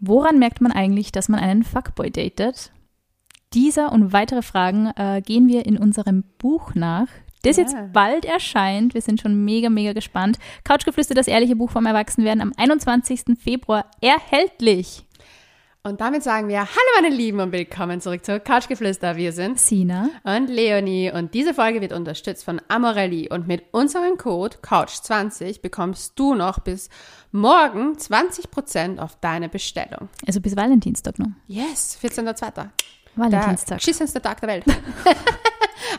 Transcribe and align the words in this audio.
Woran 0.00 0.38
merkt 0.38 0.60
man 0.60 0.72
eigentlich, 0.72 1.12
dass 1.12 1.28
man 1.28 1.40
einen 1.40 1.62
Fuckboy 1.62 2.10
datet? 2.10 2.72
Dieser 3.52 3.92
und 3.92 4.12
weitere 4.12 4.42
Fragen 4.42 4.86
äh, 4.96 5.22
gehen 5.24 5.48
wir 5.48 5.66
in 5.66 5.76
unserem 5.76 6.24
Buch 6.38 6.74
nach, 6.74 7.08
das 7.42 7.56
Ja. 7.56 7.62
jetzt 7.62 7.76
bald 7.92 8.24
erscheint. 8.24 8.94
Wir 8.94 9.00
sind 9.00 9.20
schon 9.20 9.44
mega, 9.44 9.70
mega 9.70 9.92
gespannt. 9.92 10.38
Couchgeflüster, 10.64 11.14
das 11.14 11.26
ehrliche 11.26 11.56
Buch 11.56 11.70
vom 11.70 11.86
Erwachsenwerden 11.86 12.42
am 12.42 12.52
21. 12.56 13.38
Februar 13.42 13.86
erhältlich. 14.00 15.04
Und 15.82 16.02
damit 16.02 16.22
sagen 16.22 16.48
wir 16.48 16.58
Hallo 16.58 17.00
meine 17.00 17.14
Lieben 17.14 17.40
und 17.40 17.52
willkommen 17.52 18.02
zurück 18.02 18.22
zu 18.22 18.38
Couchgeflüster. 18.38 19.16
Wir 19.16 19.32
sind 19.32 19.58
Sina. 19.58 20.10
und 20.24 20.48
Leonie 20.48 21.10
und 21.10 21.32
diese 21.32 21.54
Folge 21.54 21.80
wird 21.80 21.94
unterstützt 21.94 22.44
von 22.44 22.60
Amorelli 22.68 23.30
und 23.30 23.48
mit 23.48 23.62
unserem 23.72 24.18
Code 24.18 24.58
Couch20 24.58 25.62
bekommst 25.62 26.18
du 26.18 26.34
noch 26.34 26.58
bis 26.58 26.90
morgen 27.32 27.94
20% 27.94 28.98
auf 28.98 29.16
deine 29.22 29.48
Bestellung. 29.48 30.10
Also 30.26 30.42
bis 30.42 30.54
Valentinstag 30.54 31.18
noch. 31.18 31.30
Yes, 31.46 31.98
14.02. 32.02 32.52
Der 32.52 32.70
Valentinstag. 33.16 33.78
beschissenste 33.78 34.20
Tag 34.20 34.38
der 34.42 34.50
Welt. 34.50 34.64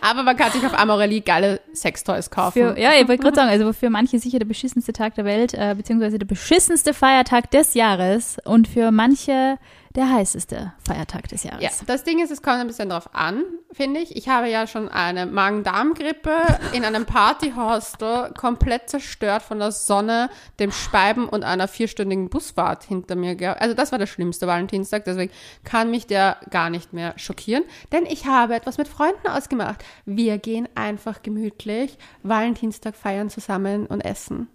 Aber 0.01 0.23
man 0.23 0.37
kann 0.37 0.51
sich 0.51 0.65
auf 0.65 0.77
Amorelli 0.77 1.21
geile 1.21 1.59
Sextoys 1.73 2.29
kaufen. 2.29 2.53
Für, 2.53 2.79
ja, 2.79 2.91
ich 2.99 3.07
wollte 3.07 3.23
gerade 3.23 3.35
sagen, 3.35 3.49
also 3.49 3.73
für 3.73 3.89
manche 3.89 4.19
sicher 4.19 4.39
der 4.39 4.45
beschissenste 4.45 4.93
Tag 4.93 5.15
der 5.15 5.25
Welt, 5.25 5.53
äh, 5.53 5.75
beziehungsweise 5.75 6.19
der 6.19 6.25
beschissenste 6.25 6.93
Feiertag 6.93 7.51
des 7.51 7.73
Jahres 7.73 8.37
und 8.45 8.67
für 8.67 8.91
manche 8.91 9.57
der 9.95 10.09
heißeste 10.09 10.73
Feiertag 10.85 11.27
des 11.27 11.43
Jahres. 11.43 11.61
Ja, 11.61 11.69
das 11.85 12.03
Ding 12.03 12.23
ist, 12.23 12.31
es 12.31 12.41
kommt 12.41 12.57
ein 12.57 12.67
bisschen 12.67 12.89
drauf 12.89 13.13
an, 13.13 13.43
finde 13.71 13.99
ich. 13.99 14.15
Ich 14.15 14.29
habe 14.29 14.49
ja 14.49 14.67
schon 14.67 14.89
eine 14.89 15.25
Magen-Darm-Grippe 15.25 16.31
in 16.73 16.85
einem 16.85 17.05
Partyhostel 17.05 18.33
komplett 18.37 18.89
zerstört 18.89 19.41
von 19.41 19.59
der 19.59 19.71
Sonne, 19.71 20.29
dem 20.59 20.71
Speiben 20.71 21.27
und 21.27 21.43
einer 21.43 21.67
vierstündigen 21.67 22.29
Busfahrt 22.29 22.83
hinter 22.83 23.15
mir. 23.15 23.61
Also 23.61 23.73
das 23.75 23.91
war 23.91 23.99
der 23.99 24.07
schlimmste 24.07 24.47
Valentinstag, 24.47 25.05
deswegen 25.05 25.31
kann 25.63 25.91
mich 25.91 26.07
der 26.07 26.37
gar 26.49 26.69
nicht 26.69 26.93
mehr 26.93 27.13
schockieren, 27.17 27.63
denn 27.91 28.05
ich 28.05 28.25
habe 28.25 28.55
etwas 28.55 28.77
mit 28.77 28.87
Freunden 28.87 29.27
ausgemacht. 29.27 29.83
Wir 30.05 30.37
gehen 30.37 30.67
einfach 30.75 31.21
gemütlich 31.21 31.97
Valentinstag 32.23 32.95
feiern 32.95 33.29
zusammen 33.29 33.87
und 33.87 34.01
essen. 34.01 34.47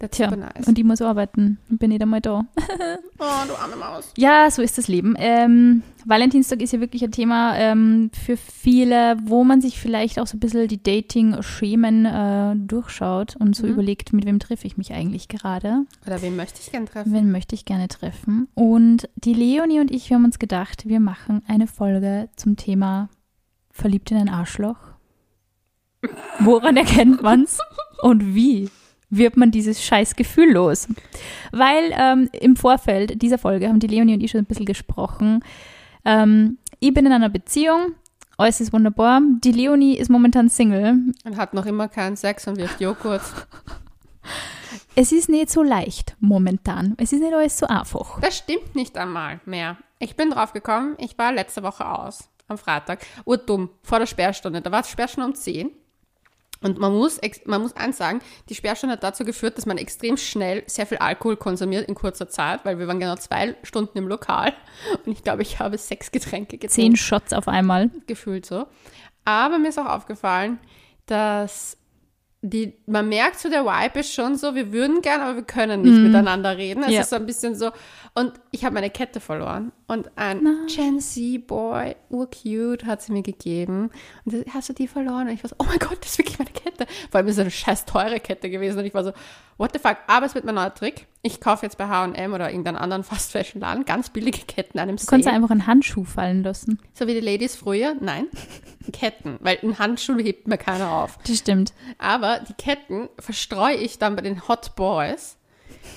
That's 0.00 0.16
Tja, 0.16 0.30
nice. 0.36 0.68
und 0.68 0.78
ich 0.78 0.84
muss 0.84 1.02
arbeiten. 1.02 1.58
Bin 1.68 1.90
ich 1.90 2.04
mal 2.06 2.20
da. 2.20 2.44
oh, 3.18 3.24
du 3.48 3.54
arme 3.60 3.74
Maus. 3.74 4.12
Ja, 4.16 4.48
so 4.48 4.62
ist 4.62 4.78
das 4.78 4.86
Leben. 4.86 5.16
Ähm, 5.18 5.82
Valentinstag 6.04 6.62
ist 6.62 6.72
ja 6.72 6.78
wirklich 6.78 7.02
ein 7.02 7.10
Thema 7.10 7.56
ähm, 7.56 8.12
für 8.14 8.36
viele, 8.36 9.16
wo 9.24 9.42
man 9.42 9.60
sich 9.60 9.80
vielleicht 9.80 10.20
auch 10.20 10.28
so 10.28 10.36
ein 10.36 10.40
bisschen 10.40 10.68
die 10.68 10.80
Dating-Schemen 10.80 12.06
äh, 12.06 12.54
durchschaut 12.56 13.34
und 13.40 13.56
so 13.56 13.66
Mhm. 13.66 13.72
überlegt, 13.72 14.12
mit 14.12 14.24
wem 14.24 14.38
treffe 14.38 14.68
ich 14.68 14.76
mich 14.76 14.92
eigentlich 14.92 15.26
gerade. 15.26 15.84
Oder 16.06 16.22
wen 16.22 16.36
möchte 16.36 16.60
ich 16.62 16.70
gern 16.70 16.86
treffen? 16.86 17.12
Wen 17.12 17.32
möchte 17.32 17.56
ich 17.56 17.64
gerne 17.64 17.88
treffen? 17.88 18.46
Und 18.54 19.08
die 19.16 19.34
Leonie 19.34 19.80
und 19.80 19.90
ich, 19.90 20.10
wir 20.10 20.14
haben 20.16 20.24
uns 20.24 20.38
gedacht, 20.38 20.86
wir 20.88 21.00
machen 21.00 21.42
eine 21.48 21.66
Folge 21.66 22.28
zum 22.36 22.56
Thema 22.56 23.08
Verliebt 23.72 24.12
in 24.12 24.16
ein 24.16 24.28
Arschloch. 24.28 24.76
Woran 26.38 26.76
erkennt 26.76 27.20
man's 27.22 27.58
und 28.02 28.34
wie 28.36 28.70
wird 29.10 29.36
man 29.36 29.50
dieses 29.50 29.84
scheiß 29.84 30.16
Gefühl 30.16 30.52
los? 30.52 30.88
Weil 31.52 31.92
ähm, 31.92 32.28
im 32.32 32.56
Vorfeld 32.56 33.22
dieser 33.22 33.38
Folge 33.38 33.68
haben 33.68 33.80
die 33.80 33.86
Leonie 33.86 34.14
und 34.14 34.20
ich 34.20 34.30
schon 34.30 34.40
ein 34.40 34.46
bisschen 34.46 34.66
gesprochen. 34.66 35.44
Ähm, 36.04 36.58
ich 36.80 36.94
bin 36.94 37.06
in 37.06 37.12
einer 37.12 37.28
Beziehung, 37.28 37.94
alles 38.36 38.60
ist 38.60 38.72
wunderbar. 38.72 39.20
Die 39.42 39.52
Leonie 39.52 39.96
ist 39.96 40.10
momentan 40.10 40.48
Single. 40.48 40.96
Und 41.24 41.36
hat 41.36 41.54
noch 41.54 41.66
immer 41.66 41.88
keinen 41.88 42.16
Sex 42.16 42.46
und 42.46 42.56
wirft 42.56 42.80
Joghurt. 42.80 43.22
Es 44.94 45.12
ist 45.12 45.28
nicht 45.28 45.48
so 45.48 45.62
leicht 45.62 46.16
momentan. 46.18 46.94
Es 46.98 47.12
ist 47.12 47.20
nicht 47.20 47.32
alles 47.32 47.56
so 47.56 47.66
einfach. 47.66 48.20
Das 48.20 48.36
stimmt 48.36 48.74
nicht 48.74 48.98
einmal 48.98 49.40
mehr. 49.44 49.76
Ich 50.00 50.16
bin 50.16 50.30
drauf 50.30 50.52
gekommen, 50.52 50.96
ich 50.98 51.16
war 51.16 51.32
letzte 51.32 51.62
Woche 51.62 51.88
aus, 51.88 52.28
am 52.48 52.58
Freitag. 52.58 53.06
Urdumm, 53.24 53.70
vor 53.82 54.00
der 54.00 54.06
Sperrstunde. 54.06 54.60
Da 54.60 54.72
war 54.72 54.82
die 54.82 54.88
Sperrstunde 54.88 55.28
um 55.28 55.36
10. 55.36 55.70
Und 56.60 56.78
man 56.78 56.92
muss, 56.92 57.20
man 57.44 57.62
muss 57.62 57.74
eins 57.76 57.98
sagen, 57.98 58.20
die 58.48 58.54
Sperrstunde 58.54 58.94
hat 58.94 59.02
dazu 59.02 59.24
geführt, 59.24 59.56
dass 59.56 59.66
man 59.66 59.78
extrem 59.78 60.16
schnell 60.16 60.64
sehr 60.66 60.86
viel 60.86 60.98
Alkohol 60.98 61.36
konsumiert 61.36 61.88
in 61.88 61.94
kurzer 61.94 62.28
Zeit, 62.28 62.64
weil 62.64 62.78
wir 62.78 62.88
waren 62.88 62.98
genau 62.98 63.16
zwei 63.16 63.54
Stunden 63.62 63.96
im 63.96 64.08
Lokal. 64.08 64.52
Und 65.06 65.12
ich 65.12 65.22
glaube, 65.22 65.42
ich 65.42 65.60
habe 65.60 65.78
sechs 65.78 66.10
Getränke 66.10 66.58
getrunken 66.58 66.74
Zehn 66.74 66.96
Shots 66.96 67.32
auf 67.32 67.48
einmal. 67.48 67.90
gefühlt 68.06 68.44
so. 68.44 68.66
Aber 69.24 69.58
mir 69.58 69.68
ist 69.68 69.78
auch 69.78 69.86
aufgefallen, 69.86 70.58
dass 71.06 71.77
die, 72.40 72.74
man 72.86 73.08
merkt 73.08 73.40
so, 73.40 73.48
der 73.50 73.64
Vibe 73.64 73.98
ist 73.98 74.12
schon 74.14 74.36
so, 74.36 74.54
wir 74.54 74.72
würden 74.72 75.02
gern, 75.02 75.20
aber 75.20 75.34
wir 75.36 75.42
können 75.42 75.82
nicht 75.82 75.98
miteinander 75.98 76.56
reden. 76.56 76.84
Es 76.84 76.92
Ja. 76.92 77.00
ist 77.00 77.10
so 77.10 77.16
ein 77.16 77.26
bisschen 77.26 77.56
so. 77.56 77.72
Und 78.14 78.32
ich 78.52 78.64
habe 78.64 78.74
meine 78.74 78.90
Kette 78.90 79.18
verloren. 79.18 79.72
Und 79.88 80.10
ein 80.16 80.46
Gen 80.68 81.00
Z-Boy, 81.00 81.96
urcute, 82.10 82.86
hat 82.86 83.02
sie 83.02 83.12
mir 83.12 83.22
gegeben. 83.22 83.90
Und 84.24 84.54
hast 84.54 84.68
du 84.68 84.72
die 84.72 84.86
verloren? 84.86 85.26
Und 85.28 85.34
ich 85.34 85.42
war 85.42 85.48
so, 85.50 85.56
oh 85.58 85.64
mein 85.66 85.78
Gott, 85.80 85.98
das 86.00 86.10
ist 86.12 86.18
wirklich 86.18 86.38
meine 86.38 86.50
Kette. 86.52 86.86
Vor 87.10 87.18
allem 87.18 87.26
ist 87.26 87.34
es 87.34 87.40
eine 87.40 87.50
scheiß 87.50 87.86
teure 87.86 88.20
Kette 88.20 88.50
gewesen. 88.50 88.78
Und 88.78 88.84
ich 88.84 88.94
war 88.94 89.02
so, 89.02 89.12
what 89.58 89.72
the 89.74 89.78
fuck? 89.78 89.98
Aber 90.06 90.24
es 90.26 90.34
wird 90.34 90.44
mein 90.44 90.54
neuer 90.54 90.74
Trick. 90.74 91.06
Ich 91.22 91.40
kaufe 91.40 91.66
jetzt 91.66 91.76
bei 91.76 91.86
H&M 91.88 92.32
oder 92.32 92.48
irgendeinem 92.50 92.76
anderen 92.76 93.04
Fast-Fashion-Laden 93.04 93.84
ganz 93.84 94.08
billige 94.10 94.38
Ketten 94.46 94.78
einem 94.78 94.96
Du 94.96 95.04
kannst 95.04 95.24
Sale. 95.24 95.36
einfach 95.36 95.50
einen 95.50 95.66
Handschuh 95.66 96.04
fallen 96.04 96.42
lassen. 96.42 96.78
So 96.94 97.06
wie 97.06 97.14
die 97.14 97.20
Ladies 97.20 97.56
früher? 97.56 97.94
Nein. 98.00 98.26
Ketten. 98.92 99.36
Weil 99.40 99.58
einen 99.62 99.78
Handschuh 99.78 100.16
hebt 100.18 100.48
mir 100.48 100.56
keiner 100.58 100.90
auf. 100.90 101.18
Das 101.26 101.36
stimmt. 101.38 101.74
Aber 101.98 102.40
die 102.48 102.54
Ketten 102.54 103.08
verstreue 103.18 103.76
ich 103.76 103.98
dann 103.98 104.16
bei 104.16 104.22
den 104.22 104.48
Hot 104.48 104.74
Boys. 104.76 105.36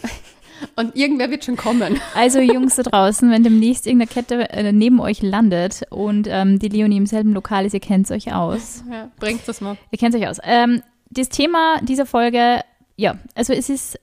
Und 0.75 0.95
irgendwer 0.95 1.31
wird 1.31 1.43
schon 1.43 1.57
kommen. 1.57 1.99
Also 2.13 2.39
Jungs 2.39 2.75
da 2.75 2.83
draußen, 2.83 3.31
wenn 3.31 3.43
demnächst 3.43 3.87
irgendeine 3.87 4.11
Kette 4.11 4.49
äh, 4.51 4.71
neben 4.71 4.99
euch 4.99 5.23
landet 5.23 5.81
und 5.89 6.27
ähm, 6.29 6.59
die 6.59 6.67
Leonie 6.67 6.97
im 6.97 7.07
selben 7.07 7.33
Lokal 7.33 7.65
ist, 7.65 7.73
ihr 7.73 7.79
kennt 7.79 8.11
euch 8.11 8.31
aus. 8.31 8.83
Ja, 8.91 9.09
bringt 9.19 9.47
das 9.47 9.59
mal. 9.59 9.75
Ihr 9.89 9.97
kennt 9.97 10.13
euch 10.13 10.27
aus. 10.27 10.37
Ähm, 10.43 10.83
das 11.09 11.29
Thema 11.29 11.79
dieser 11.81 12.05
Folge, 12.05 12.61
ja, 13.01 13.17
also 13.33 13.51
es 13.51 13.67
ist, 13.69 13.99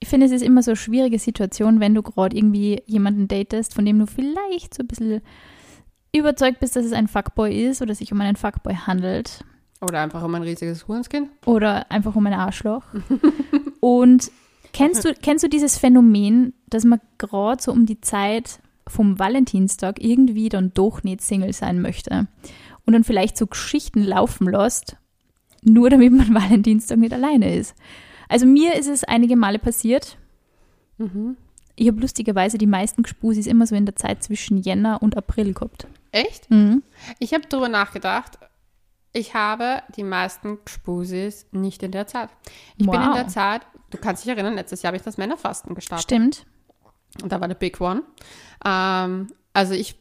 ich 0.00 0.08
finde, 0.08 0.26
es 0.26 0.32
ist 0.32 0.42
immer 0.42 0.62
so 0.62 0.72
eine 0.72 0.76
schwierige 0.76 1.20
Situation, 1.20 1.78
wenn 1.78 1.94
du 1.94 2.02
gerade 2.02 2.36
irgendwie 2.36 2.82
jemanden 2.84 3.28
datest, 3.28 3.74
von 3.74 3.84
dem 3.84 4.00
du 4.00 4.06
vielleicht 4.06 4.74
so 4.74 4.82
ein 4.82 4.88
bisschen 4.88 5.22
überzeugt 6.12 6.58
bist, 6.58 6.74
dass 6.74 6.84
es 6.84 6.92
ein 6.92 7.06
Fuckboy 7.06 7.64
ist 7.66 7.80
oder 7.80 7.94
sich 7.94 8.12
um 8.12 8.20
einen 8.20 8.34
Fuckboy 8.34 8.74
handelt. 8.74 9.44
Oder 9.80 10.00
einfach 10.00 10.22
um 10.24 10.34
ein 10.34 10.42
riesiges 10.42 10.88
Hurenskind. 10.88 11.28
oder 11.46 11.88
einfach 11.92 12.16
um 12.16 12.26
ein 12.26 12.32
Arschloch. 12.32 12.82
Und 13.80 14.32
kennst 14.72 15.04
du, 15.04 15.14
kennst 15.14 15.44
du 15.44 15.48
dieses 15.48 15.78
Phänomen, 15.78 16.54
dass 16.68 16.84
man 16.84 17.00
gerade 17.18 17.62
so 17.62 17.70
um 17.70 17.86
die 17.86 18.00
Zeit 18.00 18.58
vom 18.88 19.20
Valentinstag 19.20 20.02
irgendwie 20.02 20.48
dann 20.48 20.72
doch 20.74 21.04
nicht 21.04 21.20
Single 21.20 21.52
sein 21.52 21.80
möchte 21.80 22.26
und 22.84 22.92
dann 22.92 23.04
vielleicht 23.04 23.36
so 23.36 23.46
Geschichten 23.46 24.02
laufen 24.02 24.48
lässt, 24.48 24.96
nur 25.62 25.88
damit 25.88 26.12
man 26.12 26.34
Valentinstag 26.34 26.98
nicht 26.98 27.12
alleine 27.12 27.54
ist? 27.54 27.76
Also 28.28 28.46
mir 28.46 28.74
ist 28.74 28.88
es 28.88 29.04
einige 29.04 29.36
Male 29.36 29.58
passiert. 29.58 30.16
Mhm. 30.98 31.36
Ich 31.76 31.88
habe 31.88 32.00
lustigerweise 32.00 32.56
die 32.58 32.66
meisten 32.68 33.02
Gespusis 33.02 33.46
immer 33.46 33.66
so 33.66 33.74
in 33.74 33.84
der 33.86 33.96
Zeit 33.96 34.22
zwischen 34.22 34.58
Jänner 34.58 35.02
und 35.02 35.16
April 35.16 35.52
gehabt. 35.54 35.86
Echt? 36.12 36.48
Mhm. 36.50 36.82
Ich 37.18 37.34
habe 37.34 37.44
darüber 37.48 37.68
nachgedacht. 37.68 38.38
Ich 39.12 39.34
habe 39.34 39.82
die 39.96 40.02
meisten 40.04 40.58
Spusis 40.66 41.46
nicht 41.52 41.82
in 41.82 41.92
der 41.92 42.06
Zeit. 42.06 42.30
Ich 42.76 42.86
bin 42.86 43.00
in 43.00 43.08
Wow. 43.08 43.14
der 43.14 43.28
Zeit, 43.28 43.62
du 43.90 43.98
kannst 43.98 44.24
dich 44.24 44.30
erinnern, 44.30 44.54
letztes 44.54 44.82
Jahr 44.82 44.88
habe 44.90 44.96
ich 44.96 45.02
das 45.02 45.18
Männerfasten 45.18 45.74
gestartet. 45.74 46.04
Stimmt. 46.04 46.46
Und 47.22 47.30
da 47.30 47.40
war 47.40 47.46
der 47.46 47.54
Big 47.54 47.80
One. 47.80 48.02
Ähm, 48.64 49.28
also 49.52 49.74
ich 49.74 49.96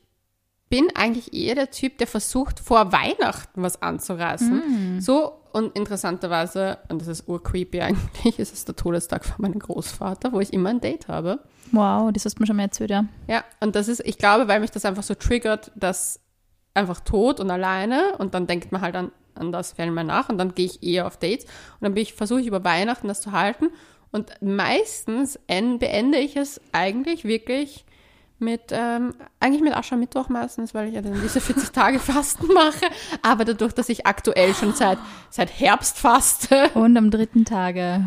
bin 0.70 0.88
eigentlich 0.96 1.32
eher 1.34 1.54
der 1.54 1.70
Typ, 1.70 2.00
der 2.00 2.08
versucht, 2.08 2.60
vor 2.60 2.92
Weihnachten 2.92 3.62
was 3.62 3.82
anzureißen. 3.84 5.00
So, 5.00 5.34
und 5.54 5.76
interessanterweise, 5.78 6.80
und 6.90 7.00
das 7.02 7.08
ist 7.08 7.28
urcreepy 7.28 7.80
eigentlich, 7.82 8.38
ist 8.40 8.54
es 8.54 8.66
der 8.66 8.76
Todestag 8.76 9.24
von 9.24 9.36
meinem 9.44 9.60
Großvater, 9.60 10.34
wo 10.34 10.40
ich 10.40 10.52
immer 10.52 10.70
ein 10.70 10.82
Date 10.82 11.08
habe. 11.08 11.40
Wow, 11.72 12.12
das 12.12 12.26
hast 12.26 12.38
du 12.38 12.42
mir 12.44 12.48
schon 12.48 12.58
mal 12.58 12.64
erzählt, 12.64 12.90
ja. 12.90 13.06
Ja, 13.28 13.44
und 13.62 13.76
das 13.76 13.88
ist, 13.88 14.02
ich 14.06 14.18
glaube, 14.18 14.48
weil 14.48 14.60
mich 14.60 14.72
das 14.72 14.84
einfach 14.86 15.04
so 15.04 15.16
triggert, 15.16 15.72
dass 15.76 16.20
einfach 16.74 17.00
tot 17.00 17.40
und 17.40 17.50
alleine 17.52 18.18
und 18.18 18.34
dann 18.34 18.48
denkt 18.48 18.72
man 18.72 18.82
halt 18.82 18.96
an, 18.96 19.12
an 19.36 19.52
das 19.52 19.74
Film 19.74 19.94
mehr 19.94 20.04
nach 20.04 20.30
und 20.30 20.38
dann 20.38 20.54
gehe 20.56 20.66
ich 20.66 20.84
eher 20.84 21.08
auf 21.08 21.18
Dates 21.18 21.46
und 21.46 21.82
dann 21.82 21.96
ich, 21.98 22.14
versuche 22.14 22.42
ich 22.42 22.48
über 22.48 22.64
Weihnachten 22.64 23.08
das 23.08 23.22
zu 23.22 23.32
halten 23.32 23.70
und 24.12 24.32
meistens 24.42 25.40
en- 25.48 25.80
beende 25.80 26.18
ich 26.18 26.36
es 26.36 26.60
eigentlich 26.72 27.26
wirklich 27.26 27.86
mit, 28.44 28.72
ähm, 28.72 29.14
eigentlich 29.40 29.62
mit 29.62 29.76
Aschermittwoch 29.76 30.30
meistens, 30.30 30.74
weil 30.74 30.88
ich 30.90 30.94
ja 30.96 31.02
dann 31.02 31.20
diese 31.22 31.42
40 31.42 31.70
Tage 31.74 32.00
Fasten 32.00 32.48
mache, 32.54 32.86
aber 33.22 33.46
dadurch, 33.46 33.74
dass 33.74 33.90
ich 33.90 34.06
aktuell 34.06 34.54
schon 34.54 34.74
seit, 34.74 34.98
seit 35.30 35.50
Herbst 35.60 35.98
faste, 35.98 36.70
Und 36.74 36.98
am 36.98 37.10
dritten 37.12 37.46
Tage 37.46 38.04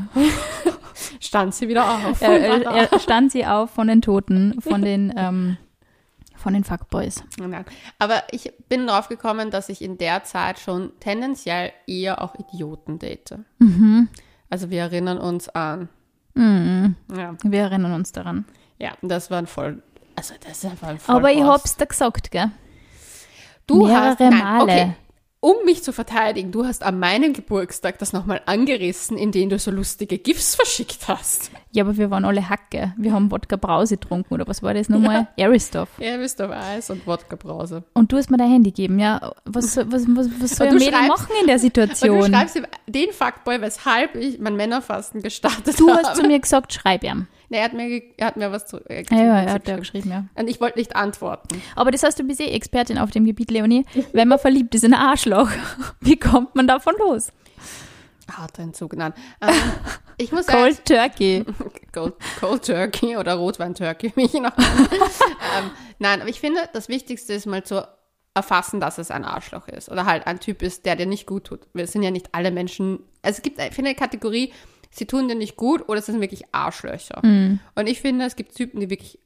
stand 1.20 1.54
sie 1.54 1.68
wieder 1.68 1.90
auf. 1.90 2.20
er, 2.20 2.62
er 2.92 2.98
stand 3.00 3.32
sie 3.32 3.46
auf 3.46 3.70
von 3.70 3.88
den 3.88 4.02
Toten, 4.02 4.60
von 4.60 4.82
den, 4.82 5.12
ähm, 5.16 5.56
von 6.36 6.54
den 6.54 6.64
Fuckboys. 6.64 7.24
Aber 7.98 8.22
ich 8.30 8.52
bin 8.68 8.86
drauf 8.86 9.08
gekommen, 9.08 9.50
dass 9.50 9.68
ich 9.68 9.82
in 9.82 9.98
der 9.98 10.24
Zeit 10.24 10.58
schon 10.58 10.92
tendenziell 11.00 11.72
eher 11.86 12.22
auch 12.22 12.34
Idioten 12.36 12.98
date. 12.98 13.34
Also 14.48 14.70
wir 14.70 14.82
erinnern 14.82 15.18
uns 15.18 15.48
an. 15.48 15.88
Mhm. 16.34 16.94
Ja. 17.16 17.34
Wir 17.42 17.62
erinnern 17.62 17.92
uns 17.92 18.12
daran. 18.12 18.44
Ja, 18.78 18.92
das 19.02 19.30
war 19.30 19.38
ein 19.38 19.46
voll. 19.46 19.82
Also, 20.16 20.34
das 20.40 20.58
ist 20.58 20.64
einfach 20.64 20.88
ein. 20.88 20.98
Aber 21.06 21.30
ich 21.30 21.42
hab's 21.42 21.76
dir 21.76 21.86
gesagt, 21.86 22.30
gell? 22.30 22.50
Du 23.66 23.86
mehrere 23.86 24.10
hast, 24.10 24.20
nein, 24.20 24.38
Male. 24.38 24.62
Okay. 24.62 24.92
Um 25.40 25.56
mich 25.64 25.82
zu 25.82 25.92
verteidigen, 25.92 26.50
du 26.50 26.64
hast 26.64 26.82
an 26.82 26.98
meinem 26.98 27.32
Geburtstag 27.32 27.98
das 27.98 28.12
nochmal 28.12 28.40
angerissen, 28.46 29.16
indem 29.16 29.50
du 29.50 29.58
so 29.58 29.70
lustige 29.70 30.18
GIFs 30.18 30.54
verschickt 30.56 31.06
hast. 31.06 31.50
Ja, 31.76 31.84
aber 31.84 31.96
wir 31.98 32.10
waren 32.10 32.24
alle 32.24 32.48
Hacke. 32.48 32.94
Wir 32.96 33.12
haben 33.12 33.30
Wodka 33.30 33.56
Brause 33.56 33.98
getrunken 33.98 34.32
oder 34.32 34.46
was 34.48 34.62
war 34.62 34.72
das 34.72 34.88
nochmal? 34.88 35.28
Aristoff. 35.38 35.90
Ja, 35.98 36.16
bist 36.16 36.40
du 36.40 36.48
Eis 36.50 36.88
und 36.88 37.06
Wodka-Brause. 37.06 37.84
Und 37.92 38.10
du 38.10 38.16
hast 38.16 38.30
mir 38.30 38.38
dein 38.38 38.50
Handy 38.50 38.70
gegeben, 38.70 38.98
ja. 38.98 39.32
Was, 39.44 39.74
soll- 39.74 39.84
was, 39.92 40.06
was, 40.08 40.28
was 40.40 40.50
soll 40.56 40.68
ein 40.68 40.72
du 40.78 40.78
Mädel 40.78 41.06
machen 41.06 41.26
in 41.38 41.46
der 41.46 41.56
Und 41.56 41.60
du 41.62 41.66
Situation? 41.66 42.32
schreibst 42.32 42.56
ihm 42.56 42.66
den 42.86 43.12
Fuckboy, 43.12 43.60
weshalb 43.60 44.14
ich 44.16 44.38
mein 44.40 44.56
Männerfasten 44.56 45.20
gestartet 45.20 45.78
Du 45.78 45.90
habe. 45.90 46.02
hast 46.02 46.16
zu 46.16 46.26
mir 46.26 46.40
gesagt, 46.40 46.72
schreib 46.72 47.04
ihm. 47.04 47.26
Nee, 47.50 47.58
er 47.58 47.64
hat 47.64 47.74
mir, 47.74 48.02
er 48.16 48.26
hat 48.28 48.36
mir 48.38 48.50
was 48.50 48.66
zu. 48.66 48.78
Äh, 48.88 49.04
Ja, 49.10 49.16
ja, 49.18 49.40
er 49.42 49.52
hat 49.52 49.68
ja 49.68 49.76
geschrieben. 49.76 50.08
geschrieben, 50.08 50.10
ja. 50.34 50.42
Und 50.42 50.48
ich 50.48 50.60
wollte 50.62 50.78
nicht 50.78 50.96
antworten. 50.96 51.60
Aber 51.76 51.90
das 51.90 52.02
heißt, 52.02 52.18
du 52.18 52.24
bist 52.24 52.40
eh 52.40 52.46
Expertin 52.52 52.96
auf 52.96 53.10
dem 53.10 53.26
Gebiet, 53.26 53.50
Leonie. 53.50 53.84
Wenn 54.14 54.28
man 54.28 54.38
verliebt 54.38 54.74
ist 54.74 54.82
in 54.84 54.94
ein 54.94 55.00
Arschloch, 55.00 55.50
wie 56.00 56.16
kommt 56.16 56.56
man 56.56 56.66
davon 56.66 56.94
los? 56.98 57.32
Harter 58.30 58.62
Entzug, 58.62 58.96
nein. 58.96 59.12
Ähm, 59.40 59.54
ich 60.16 60.32
muss 60.32 60.46
Cold 60.46 60.84
Turkey. 60.84 61.44
Cold, 61.92 62.14
Cold 62.40 62.64
Turkey 62.64 63.16
oder 63.16 63.34
Rotwein 63.34 63.74
Turkey, 63.74 64.12
wie 64.16 64.24
ich 64.24 64.32
nenne. 64.32 64.52
ähm, 64.58 65.70
nein, 65.98 66.20
aber 66.20 66.30
ich 66.30 66.40
finde, 66.40 66.68
das 66.72 66.88
Wichtigste 66.88 67.32
ist 67.32 67.46
mal 67.46 67.64
zu 67.64 67.86
erfassen, 68.34 68.80
dass 68.80 68.98
es 68.98 69.10
ein 69.10 69.24
Arschloch 69.24 69.68
ist 69.68 69.90
oder 69.90 70.04
halt 70.04 70.26
ein 70.26 70.40
Typ 70.40 70.62
ist, 70.62 70.84
der 70.84 70.96
dir 70.96 71.06
nicht 71.06 71.26
gut 71.26 71.44
tut. 71.44 71.66
Wir 71.72 71.86
sind 71.86 72.02
ja 72.02 72.10
nicht 72.10 72.34
alle 72.34 72.50
Menschen. 72.50 73.00
Also 73.22 73.38
es 73.38 73.42
gibt, 73.42 73.58
ich 73.58 73.74
finde, 73.74 73.90
eine 73.90 73.98
Kategorie, 73.98 74.52
sie 74.90 75.06
tun 75.06 75.28
dir 75.28 75.34
nicht 75.34 75.56
gut 75.56 75.88
oder 75.88 76.00
es 76.00 76.06
sind 76.06 76.20
wirklich 76.20 76.44
Arschlöcher. 76.52 77.22
Und 77.22 77.86
ich 77.86 78.00
finde, 78.02 78.26
es 78.26 78.36
gibt 78.36 78.54
Typen, 78.54 78.80
die 78.80 78.90
wirklich 78.90 79.18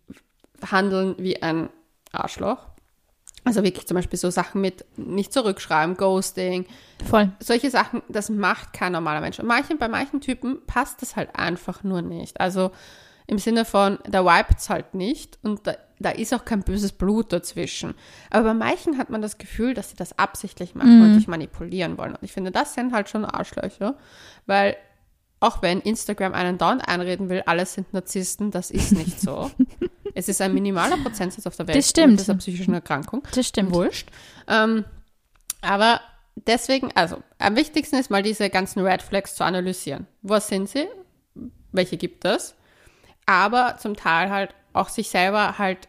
handeln 0.70 1.16
wie 1.18 1.42
ein 1.42 1.70
Arschloch. 2.12 2.70
Also 3.44 3.64
wirklich 3.64 3.86
zum 3.86 3.94
Beispiel 3.94 4.18
so 4.18 4.30
Sachen 4.30 4.60
mit 4.60 4.84
nicht 4.96 5.32
zurückschreiben, 5.32 5.96
Ghosting, 5.96 6.66
Voll. 7.08 7.32
solche 7.40 7.70
Sachen, 7.70 8.02
das 8.08 8.28
macht 8.28 8.72
kein 8.72 8.92
normaler 8.92 9.20
Mensch. 9.20 9.38
Und 9.38 9.46
manchen, 9.46 9.78
bei 9.78 9.88
manchen 9.88 10.20
Typen 10.20 10.58
passt 10.66 11.00
das 11.00 11.16
halt 11.16 11.34
einfach 11.34 11.82
nur 11.82 12.02
nicht. 12.02 12.40
Also 12.40 12.70
im 13.26 13.38
Sinne 13.38 13.64
von, 13.64 13.98
da 14.08 14.24
vibet's 14.24 14.68
halt 14.68 14.94
nicht 14.94 15.38
und 15.42 15.66
da, 15.66 15.76
da 16.00 16.10
ist 16.10 16.34
auch 16.34 16.44
kein 16.44 16.62
böses 16.62 16.92
Blut 16.92 17.32
dazwischen. 17.32 17.94
Aber 18.28 18.44
bei 18.44 18.54
manchen 18.54 18.98
hat 18.98 19.08
man 19.08 19.22
das 19.22 19.38
Gefühl, 19.38 19.72
dass 19.72 19.90
sie 19.90 19.96
das 19.96 20.18
absichtlich 20.18 20.74
machen 20.74 21.00
und 21.02 21.14
dich 21.14 21.28
manipulieren 21.28 21.96
wollen. 21.96 22.12
Und 22.12 22.22
ich 22.22 22.32
finde, 22.32 22.50
das 22.50 22.74
sind 22.74 22.92
halt 22.92 23.08
schon 23.08 23.24
Arschlöcher, 23.24 23.94
weil 24.46 24.76
auch 25.40 25.62
wenn 25.62 25.80
Instagram 25.80 26.34
einen 26.34 26.58
dauernd 26.58 26.86
einreden 26.86 27.30
will, 27.30 27.42
alles 27.46 27.74
sind 27.74 27.92
Narzissten, 27.92 28.50
das 28.50 28.70
ist 28.70 28.92
nicht 28.92 29.20
so. 29.20 29.50
es 30.14 30.28
ist 30.28 30.40
ein 30.42 30.52
minimaler 30.52 30.98
Prozentsatz 30.98 31.46
auf 31.46 31.56
der 31.56 31.66
Welt 31.66 31.78
Das 31.78 31.88
stimmt. 31.88 32.12
mit 32.12 32.20
dieser 32.20 32.34
psychischen 32.34 32.74
Erkrankung. 32.74 33.22
Das 33.34 33.46
stimmt. 33.46 33.72
Wurscht. 33.72 34.08
Ähm, 34.46 34.84
aber 35.62 36.00
deswegen, 36.46 36.90
also 36.94 37.22
am 37.38 37.56
wichtigsten 37.56 37.96
ist 37.96 38.10
mal 38.10 38.22
diese 38.22 38.50
ganzen 38.50 38.80
Red 38.80 39.02
Flags 39.02 39.34
zu 39.34 39.44
analysieren. 39.44 40.06
Was 40.22 40.48
sind 40.48 40.68
sie? 40.68 40.86
Welche 41.72 41.96
gibt 41.96 42.24
es? 42.26 42.54
Aber 43.24 43.76
zum 43.78 43.96
Teil 43.96 44.30
halt 44.30 44.54
auch 44.72 44.88
sich 44.88 45.08
selber 45.08 45.58
halt 45.58 45.88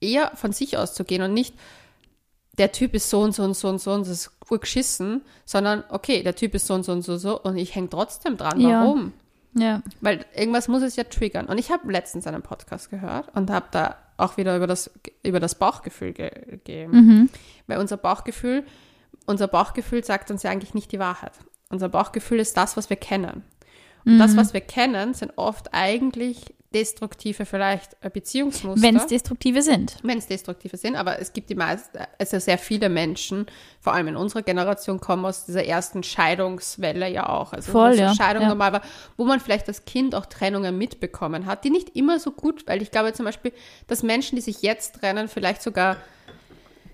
eher 0.00 0.32
von 0.34 0.52
sich 0.52 0.76
auszugehen 0.76 1.22
und 1.22 1.34
nicht, 1.34 1.54
der 2.58 2.72
Typ 2.72 2.94
ist 2.94 3.10
so 3.10 3.20
und 3.20 3.34
so 3.34 3.42
und 3.44 3.54
so 3.54 3.68
und 3.68 3.80
so 3.80 3.92
und 3.92 4.00
das 4.00 4.08
ist 4.08 4.30
urgeschissen, 4.50 5.22
sondern 5.44 5.84
okay, 5.88 6.22
der 6.22 6.34
Typ 6.34 6.54
ist 6.54 6.66
so 6.66 6.74
und 6.74 6.84
so 6.84 6.92
und 6.92 7.02
so, 7.02 7.16
so 7.16 7.40
und 7.40 7.56
ich 7.56 7.74
hänge 7.74 7.88
trotzdem 7.88 8.36
dran. 8.36 8.60
Ja. 8.60 8.82
Warum? 8.82 9.12
Ja. 9.54 9.82
Weil 10.00 10.24
irgendwas 10.34 10.68
muss 10.68 10.82
es 10.82 10.96
ja 10.96 11.04
triggern. 11.04 11.46
Und 11.46 11.58
ich 11.58 11.70
habe 11.70 11.90
letztens 11.90 12.26
einen 12.26 12.42
Podcast 12.42 12.90
gehört 12.90 13.34
und 13.34 13.50
habe 13.50 13.66
da 13.70 13.96
auch 14.16 14.36
wieder 14.36 14.56
über 14.56 14.66
das, 14.66 14.90
über 15.22 15.40
das 15.40 15.54
Bauchgefühl 15.54 16.12
ge 16.12 16.58
ge 16.64 16.88
Weil 17.66 17.78
unser 17.78 17.96
Bauchgefühl, 17.96 18.64
unser 19.26 19.48
Bauchgefühl 19.48 20.04
sagt 20.04 20.30
uns 20.30 20.42
ja 20.42 20.50
eigentlich 20.50 20.74
nicht 20.74 20.92
die 20.92 20.98
Wahrheit. 20.98 21.32
Unser 21.70 21.88
Bauchgefühl 21.88 22.40
ist 22.40 22.56
das, 22.56 22.76
was 22.76 22.90
wir 22.90 22.96
kennen. 22.96 23.42
Und 24.04 24.18
das, 24.18 24.36
was 24.36 24.54
wir 24.54 24.62
kennen, 24.62 25.12
sind 25.12 25.34
oft 25.36 25.74
eigentlich 25.74 26.54
destruktive 26.74 27.46
vielleicht 27.46 27.98
Beziehungsmuster. 28.12 28.82
Wenn 28.82 28.96
es 28.96 29.06
destruktive 29.06 29.62
sind. 29.62 29.96
wenn 30.02 30.18
es 30.18 30.26
destruktive 30.26 30.76
sind, 30.76 30.96
aber 30.96 31.18
es 31.18 31.32
gibt 31.32 31.48
die 31.48 31.54
meisten, 31.54 31.98
also 32.18 32.38
sehr 32.38 32.58
viele 32.58 32.90
Menschen, 32.90 33.46
vor 33.80 33.94
allem 33.94 34.08
in 34.08 34.16
unserer 34.16 34.42
Generation, 34.42 35.00
kommen 35.00 35.24
aus 35.24 35.46
dieser 35.46 35.64
ersten 35.64 36.02
Scheidungswelle 36.02 37.08
ja 37.08 37.28
auch. 37.28 37.54
Also 37.54 37.72
Voll, 37.72 37.94
ja, 37.94 38.14
Scheidung 38.14 38.42
ja. 38.42 38.48
normal 38.48 38.72
war, 38.74 38.82
wo 39.16 39.24
man 39.24 39.40
vielleicht 39.40 39.66
als 39.68 39.86
Kind 39.86 40.14
auch 40.14 40.26
Trennungen 40.26 40.76
mitbekommen 40.76 41.46
hat, 41.46 41.64
die 41.64 41.70
nicht 41.70 41.96
immer 41.96 42.18
so 42.18 42.32
gut, 42.32 42.66
weil 42.66 42.82
ich 42.82 42.90
glaube 42.90 43.14
zum 43.14 43.24
Beispiel, 43.24 43.52
dass 43.86 44.02
Menschen, 44.02 44.36
die 44.36 44.42
sich 44.42 44.60
jetzt 44.60 44.96
trennen, 44.96 45.28
vielleicht 45.28 45.62
sogar 45.62 45.96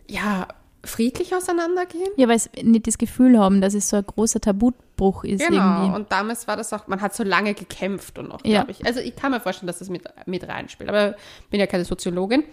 ja 0.07 0.47
friedlich 0.85 1.35
auseinandergehen. 1.35 2.09
Ja, 2.17 2.29
weil 2.29 2.39
sie 2.39 2.51
nicht 2.63 2.87
das 2.87 2.99
Gefühl 2.99 3.39
haben, 3.39 3.61
dass 3.61 3.75
es 3.75 3.89
so 3.89 3.97
ein 3.97 4.07
großer 4.07 4.41
Tabubruch 4.41 5.25
ist 5.25 5.47
Genau, 5.47 5.83
irgendwie. 5.83 5.97
und 5.97 6.13
damals 6.13 6.47
war 6.47 6.57
das 6.57 6.73
auch, 6.73 6.87
man 6.89 7.01
hat 7.01 7.15
so 7.15 7.23
lange 7.25 7.55
gekämpft 7.55 8.19
und 8.19 8.29
noch, 8.29 8.45
Ja. 8.45 8.63
glaube 8.63 8.73
ich. 8.73 8.87
Also 8.87 9.01
ich 9.01 9.17
kann 9.17 9.33
mir 9.33 9.41
vorstellen, 9.41 9.67
dass 9.67 9.79
das 9.79 9.89
mit, 9.89 10.05
mit 10.27 10.47
reinspielt, 10.49 10.89
aber 10.89 11.17
bin 11.51 11.61
ja 11.61 11.67
keine 11.67 11.85
Soziologin. 11.85 12.45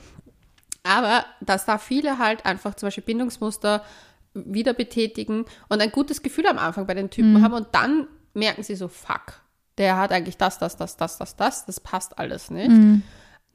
Aber 0.83 1.25
dass 1.41 1.65
da 1.65 1.77
viele 1.77 2.17
halt 2.17 2.45
einfach 2.45 2.73
zum 2.75 2.87
Beispiel 2.87 3.03
Bindungsmuster 3.03 3.83
wieder 4.33 4.73
betätigen 4.73 5.45
und 5.69 5.81
ein 5.81 5.91
gutes 5.91 6.21
Gefühl 6.23 6.47
am 6.47 6.57
Anfang 6.57 6.87
bei 6.87 6.93
den 6.93 7.09
Typen 7.09 7.33
Mhm. 7.33 7.43
haben 7.43 7.53
und 7.53 7.67
dann 7.73 8.07
merken 8.33 8.63
sie 8.63 8.75
so, 8.75 8.87
fuck, 8.87 9.41
der 9.77 9.97
hat 9.97 10.11
eigentlich 10.11 10.37
das, 10.37 10.57
das, 10.57 10.77
das, 10.77 10.97
das, 10.97 11.17
das, 11.17 11.35
das, 11.35 11.65
das 11.65 11.79
passt 11.79 12.17
alles 12.17 12.49
nicht. 12.49 12.69
Mhm. 12.71 13.03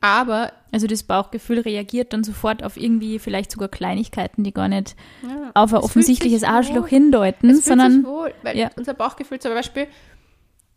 Aber 0.00 0.52
Also 0.72 0.87
das 0.87 1.02
Bauchgefühl 1.02 1.60
reagiert 1.60 2.12
dann 2.12 2.22
sofort 2.22 2.62
auf 2.62 2.76
irgendwie 2.76 3.19
vielleicht 3.19 3.50
sogar 3.50 3.69
Kleinigkeiten, 3.69 4.44
die 4.44 4.52
gar 4.52 4.69
nicht 4.69 4.94
ja, 5.22 5.50
auf 5.54 5.72
ein 5.72 5.81
offensichtliches 5.81 6.40
sich 6.40 6.48
Arschloch 6.48 6.82
wohl. 6.82 6.88
hindeuten, 6.88 7.50
Es 7.50 7.64
sondern 7.64 8.04
wohl, 8.04 8.34
weil 8.43 8.56
ja. 8.56 8.70
unser 8.76 8.94
Bauchgefühl 8.94 9.38
zum 9.38 9.52
Beispiel, 9.52 9.87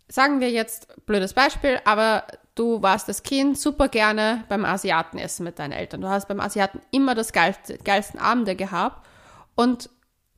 sagen 0.08 0.40
wir 0.40 0.50
jetzt, 0.50 1.06
blödes 1.06 1.34
Beispiel, 1.34 1.80
aber 1.86 2.24
du 2.56 2.82
warst 2.82 3.08
das 3.10 3.24
Kind 3.24 3.58
super 3.58 3.88
gerne 3.88 4.44
beim 4.50 4.66
Asiaten 4.66 5.18
essen 5.18 5.44
mit 5.44 5.60
deinen 5.60 5.72
Eltern. 5.72 6.02
Du 6.02 6.10
hast 6.10 6.28
beim 6.28 6.40
Asiaten 6.40 6.82
immer 6.92 7.14
das 7.14 7.32
geilste, 7.34 7.78
geilsten 7.78 8.20
Abende 8.20 8.56
gehabt 8.56 9.06
und 9.56 9.90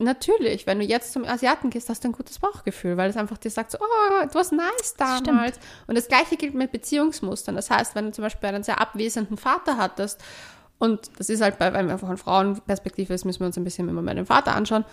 natürlich, 0.04 0.68
wenn 0.68 0.80
du 0.80 0.86
jetzt 0.86 1.14
zum 1.14 1.26
Asiaten 1.26 1.70
gehst, 1.70 1.90
hast 1.90 2.04
du 2.04 2.10
ein 2.10 2.12
gutes 2.14 2.40
Bauchgefühl, 2.40 2.98
weil 2.98 3.10
es 3.10 3.18
einfach 3.18 3.38
dir 3.38 3.52
sagt, 3.52 3.72
so, 3.72 3.78
oh, 3.80 4.24
it 4.24 4.34
was 4.36 4.52
nice 4.52 4.96
damals. 4.98 5.60
Und 5.88 5.98
das 5.98 6.08
gleiche 6.08 6.38
gilt 6.38 6.54
mit 6.54 6.72
Beziehungsmustern. 6.72 7.56
Das 7.56 7.70
heißt, 7.70 7.96
wenn 7.96 8.06
du 8.06 8.12
zum 8.12 8.24
Beispiel 8.24 8.50
einen 8.50 8.64
sehr 8.64 8.80
abwesenden 8.82 9.38
Vater 9.38 9.78
hattest, 9.78 10.22
und 10.80 11.12
das 11.20 11.30
ist 11.30 11.42
halt 11.42 11.60
bei, 11.60 11.72
wenn 11.74 11.88
wir 11.88 12.00
von 12.00 12.18
Frauenperspektive 12.18 13.14
ist, 13.14 13.24
müssen 13.26 13.42
wir 13.42 13.48
uns 13.48 13.58
ein 13.58 13.64
bisschen 13.64 13.88
immer 13.88 14.02
mal 14.02 14.16
den 14.16 14.26
Vater 14.26 14.56
anschauen. 14.56 14.84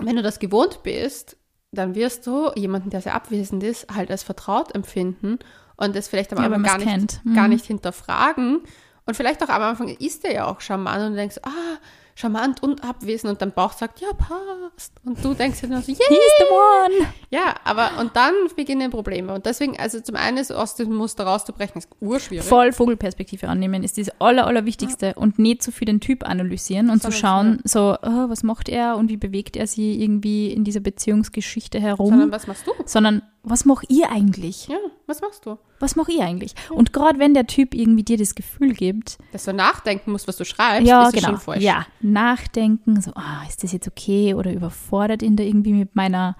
Wenn 0.00 0.16
du 0.16 0.22
das 0.22 0.38
gewohnt 0.40 0.82
bist, 0.82 1.36
dann 1.70 1.94
wirst 1.94 2.26
du 2.26 2.50
jemanden, 2.56 2.90
der 2.90 3.00
sehr 3.00 3.14
abwesend 3.14 3.62
ist, 3.62 3.86
halt 3.94 4.10
als 4.10 4.22
vertraut 4.22 4.74
empfinden 4.74 5.38
und 5.76 5.94
das 5.94 6.08
vielleicht 6.08 6.32
am 6.32 6.38
Ja, 6.38 6.46
Anfang 6.46 6.62
gar 6.64 6.78
nicht, 6.78 6.88
kennt. 6.88 7.20
gar 7.34 7.44
Mhm. 7.44 7.50
nicht 7.50 7.64
hinterfragen. 7.66 8.62
Und 9.06 9.16
vielleicht 9.16 9.42
auch 9.42 9.48
am 9.48 9.62
Anfang 9.62 9.88
ist 9.88 10.24
der 10.24 10.32
ja 10.32 10.46
auch 10.46 10.60
charmant 10.60 11.02
und 11.04 11.10
du 11.12 11.16
denkst, 11.16 11.36
ah, 11.42 11.76
charmant 12.18 12.62
und 12.62 12.82
abwesend 12.82 13.30
und 13.30 13.40
dein 13.40 13.52
Bauch 13.52 13.72
sagt, 13.72 14.00
ja, 14.00 14.08
passt. 14.12 14.92
Und 15.04 15.24
du 15.24 15.34
denkst 15.34 15.60
dir 15.60 15.68
nur 15.68 15.82
so, 15.82 15.92
yeah. 15.92 15.98
he's 16.08 16.32
the 16.38 16.44
one. 16.50 17.08
Ja, 17.30 17.54
aber 17.62 17.92
und 18.00 18.16
dann 18.16 18.34
beginnen 18.56 18.90
Probleme. 18.90 19.32
Und 19.32 19.46
deswegen, 19.46 19.78
also 19.78 20.00
zum 20.00 20.16
einen 20.16 20.38
ist 20.38 20.50
aus 20.50 20.74
dem 20.74 20.92
Muster 20.92 21.24
rauszubrechen, 21.24 21.78
ist 21.78 21.88
urschwierig. 22.00 22.44
Voll 22.44 22.72
Vogelperspektive 22.72 23.48
annehmen 23.48 23.84
ist 23.84 23.98
das 23.98 24.10
aller, 24.20 24.48
allerwichtigste 24.48 25.14
und 25.14 25.38
nicht 25.38 25.62
zu 25.62 25.70
viel 25.70 25.86
den 25.86 26.00
Typ 26.00 26.24
analysieren 26.24 26.90
und 26.90 27.02
zu 27.02 27.12
Sondern 27.12 27.20
schauen, 27.20 27.60
so, 27.64 27.96
oh, 28.02 28.28
was 28.28 28.42
macht 28.42 28.68
er 28.68 28.96
und 28.96 29.10
wie 29.10 29.16
bewegt 29.16 29.56
er 29.56 29.68
sie 29.68 30.02
irgendwie 30.02 30.52
in 30.52 30.64
dieser 30.64 30.80
Beziehungsgeschichte 30.80 31.78
herum, 31.78 32.10
Sondern 32.10 32.32
was 32.32 32.46
machst 32.48 32.66
du? 32.66 32.72
sondern 32.84 33.22
was 33.50 33.64
macht 33.64 33.86
ihr 33.90 34.10
eigentlich? 34.10 34.68
Ja, 34.68 34.76
was 35.06 35.20
machst 35.20 35.44
du? 35.46 35.58
Was 35.80 35.94
macht 35.96 36.08
ihr 36.10 36.24
eigentlich? 36.24 36.54
Und 36.70 36.92
gerade 36.92 37.18
wenn 37.18 37.34
der 37.34 37.46
Typ 37.46 37.74
irgendwie 37.74 38.02
dir 38.02 38.16
das 38.16 38.34
Gefühl 38.34 38.72
gibt, 38.74 39.18
Dass 39.32 39.44
du 39.44 39.52
nachdenken 39.52 40.10
musst, 40.12 40.26
was 40.28 40.36
du 40.36 40.44
schreibst, 40.44 40.88
ja, 40.88 41.06
ist 41.08 41.14
genau, 41.14 41.28
schon 41.28 41.38
falsch. 41.38 41.62
ja, 41.62 41.86
nachdenken, 42.00 43.00
so, 43.00 43.12
ah, 43.14 43.42
ist 43.48 43.62
das 43.62 43.72
jetzt 43.72 43.86
okay 43.88 44.34
oder 44.34 44.52
überfordert 44.52 45.22
ihn 45.22 45.36
da 45.36 45.44
irgendwie 45.44 45.72
mit 45.72 45.94
meiner, 45.96 46.36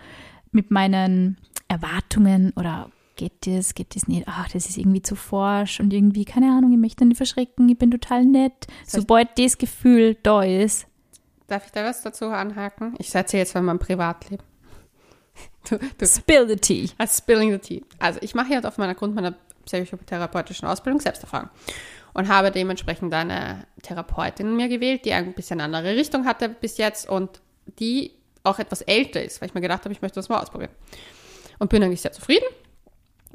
mit 0.50 0.71
meinen 0.71 1.37
Erwartungen 1.69 2.53
oder 2.57 2.91
geht 3.17 3.47
das, 3.47 3.75
geht 3.75 3.95
das 3.97 4.07
nicht, 4.09 4.25
ach, 4.27 4.49
das 4.50 4.69
ist 4.69 4.77
irgendwie 4.79 5.03
zu 5.03 5.15
forsch 5.17 5.81
und 5.81 5.93
irgendwie, 5.93 6.25
keine 6.25 6.47
Ahnung, 6.53 6.73
ich 6.73 6.79
möchte 6.79 7.05
nicht 7.05 7.17
verschrecken, 7.17 7.69
ich 7.69 7.79
bin 7.79 7.91
total 7.91 8.25
nett. 8.25 8.53
Das 8.85 8.95
heißt- 8.95 9.00
Sobald 9.00 9.29
das 9.38 9.59
Gefühl 9.59 10.17
da 10.23 10.43
ist, 10.43 10.87
Darf 11.49 11.65
ich 11.65 11.73
da 11.73 11.83
was 11.83 12.03
dazu 12.03 12.27
anhaken? 12.27 12.95
Ich 12.99 13.15
erzähle 13.15 13.41
jetzt 13.45 13.53
von 13.53 13.65
meinem 13.65 13.79
Privatleben. 13.79 14.43
Du, 15.68 15.78
du, 15.78 16.07
spill 16.07 16.49
the 16.49 16.57
tea. 16.57 16.90
als 16.97 17.18
Spilling 17.18 17.52
the 17.52 17.59
Tea. 17.59 17.85
Also 17.99 18.21
ich 18.23 18.35
mache 18.35 18.52
jetzt 18.52 18.64
auf 18.64 18.78
meiner 18.78 18.95
Grund 18.95 19.14
meiner 19.14 19.35
psychotherapeutischen 19.66 20.66
Ausbildung 20.66 21.00
Selbsterfahrung 21.00 21.50
und 22.14 22.28
habe 22.28 22.50
dementsprechend 22.50 23.12
eine 23.12 23.66
Therapeutin 23.83 24.57
mir 24.57 24.68
gewählt, 24.68 25.04
die 25.04 25.12
ein 25.12 25.35
bisschen 25.35 25.61
eine 25.61 25.76
andere 25.76 25.95
Richtung 25.95 26.25
hatte 26.25 26.49
bis 26.49 26.78
jetzt 26.78 27.09
und 27.09 27.40
die 27.78 28.12
auch 28.45 28.59
etwas 28.59 28.80
älter 28.83 29.23
ist, 29.23 29.40
weil 29.40 29.49
ich 29.49 29.54
mir 29.54 29.61
gedacht 29.61 29.85
habe, 29.85 29.92
ich 29.92 30.00
möchte 30.00 30.16
das 30.16 30.28
mal 30.28 30.40
ausprobieren. 30.40 30.73
Und 31.59 31.71
bin 31.71 31.83
eigentlich 31.83 32.00
sehr 32.00 32.12
zufrieden. 32.12 32.47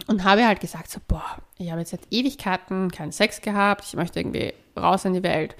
Und 0.07 0.23
habe 0.23 0.45
halt 0.45 0.59
gesagt, 0.59 0.89
so, 0.89 0.99
boah, 1.07 1.37
ich 1.59 1.69
habe 1.69 1.79
jetzt 1.79 1.91
seit 1.91 2.01
Ewigkeiten 2.09 2.89
keinen 2.89 3.11
Sex 3.11 3.41
gehabt, 3.41 3.85
ich 3.85 3.93
möchte 3.93 4.19
irgendwie 4.19 4.53
raus 4.75 5.05
in 5.05 5.13
die 5.13 5.21
Welt. 5.21 5.55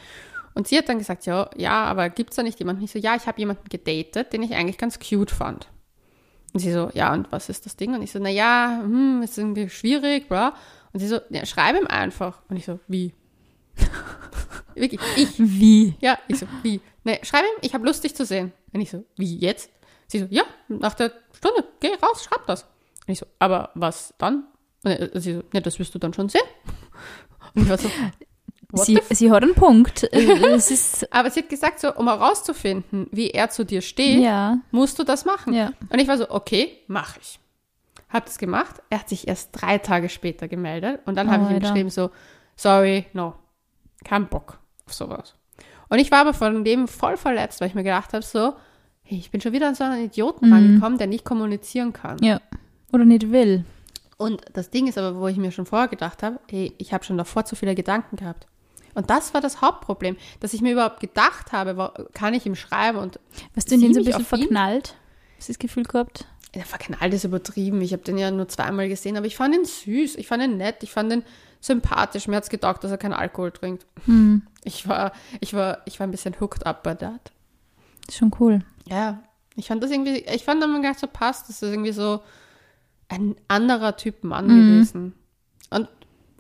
Und 0.55 0.67
sie 0.67 0.77
hat 0.77 0.89
dann 0.89 0.97
gesagt, 0.97 1.25
ja, 1.25 1.50
ja, 1.55 1.83
aber 1.83 2.09
gibt's 2.09 2.35
da 2.35 2.43
nicht 2.43 2.59
jemanden? 2.59 2.83
Ich 2.83 2.91
so, 2.91 3.00
ja, 3.00 3.15
ich 3.15 3.27
habe 3.27 3.39
jemanden 3.39 3.69
gedatet, 3.69 4.33
den 4.33 4.43
ich 4.43 4.53
eigentlich 4.53 4.77
ganz 4.77 5.00
cute 5.00 5.31
fand. 5.31 5.67
Und 6.53 6.60
sie 6.60 6.72
so, 6.72 6.91
ja, 6.93 7.12
und 7.13 7.31
was 7.31 7.50
ist 7.50 7.65
das 7.65 7.75
Ding? 7.75 7.95
Und 7.95 8.03
ich 8.03 8.12
so, 8.12 8.19
na 8.19 8.29
ja, 8.29 8.79
hm, 8.83 9.24
ist 9.24 9.38
irgendwie 9.38 9.69
schwierig, 9.69 10.29
bra. 10.29 10.53
Und 10.93 11.00
sie 11.00 11.07
so, 11.07 11.19
ja, 11.29 11.45
schreib 11.45 11.75
ihm 11.75 11.88
einfach. 11.88 12.41
Und 12.48 12.57
ich 12.57 12.65
so, 12.65 12.79
wie? 12.88 13.13
Wirklich, 14.75 15.01
ich. 15.17 15.29
Wie? 15.38 15.95
Ja, 16.00 16.19
ich 16.27 16.38
so, 16.38 16.48
wie? 16.62 16.79
Ne, 17.03 17.19
schreib 17.24 17.43
ihm, 17.43 17.60
ich 17.62 17.74
habe 17.74 17.86
Lust, 17.86 18.03
dich 18.03 18.15
zu 18.15 18.25
sehen. 18.25 18.53
Und 18.72 18.81
ich 18.81 18.91
so, 18.91 19.03
wie 19.17 19.38
jetzt? 19.38 19.72
Sie 20.07 20.19
so, 20.19 20.27
ja, 20.29 20.43
nach 20.67 20.93
der 20.93 21.12
Stunde, 21.36 21.65
geh 21.79 21.93
raus, 21.95 22.24
schreib 22.24 22.45
das. 22.45 22.63
Und 23.07 23.13
ich 23.13 23.19
so, 23.19 23.25
aber 23.39 23.72
was 23.74 24.13
dann? 24.19 24.45
Und 24.83 25.22
sie 25.22 25.33
so, 25.33 25.43
ne, 25.53 25.62
das 25.62 25.79
wirst 25.79 25.95
du 25.95 26.00
dann 26.00 26.13
schon 26.13 26.29
sehen. 26.29 26.45
Und 27.55 27.63
ich 27.63 27.69
war 27.69 27.77
so, 27.77 27.89
what 28.73 28.85
Sie, 28.85 28.99
sie 29.11 29.31
hat 29.31 29.43
einen 29.43 29.55
Punkt. 29.55 30.03
Äh, 30.13 30.55
ist, 30.55 31.11
Aber 31.13 31.29
sie 31.31 31.41
hat 31.41 31.49
gesagt, 31.49 31.79
so, 31.79 31.93
um 31.93 32.07
herauszufinden, 32.07 33.07
wie 33.11 33.29
er 33.29 33.49
zu 33.49 33.65
dir 33.65 33.81
steht, 33.81 34.21
ja, 34.21 34.57
musst 34.71 34.99
du 34.99 35.03
das 35.03 35.25
machen. 35.25 35.53
ja. 35.53 35.71
Und 35.89 35.99
ich 35.99 36.07
war 36.07 36.17
so, 36.17 36.29
okay, 36.29 36.77
mache 36.87 37.19
ich. 37.21 37.39
Hab 38.09 38.25
das 38.25 38.37
gemacht. 38.37 38.81
Er 38.89 38.99
hat 38.99 39.09
sich 39.09 39.27
erst 39.27 39.49
drei 39.53 39.77
Tage 39.79 40.07
später 40.09 40.47
gemeldet 40.47 40.99
und 41.05 41.15
dann 41.15 41.31
habe 41.31 41.45
ich 41.45 41.49
ihm 41.51 41.59
geschrieben 41.59 41.89
so, 41.89 42.11
sorry, 42.55 43.05
no, 43.13 43.33
kein 44.03 44.27
Bock 44.27 44.59
auf 44.85 44.93
sowas. 44.93 45.33
Und 45.89 45.99
ich 45.99 46.11
war 46.11 46.19
aber 46.19 46.33
von 46.33 46.63
dem 46.63 46.87
voll 46.87 47.17
verletzt, 47.17 47.59
weil 47.61 47.69
ich 47.69 47.75
mir 47.75 47.83
gedacht 47.83 48.13
habe 48.13 48.23
so, 48.23 48.53
hey, 49.03 49.17
ich 49.17 49.31
bin 49.31 49.41
schon 49.41 49.51
wieder 49.53 49.67
an 49.67 49.75
so 49.75 49.83
einen 49.83 50.05
Idioten 50.05 50.47
Mhm. 50.47 50.53
rangekommen, 50.53 50.97
der 50.97 51.07
nicht 51.07 51.25
kommunizieren 51.25 51.91
kann. 51.93 52.17
Ja. 52.23 52.39
Oder 52.91 53.05
nicht 53.05 53.31
will. 53.31 53.65
Und 54.17 54.41
das 54.53 54.69
Ding 54.69 54.87
ist 54.87 54.97
aber, 54.99 55.19
wo 55.19 55.27
ich 55.27 55.37
mir 55.37 55.51
schon 55.51 55.65
vorher 55.65 55.87
gedacht 55.87 56.21
habe, 56.23 56.39
hey, 56.49 56.73
ich 56.77 56.93
habe 56.93 57.03
schon 57.03 57.17
davor 57.17 57.45
zu 57.45 57.55
viele 57.55 57.73
Gedanken 57.75 58.15
gehabt. 58.15 58.45
Und 58.95 59.09
das 59.09 59.33
war 59.33 59.41
das 59.41 59.62
Hauptproblem, 59.62 60.17
dass 60.39 60.53
ich 60.53 60.62
mir 60.62 60.73
überhaupt 60.73 61.00
gedacht 61.00 61.51
habe, 61.51 62.07
kann 62.13 62.33
ich 62.33 62.45
ihm 62.45 62.55
schreiben 62.55 62.97
und 63.00 63.19
Hast 63.55 63.69
du 63.71 63.75
in 63.75 63.81
den 63.81 63.93
so 63.93 64.00
ein 64.01 64.05
bisschen 64.05 64.21
ihn? 64.21 64.25
verknallt? 64.25 64.95
Hast 65.38 65.50
du 65.50 65.53
das 65.53 65.59
Gefühl 65.59 65.83
gehabt? 65.83 66.25
Der 66.53 66.65
verknallt 66.65 67.13
ist 67.13 67.23
übertrieben. 67.23 67.81
Ich 67.81 67.93
habe 67.93 68.03
den 68.03 68.17
ja 68.17 68.29
nur 68.29 68.47
zweimal 68.47 68.88
gesehen, 68.88 69.17
aber 69.17 69.25
ich 69.25 69.35
fand 69.35 69.55
ihn 69.55 69.65
süß, 69.65 70.15
ich 70.15 70.27
fand 70.27 70.43
ihn 70.43 70.57
nett, 70.57 70.83
ich 70.83 70.91
fand 70.91 71.12
ihn 71.12 71.23
sympathisch. 71.59 72.27
Mir 72.27 72.35
hat's 72.35 72.50
gedacht, 72.50 72.83
dass 72.83 72.91
er 72.91 72.97
keinen 73.00 73.13
Alkohol 73.13 73.51
trinkt. 73.51 73.85
Hm, 74.05 74.43
Ich 74.63 74.88
war, 74.88 75.13
ich 75.39 75.53
war, 75.55 75.79
ich 75.85 76.00
war 76.00 76.05
ein 76.07 76.12
bisschen 76.12 76.35
hooked 76.39 76.65
up 76.65 76.83
by 76.83 76.93
that. 76.95 77.31
ist 78.07 78.17
schon 78.17 78.31
cool. 78.39 78.59
Ja, 78.88 79.23
ich 79.55 79.67
fand 79.67 79.81
das 79.81 79.89
irgendwie, 79.91 80.17
ich 80.31 80.43
fand 80.43 80.62
dann 80.62 80.81
gar 80.83 80.93
so 80.93 81.07
passt, 81.07 81.50
das 81.50 81.62
ist 81.62 81.69
irgendwie 81.71 81.91
so 81.93 82.21
ein 83.09 83.35
anderer 83.47 83.97
Typ 83.97 84.23
Mann 84.23 84.47
gewesen. 84.47 85.13
Und 85.71 85.88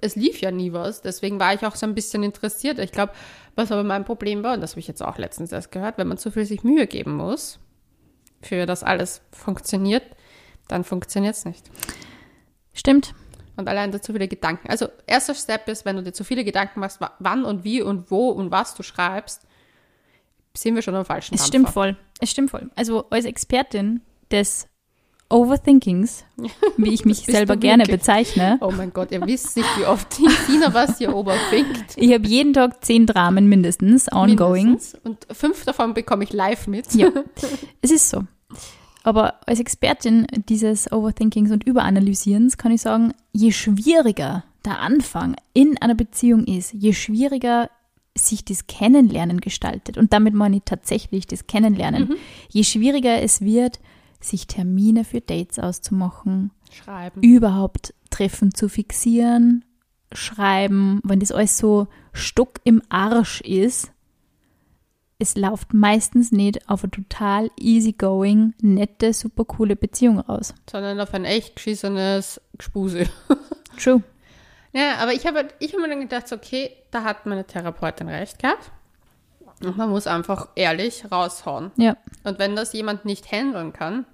es 0.03 0.15
lief 0.15 0.41
ja 0.41 0.51
nie 0.51 0.73
was, 0.73 1.01
deswegen 1.01 1.39
war 1.39 1.53
ich 1.53 1.65
auch 1.65 1.75
so 1.75 1.85
ein 1.85 1.95
bisschen 1.95 2.23
interessiert. 2.23 2.79
Ich 2.79 2.91
glaube, 2.91 3.13
was 3.55 3.71
aber 3.71 3.83
mein 3.83 4.05
Problem 4.05 4.43
war, 4.43 4.53
und 4.53 4.61
das 4.61 4.71
habe 4.71 4.79
ich 4.81 4.87
jetzt 4.87 5.01
auch 5.01 5.17
letztens 5.17 5.51
erst 5.51 5.71
gehört, 5.71 5.97
wenn 5.97 6.07
man 6.07 6.17
zu 6.17 6.31
viel 6.31 6.45
sich 6.45 6.63
Mühe 6.63 6.87
geben 6.87 7.15
muss, 7.15 7.59
für 8.41 8.65
das 8.65 8.83
alles 8.83 9.21
funktioniert, 9.31 10.03
dann 10.67 10.83
funktioniert 10.83 11.35
es 11.35 11.45
nicht. 11.45 11.69
Stimmt. 12.73 13.13
Und 13.55 13.67
allein 13.69 13.91
da 13.91 14.01
zu 14.01 14.13
viele 14.13 14.27
Gedanken. 14.27 14.67
Also, 14.69 14.87
erster 15.05 15.35
Step 15.35 15.67
ist, 15.67 15.85
wenn 15.85 15.95
du 15.95 16.01
dir 16.03 16.11
zu 16.13 16.23
viele 16.23 16.43
Gedanken 16.43 16.79
machst, 16.79 16.99
wa- 16.99 17.13
wann 17.19 17.45
und 17.45 17.63
wie 17.63 17.81
und 17.83 18.09
wo 18.09 18.29
und 18.29 18.49
was 18.51 18.73
du 18.73 18.81
schreibst, 18.81 19.43
sind 20.57 20.73
wir 20.75 20.81
schon 20.81 20.95
am 20.95 21.05
falschen 21.05 21.35
Es 21.35 21.41
Dampfer. 21.41 21.47
stimmt 21.49 21.69
voll. 21.69 21.97
Es 22.19 22.31
stimmt 22.31 22.49
voll. 22.51 22.71
Also 22.75 23.09
als 23.11 23.25
Expertin 23.25 24.01
des 24.31 24.67
Overthinkings, 25.29 26.25
wie 26.77 26.93
ich 26.93 27.05
mich 27.05 27.17
selber 27.25 27.55
gerne 27.55 27.83
wirklich. 27.83 27.99
bezeichne, 28.01 28.57
Oh 28.61 28.71
mein 28.75 28.93
Gott, 28.93 29.11
ihr 29.11 29.25
wisst 29.25 29.57
nicht, 29.57 29.69
wie 29.77 29.85
oft 29.85 30.17
die 30.17 30.29
Sina 30.47 30.73
was 30.73 30.97
hier 30.99 31.15
oben 31.15 31.33
winkt. 31.49 31.95
ich 31.95 32.13
habe 32.13 32.27
jeden 32.27 32.53
Tag 32.53 32.83
zehn 32.85 33.05
Dramen 33.05 33.47
mindestens 33.47 34.11
ongoing. 34.11 34.65
Mindestens. 34.67 35.01
Und 35.03 35.27
fünf 35.31 35.65
davon 35.65 35.93
bekomme 35.93 36.23
ich 36.23 36.33
live 36.33 36.67
mit. 36.67 36.93
Ja, 36.93 37.09
es 37.81 37.91
ist 37.91 38.09
so. 38.09 38.23
Aber 39.03 39.39
als 39.47 39.59
Expertin 39.59 40.27
dieses 40.47 40.91
Overthinkings 40.91 41.51
und 41.51 41.63
Überanalysierens 41.65 42.57
kann 42.57 42.71
ich 42.71 42.81
sagen, 42.81 43.13
je 43.33 43.51
schwieriger 43.51 44.43
der 44.65 44.79
Anfang 44.79 45.35
in 45.53 45.77
einer 45.81 45.95
Beziehung 45.95 46.45
ist, 46.45 46.71
je 46.73 46.93
schwieriger 46.93 47.69
sich 48.15 48.45
das 48.45 48.67
Kennenlernen 48.67 49.41
gestaltet, 49.41 49.97
und 49.97 50.13
damit 50.13 50.35
meine 50.35 50.57
ich 50.57 50.61
tatsächlich 50.65 51.25
das 51.27 51.47
Kennenlernen, 51.47 52.13
je 52.49 52.63
schwieriger 52.63 53.21
es 53.21 53.41
wird, 53.41 53.79
sich 54.23 54.47
Termine 54.47 55.03
für 55.05 55.21
Dates 55.21 55.59
auszumachen, 55.59 56.51
Schreiben. 56.71 57.21
überhaupt 57.21 57.93
Treffen 58.09 58.53
zu 58.53 58.69
fixieren, 58.69 59.65
schreiben, 60.11 61.01
wenn 61.03 61.19
das 61.19 61.31
alles 61.31 61.57
so 61.57 61.87
Stock 62.13 62.59
im 62.63 62.81
Arsch 62.89 63.41
ist, 63.41 63.91
es 65.19 65.35
läuft 65.37 65.73
meistens 65.73 66.31
nicht 66.31 66.69
auf 66.69 66.83
eine 66.83 66.91
total 66.91 67.49
easygoing, 67.57 68.53
nette, 68.61 69.13
super 69.13 69.45
coole 69.45 69.75
Beziehung 69.75 70.19
raus. 70.19 70.53
Sondern 70.69 70.99
auf 70.99 71.13
ein 71.13 71.25
echt 71.25 71.55
geschissenes 71.55 72.41
Gespuse. 72.57 73.05
True. 73.81 74.03
Ja, 74.73 74.97
aber 74.97 75.13
ich 75.13 75.25
habe 75.25 75.47
ich 75.59 75.73
hab 75.73 75.79
mir 75.79 75.87
dann 75.87 76.01
gedacht, 76.01 76.31
okay, 76.33 76.71
da 76.91 77.03
hat 77.03 77.25
meine 77.25 77.45
Therapeutin 77.45 78.09
recht 78.09 78.39
gehabt. 78.39 78.71
Und 79.63 79.77
man 79.77 79.89
muss 79.89 80.07
einfach 80.07 80.49
ehrlich 80.55 81.05
raushauen. 81.11 81.71
Ja. 81.77 81.95
Und 82.23 82.39
wenn 82.39 82.55
das 82.55 82.73
jemand 82.73 83.05
nicht 83.05 83.31
handeln 83.31 83.71
kann, 83.71 84.05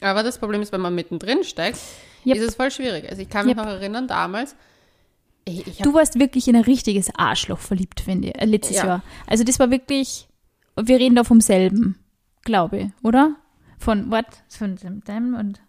aber 0.00 0.22
das 0.22 0.38
Problem 0.38 0.62
ist, 0.62 0.72
wenn 0.72 0.80
man 0.80 0.94
mittendrin 0.94 1.44
steckt, 1.44 1.78
Yep. 2.26 2.36
ist 2.36 2.42
es 2.48 2.54
voll 2.54 2.70
schwierig. 2.70 3.08
Also 3.10 3.20
ich 3.22 3.28
kann 3.28 3.46
mich 3.46 3.56
Yep. 3.56 3.64
noch 3.64 3.70
erinnern, 3.72 4.08
damals, 4.08 4.56
ich, 5.44 5.66
ich 5.66 5.78
Du 5.78 5.92
warst 5.92 6.18
wirklich 6.18 6.48
in 6.48 6.56
ein 6.56 6.62
richtiges 6.62 7.10
Arschloch 7.16 7.58
verliebt, 7.58 8.00
finde 8.00 8.28
ich, 8.28 8.40
äh, 8.40 8.46
letztes 8.46 8.78
Ja. 8.78 8.86
Jahr. 8.86 9.02
Also 9.26 9.44
das 9.44 9.58
war 9.58 9.70
wirklich, 9.70 10.26
wir 10.76 10.98
reden 10.98 11.16
da 11.16 11.24
vom 11.24 11.40
selben, 11.42 11.98
glaube 12.44 12.78
ich, 12.78 12.86
oder? 13.02 13.36
Von 13.78 14.10
what? 14.10 14.24
Von 14.48 14.76
dem, 14.76 15.04
dem 15.04 15.34
und 15.34 15.60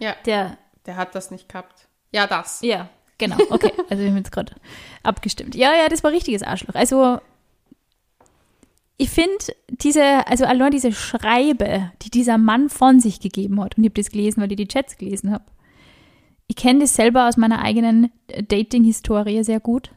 ja, 0.00 0.14
der 0.24 0.56
der 0.86 0.96
hat 0.96 1.14
das 1.14 1.30
nicht 1.30 1.48
gehabt. 1.50 1.86
Ja, 2.12 2.26
das. 2.26 2.62
Ja, 2.62 2.88
genau. 3.18 3.36
Okay, 3.50 3.72
also 3.90 4.02
wir 4.02 4.08
haben 4.10 4.16
jetzt 4.16 4.32
gerade 4.32 4.54
abgestimmt. 5.02 5.54
Ja, 5.54 5.74
ja, 5.76 5.88
das 5.90 6.02
war 6.02 6.10
richtiges 6.12 6.42
Arschloch. 6.42 6.74
Also 6.74 7.20
ich 8.98 9.10
finde 9.10 9.36
diese, 9.70 10.26
also 10.26 10.44
allein 10.44 10.72
diese 10.72 10.92
Schreibe, 10.92 11.92
die 12.02 12.10
dieser 12.10 12.36
Mann 12.36 12.68
von 12.68 13.00
sich 13.00 13.20
gegeben 13.20 13.60
hat, 13.62 13.78
und 13.78 13.84
ich 13.84 13.90
habe 13.90 14.00
das 14.02 14.10
gelesen, 14.10 14.42
weil 14.42 14.50
ich 14.52 14.56
die 14.56 14.68
Chats 14.68 14.98
gelesen 14.98 15.30
habe. 15.32 15.44
Ich 16.48 16.56
kenne 16.56 16.80
das 16.80 16.94
selber 16.96 17.28
aus 17.28 17.36
meiner 17.36 17.62
eigenen 17.62 18.10
äh, 18.26 18.42
Dating-Historie 18.42 19.44
sehr 19.44 19.60
gut. 19.60 19.90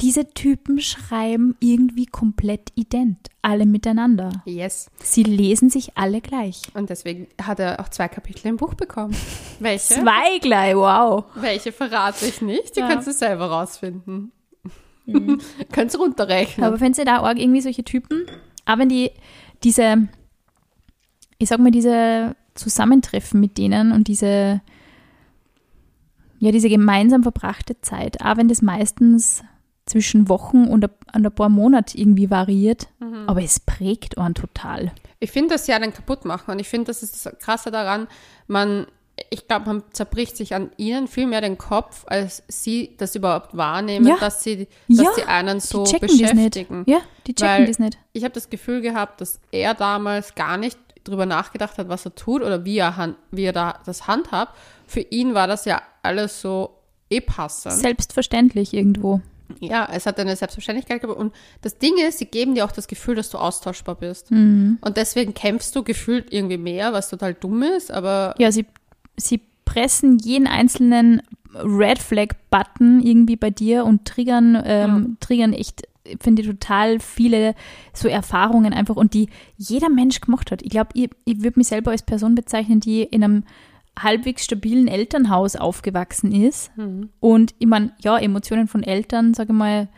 Diese 0.00 0.28
Typen 0.32 0.80
schreiben 0.80 1.56
irgendwie 1.60 2.06
komplett 2.06 2.70
ident, 2.76 3.28
alle 3.40 3.66
miteinander. 3.66 4.30
Yes. 4.44 4.90
Sie 5.02 5.22
lesen 5.22 5.70
sich 5.70 5.96
alle 5.96 6.20
gleich. 6.20 6.62
Und 6.74 6.90
deswegen 6.90 7.26
hat 7.40 7.58
er 7.60 7.80
auch 7.80 7.88
zwei 7.88 8.08
Kapitel 8.08 8.48
im 8.48 8.56
Buch 8.58 8.74
bekommen. 8.74 9.16
Welche? 9.60 9.94
Zwei 9.94 10.38
gleich, 10.40 10.76
wow. 10.76 11.24
Welche 11.36 11.72
verrate 11.72 12.26
ich 12.26 12.42
nicht? 12.42 12.76
Die 12.76 12.80
Ja. 12.80 12.88
kannst 12.88 13.08
du 13.08 13.12
selber 13.12 13.46
rausfinden. 13.46 14.32
kannst 15.72 15.98
runterrechnen. 15.98 16.66
Aber 16.66 16.78
findest 16.78 17.00
du 17.00 17.04
da 17.04 17.20
auch 17.20 17.34
irgendwie 17.34 17.60
solche 17.60 17.84
Typen, 17.84 18.26
auch 18.66 18.78
wenn 18.78 18.88
die 18.88 19.10
diese, 19.64 20.08
ich 21.38 21.48
sag 21.48 21.58
mal, 21.58 21.70
diese 21.70 22.36
Zusammentreffen 22.54 23.40
mit 23.40 23.58
denen 23.58 23.92
und 23.92 24.08
diese, 24.08 24.60
ja, 26.38 26.50
diese 26.50 26.68
gemeinsam 26.68 27.22
verbrachte 27.22 27.80
Zeit, 27.80 28.22
auch 28.22 28.36
wenn 28.36 28.48
das 28.48 28.62
meistens 28.62 29.42
zwischen 29.86 30.28
Wochen 30.28 30.64
und 30.64 30.84
ein, 30.84 31.26
ein 31.26 31.32
paar 31.32 31.48
Monaten 31.48 31.98
irgendwie 31.98 32.30
variiert, 32.30 32.88
aber 33.26 33.42
es 33.42 33.60
prägt 33.60 34.18
einen 34.18 34.34
total. 34.34 34.92
Ich 35.18 35.30
finde 35.30 35.54
das 35.54 35.66
ja 35.66 35.78
dann 35.78 35.92
kaputt 35.92 36.24
machen 36.24 36.50
und 36.50 36.58
ich 36.58 36.68
finde, 36.68 36.86
das 36.86 37.02
ist 37.02 37.26
das 37.26 37.38
Krasse 37.38 37.70
daran, 37.70 38.08
man, 38.46 38.86
ich 39.30 39.46
glaube, 39.46 39.66
man 39.66 39.82
zerbricht 39.92 40.36
sich 40.36 40.54
an 40.54 40.70
ihnen 40.78 41.06
viel 41.06 41.26
mehr 41.26 41.40
den 41.42 41.58
Kopf, 41.58 42.04
als 42.06 42.42
sie 42.48 42.94
das 42.96 43.14
überhaupt 43.14 43.56
wahrnehmen, 43.56 44.06
Ja. 44.06 44.16
dass 44.18 44.42
sie, 44.42 44.66
dass 44.88 45.04
Ja, 45.04 45.12
sie 45.14 45.22
einen 45.24 45.60
so 45.60 45.84
die 45.84 45.98
beschäftigen. 45.98 46.84
Ja, 46.86 47.00
die 47.26 47.34
checken 47.34 47.52
Weil- 47.58 47.66
das 47.66 47.78
nicht. 47.78 47.98
Ich 48.12 48.24
habe 48.24 48.32
das 48.34 48.48
Gefühl 48.50 48.80
gehabt, 48.80 49.20
dass 49.20 49.38
er 49.50 49.74
damals 49.74 50.34
gar 50.34 50.56
nicht 50.56 50.78
drüber 51.04 51.26
nachgedacht 51.26 51.78
hat, 51.78 51.88
was 51.88 52.04
er 52.06 52.14
tut 52.14 52.42
oder 52.42 52.64
wie 52.64 52.78
er, 52.78 53.14
wie 53.30 53.44
er 53.44 53.52
da 53.52 53.80
das 53.84 54.06
handhabt. 54.06 54.56
Für 54.86 55.00
ihn 55.00 55.34
war 55.34 55.46
das 55.46 55.64
ja 55.66 55.82
alles 56.02 56.40
so 56.40 56.78
eh 57.10 57.20
passend. 57.20 57.74
Selbstverständlich 57.74 58.72
irgendwo. 58.72 59.20
Ja, 59.60 59.86
es 59.92 60.06
hat 60.06 60.18
eine 60.18 60.34
Selbstverständlichkeit 60.34 61.02
gehabt. 61.02 61.18
Und 61.18 61.34
das 61.60 61.76
Ding 61.76 61.98
ist, 61.98 62.18
sie 62.18 62.24
geben 62.26 62.54
dir 62.54 62.64
auch 62.64 62.72
das 62.72 62.86
Gefühl, 62.88 63.16
dass 63.16 63.28
du 63.28 63.36
austauschbar 63.38 63.96
bist. 63.96 64.30
Mhm. 64.30 64.78
Und 64.80 64.96
deswegen 64.96 65.34
kämpfst 65.34 65.76
du 65.76 65.82
gefühlt 65.82 66.32
irgendwie 66.32 66.56
mehr, 66.56 66.92
was 66.94 67.10
total 67.10 67.34
dumm 67.34 67.62
ist, 67.62 67.90
aber 67.90 68.34
Ja, 68.38 68.50
sie, 68.50 68.64
sie 69.16 69.40
pressen 69.64 70.18
jeden 70.18 70.46
einzelnen 70.46 71.22
Red 71.54 71.98
Flag 71.98 72.28
Button 72.50 73.02
irgendwie 73.02 73.36
bei 73.36 73.50
dir 73.50 73.84
und 73.84 74.04
triggern, 74.04 74.60
ähm, 74.64 75.16
triggern 75.20 75.52
echt, 75.52 75.82
finde 76.20 76.42
ich, 76.42 76.48
total 76.48 76.98
viele 76.98 77.54
so 77.92 78.08
Erfahrungen 78.08 78.72
einfach 78.72 78.96
und 78.96 79.14
die 79.14 79.28
jeder 79.56 79.90
Mensch 79.90 80.20
gemacht 80.20 80.50
hat. 80.50 80.62
Ich 80.62 80.70
glaube, 80.70 80.90
ich, 80.94 81.10
ich 81.24 81.42
würde 81.42 81.58
mich 81.58 81.68
selber 81.68 81.90
als 81.90 82.02
Person 82.02 82.34
bezeichnen, 82.34 82.80
die 82.80 83.02
in 83.02 83.22
einem 83.22 83.44
halbwegs 83.98 84.44
stabilen 84.44 84.88
Elternhaus 84.88 85.54
aufgewachsen 85.56 86.32
ist. 86.32 86.70
Und 87.20 87.54
ich 87.58 87.66
meine, 87.66 87.92
ja, 88.00 88.16
Emotionen 88.18 88.66
von 88.66 88.82
Eltern, 88.82 89.34
sage 89.34 89.52
ich 89.52 89.58
mal, 89.58 89.88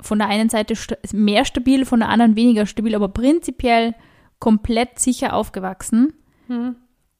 von 0.00 0.18
der 0.20 0.28
einen 0.28 0.48
Seite 0.48 0.74
mehr 1.12 1.44
stabil, 1.44 1.84
von 1.84 1.98
der 2.00 2.08
anderen 2.08 2.36
weniger 2.36 2.64
stabil, 2.66 2.94
aber 2.94 3.08
prinzipiell 3.08 3.94
komplett 4.38 5.00
sicher 5.00 5.34
aufgewachsen. 5.34 6.12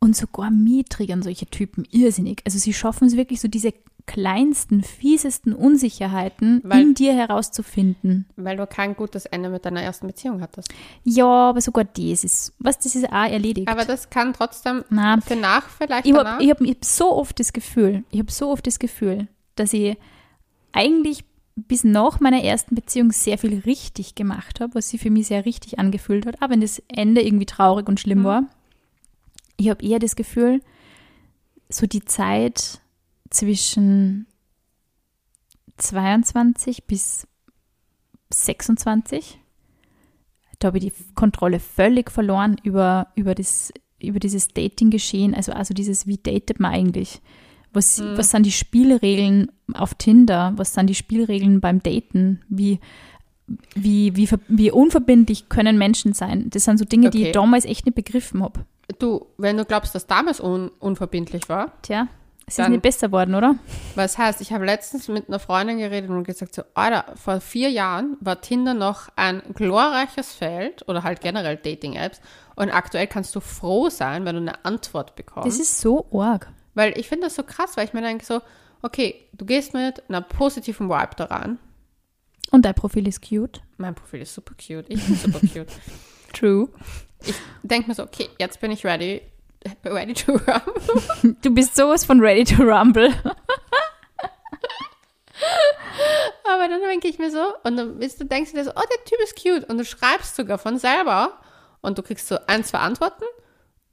Und 0.01 0.17
sogar 0.17 0.51
mich 0.51 0.87
triggern 0.89 1.23
solche 1.23 1.47
Typen 1.47 1.85
irrsinnig. 1.91 2.41
Also 2.47 2.59
sie 2.59 2.73
schaffen 2.73 3.07
es 3.07 3.17
wirklich 3.17 3.41
so 3.41 3.49
diese 3.49 3.75
kleinsten, 4.07 4.83
fiesesten 4.83 5.53
Unsicherheiten 5.53 6.61
Weil- 6.65 6.81
in 6.83 6.95
dir 6.95 7.15
herauszufinden. 7.15 8.27
Weil 8.37 8.57
du 8.57 8.67
kein 8.67 8.97
gutes 8.97 9.27
Ende 9.27 9.51
mit 9.51 9.65
deiner 9.65 9.83
ersten 9.83 10.07
Beziehung 10.07 10.41
hattest. 10.41 10.73
Ja, 11.05 11.51
aber 11.51 11.61
sogar 11.61 11.85
das 11.85 12.25
ist, 12.25 12.55
was, 12.59 12.79
das 12.79 12.97
ist 12.97 13.07
auch 13.07 13.31
erledigt. 13.31 13.69
Aber 13.69 13.85
das 13.85 14.11
kann 14.11 14.33
trotzdem 14.33 14.85
Na, 14.89 15.21
für 15.21 15.37
nach 15.37 15.69
vielleicht 15.69 16.07
ich 16.07 16.15
habe 16.15 16.43
ich 16.43 16.51
hab, 16.51 16.61
hab 16.61 16.85
so 16.85 17.13
oft 17.13 17.39
das 17.39 17.53
Gefühl, 17.53 18.03
ich 18.11 18.19
habe 18.19 18.33
so 18.33 18.49
oft 18.51 18.67
das 18.67 18.79
Gefühl, 18.79 19.29
dass 19.55 19.73
ich 19.73 19.97
eigentlich 20.73 21.25
bis 21.55 21.85
nach 21.85 22.21
meiner 22.21 22.43
ersten 22.43 22.75
Beziehung 22.75 23.13
sehr 23.13 23.39
viel 23.39 23.61
richtig 23.61 24.15
gemacht 24.15 24.61
habe, 24.61 24.75
was 24.75 24.89
sich 24.89 25.01
für 25.01 25.11
mich 25.11 25.27
sehr 25.27 25.45
richtig 25.45 25.79
angefühlt 25.79 26.27
hat, 26.27 26.41
auch 26.41 26.49
wenn 26.49 26.63
das 26.63 26.83
Ende 26.89 27.23
irgendwie 27.23 27.47
traurig 27.47 27.89
und 27.89 28.01
schlimm 28.01 28.25
war. 28.25 28.45
Ich 29.61 29.69
habe 29.69 29.85
eher 29.85 29.99
das 29.99 30.17
Gefühl, 30.17 30.63
so 31.69 31.87
die 31.87 32.03
Zeit 32.03 32.81
zwischen 33.29 34.27
22 35.77 36.85
bis 36.85 37.29
26, 38.33 39.39
da 40.59 40.69
habe 40.69 40.79
ich 40.79 40.85
die 40.85 40.93
Kontrolle 41.15 41.61
völlig 41.61 42.11
verloren 42.11 42.57
über, 42.63 43.09
über, 43.17 43.35
das, 43.35 43.71
über 44.01 44.19
dieses 44.19 44.49
Dating-Geschehen. 44.49 45.35
Also, 45.35 45.53
also 45.53 45.75
dieses, 45.75 46.07
wie 46.07 46.17
datet 46.17 46.59
man 46.59 46.73
eigentlich? 46.73 47.21
Was, 47.75 48.01
was 48.01 48.31
sind 48.31 48.47
die 48.47 48.53
Spielregeln 48.53 49.53
auf 49.75 49.93
Tinder? 49.95 50.55
Was 50.57 50.73
sind 50.73 50.89
die 50.89 50.95
Spielregeln 50.95 51.61
beim 51.61 51.83
Daten? 51.83 52.41
Wie, 52.49 52.81
wie, 53.75 54.17
wie, 54.17 54.29
wie 54.49 54.71
unverbindlich 54.71 55.51
können 55.51 55.77
Menschen 55.77 56.15
sein? 56.15 56.49
Das 56.49 56.65
sind 56.65 56.79
so 56.79 56.87
Dinge, 56.87 57.11
die 57.11 57.19
Okay. 57.19 57.27
ich 57.29 57.33
damals 57.33 57.67
echt 57.67 57.85
nicht 57.85 57.95
begriffen 57.95 58.43
habe. 58.43 58.65
Du, 58.99 59.27
wenn 59.39 59.57
du 59.57 59.65
glaubst, 59.65 59.95
dass 59.95 60.07
damals 60.07 60.41
un 60.41 60.71
unverbindlich 60.79 61.49
war, 61.49 61.73
Tja, 61.83 62.09
es 62.47 62.59
ist 62.59 62.69
nicht 62.69 62.83
besser 62.83 63.13
worden, 63.13 63.37
oder? 63.37 63.55
was 63.95 64.19
heißt, 64.19 64.41
ich 64.41 64.53
habe 64.53 64.67
letztens 64.67 65.07
mit 65.07 65.29
einer 65.29 65.39
Freundin 65.39 65.79
geredet 65.79 66.11
und 66.11 66.25
gesagt 66.25 66.55
so, 66.55 66.63
Alter, 66.75 67.05
vor 67.17 67.41
vier 67.41 67.71
Jahren 67.71 68.17
war 68.21 68.41
Tinder 68.41 68.75
noch 68.75 69.09
ein 69.15 69.43
glorreiches 69.55 70.33
Feld 70.33 70.89
oder 70.89 71.05
halt 71.05 71.21
generell 71.21 71.57
Dating-Apps 71.57 72.21
und 72.57 72.71
aktuell 72.71 73.07
kannst 73.07 73.37
du 73.37 73.41
froh 73.41 73.89
sein, 73.89 74.25
wenn 74.25 74.35
du 74.35 74.41
eine 74.41 74.65
Antwort 74.65 75.15
bekommst. 75.15 75.47
Das 75.47 75.61
ist 75.61 75.81
so 75.81 76.07
arg. 76.13 76.51
Weil 76.75 76.99
ich 76.99 77.09
finde 77.09 77.27
das 77.27 77.37
so 77.37 77.45
krass, 77.45 77.77
weil 77.77 77.85
ich 77.85 77.93
mir 77.93 78.03
denke 78.03 78.25
so, 78.25 78.41
okay, 78.83 79.15
du 79.33 79.45
gehst 79.45 79.73
mit 79.73 80.09
einer 80.09 80.21
positiven 80.21 80.89
Vibe 80.89 81.15
daran. 81.17 81.59
Und 82.51 82.65
dein 82.65 82.75
Profil 82.75 83.07
ist 83.07 83.23
cute. 83.29 83.61
Mein 83.77 83.95
Profil 83.95 84.23
ist 84.23 84.35
super 84.35 84.55
cute, 84.55 84.87
ich 84.89 85.05
bin 85.05 85.15
super 85.15 85.41
cute. 85.41 85.69
True. 86.33 86.69
Ich 87.25 87.35
denke 87.63 87.89
mir 87.89 87.95
so, 87.95 88.03
okay, 88.03 88.31
jetzt 88.39 88.61
bin 88.61 88.71
ich 88.71 88.85
ready, 88.85 89.23
ready 89.85 90.15
to 90.15 90.33
run. 90.33 91.37
Du 91.43 91.55
bist 91.55 91.77
sowas 91.77 92.05
von 92.05 92.21
ready 92.21 92.45
to 92.45 92.63
rumble. 92.63 93.13
Aber 96.45 96.69
dann 96.69 96.81
denke 96.81 97.09
ich 97.09 97.19
mir 97.19 97.31
so, 97.31 97.55
und 97.65 97.77
dann 97.77 98.01
du, 98.01 98.25
denkst 98.27 98.51
du 98.51 98.57
dir 98.57 98.65
so, 98.65 98.73
oh, 98.73 98.83
der 98.91 99.05
Typ 99.05 99.21
ist 99.23 99.37
cute. 99.37 99.65
Und 99.69 99.79
du 99.79 99.85
schreibst 99.85 100.37
sogar 100.37 100.59
von 100.59 100.79
selber 100.79 101.39
und 101.81 101.99
du 101.99 102.03
kriegst 102.03 102.29
so 102.29 102.39
ein, 102.47 102.65
zwei 102.65 102.79
Antworten 102.79 103.25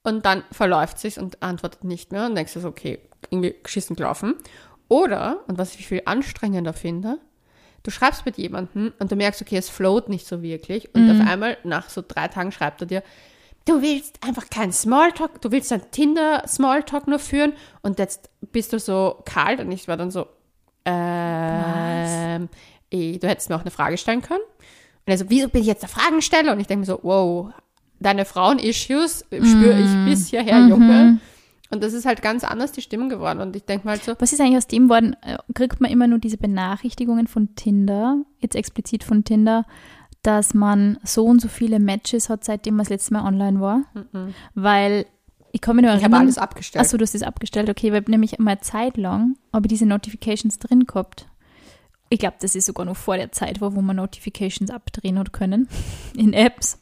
und 0.03 0.25
dann 0.25 0.43
verläuft 0.51 0.99
sich's 0.99 1.17
und 1.17 1.41
antwortet 1.43 1.83
nicht 1.83 2.11
mehr 2.11 2.25
und 2.25 2.35
denkst 2.35 2.53
du 2.53 2.59
so, 2.59 2.67
okay, 2.67 2.99
irgendwie 3.29 3.55
geschissen 3.61 3.95
gelaufen. 3.95 4.35
Oder, 4.89 5.43
und 5.47 5.57
was 5.57 5.75
ich 5.75 5.87
viel 5.87 6.01
anstrengender 6.05 6.73
finde, 6.73 7.19
du 7.87 7.91
schreibst 7.91 8.25
mit 8.25 8.37
jemandem 8.37 8.91
und 8.99 9.13
du 9.13 9.15
merkst, 9.15 9.41
okay, 9.41 9.55
es 9.55 9.69
float 9.69 10.09
nicht 10.09 10.27
so 10.27 10.41
wirklich 10.41 10.93
und 10.93 11.09
auf 11.09 11.25
einmal 11.25 11.57
nach 11.63 11.89
so 11.89 12.03
drei 12.05 12.27
Tagen 12.27 12.51
schreibt 12.51 12.81
er 12.81 12.87
dir, 12.87 13.03
du 13.63 13.81
willst 13.81 14.21
einfach 14.27 14.49
keinen 14.49 14.73
Smalltalk, 14.73 15.41
du 15.41 15.51
willst 15.51 15.71
ein 15.71 15.89
Tinder-Smalltalk 15.89 17.07
nur 17.07 17.19
führen 17.19 17.53
und 17.83 17.97
jetzt 17.97 18.29
bist 18.51 18.73
du 18.73 18.79
so 18.79 19.21
kalt 19.23 19.61
und 19.61 19.71
ich 19.71 19.87
war 19.87 19.95
dann 19.95 20.11
so, 20.11 20.27
ähm, 20.83 22.49
eh, 22.91 23.17
du 23.19 23.27
hättest 23.29 23.49
mir 23.49 23.55
auch 23.55 23.61
eine 23.61 23.71
Frage 23.71 23.97
stellen 23.97 24.21
können. 24.21 24.41
Und 24.41 25.13
er 25.13 25.17
so, 25.17 25.25
wieso 25.29 25.47
bin 25.47 25.61
ich 25.61 25.67
jetzt 25.67 25.81
der 25.83 25.89
Fragensteller? 25.89 26.51
Und 26.51 26.59
ich 26.59 26.67
denke 26.67 26.81
mir 26.81 26.85
so, 26.85 26.99
wow, 27.03 27.53
deine 28.01 28.25
Frauen-Issues 28.25 29.23
spüre 29.29 29.79
ich 29.79 30.05
bis 30.05 30.27
hierher, 30.27 30.59
Junge. 30.67 31.19
Und 31.69 31.83
das 31.83 31.93
ist 31.93 32.05
halt 32.05 32.21
ganz 32.21 32.43
anders 32.43 32.71
die 32.71 32.81
Stimmung 32.81 33.09
geworden. 33.09 33.39
Und 33.41 33.55
ich 33.55 33.65
denke 33.65 33.85
mal 33.85 33.93
halt 33.93 34.03
so, 34.03 34.13
Was 34.19 34.31
ist 34.31 34.39
eigentlich 34.39 34.57
aus 34.57 34.67
dem 34.67 34.89
worden? 34.89 35.15
Äh, 35.21 35.37
Kriegt 35.53 35.81
man 35.81 35.91
immer 35.91 36.07
nur 36.07 36.19
diese 36.19 36.37
Benachrichtigungen 36.37 37.27
von 37.27 37.55
Tinder, 37.55 38.23
jetzt 38.39 38.55
explizit 38.55 39.03
von 39.03 39.23
Tinder, 39.23 39.65
dass 40.23 40.53
man 40.53 40.97
so 41.03 41.25
und 41.25 41.41
so 41.41 41.47
viele 41.47 41.79
Matches 41.79 42.29
hat, 42.29 42.43
seitdem 42.43 42.75
man 42.75 42.83
das 42.85 42.89
letzte 42.89 43.13
Mal 43.13 43.25
online 43.25 43.59
war? 43.59 43.83
Weil 44.55 45.05
ich 45.51 45.65
mich 45.65 45.85
nur 45.85 45.95
ich 45.95 46.03
habe 46.03 46.17
alles 46.17 46.37
abgestellt. 46.37 46.83
Achso, 46.83 46.97
du 46.97 47.03
hast 47.03 47.15
das 47.15 47.23
abgestellt. 47.23 47.69
Okay, 47.69 47.91
weil 47.91 48.03
nämlich 48.07 48.37
mal 48.39 48.59
Zeit 48.59 48.97
lang 48.97 49.35
habe 49.53 49.65
ich 49.65 49.69
diese 49.69 49.85
Notifications 49.85 50.59
drin 50.59 50.85
gehabt. 50.85 51.27
Ich 52.09 52.19
glaube, 52.19 52.35
das 52.39 52.55
ist 52.55 52.65
sogar 52.65 52.85
noch 52.85 52.95
vor 52.95 53.17
der 53.17 53.31
Zeit 53.31 53.59
war, 53.59 53.75
wo 53.75 53.81
man 53.81 53.97
Notifications 53.97 54.71
abdrehen 54.71 55.19
hat 55.19 55.33
können 55.33 55.67
in 56.15 56.33
Apps. 56.33 56.79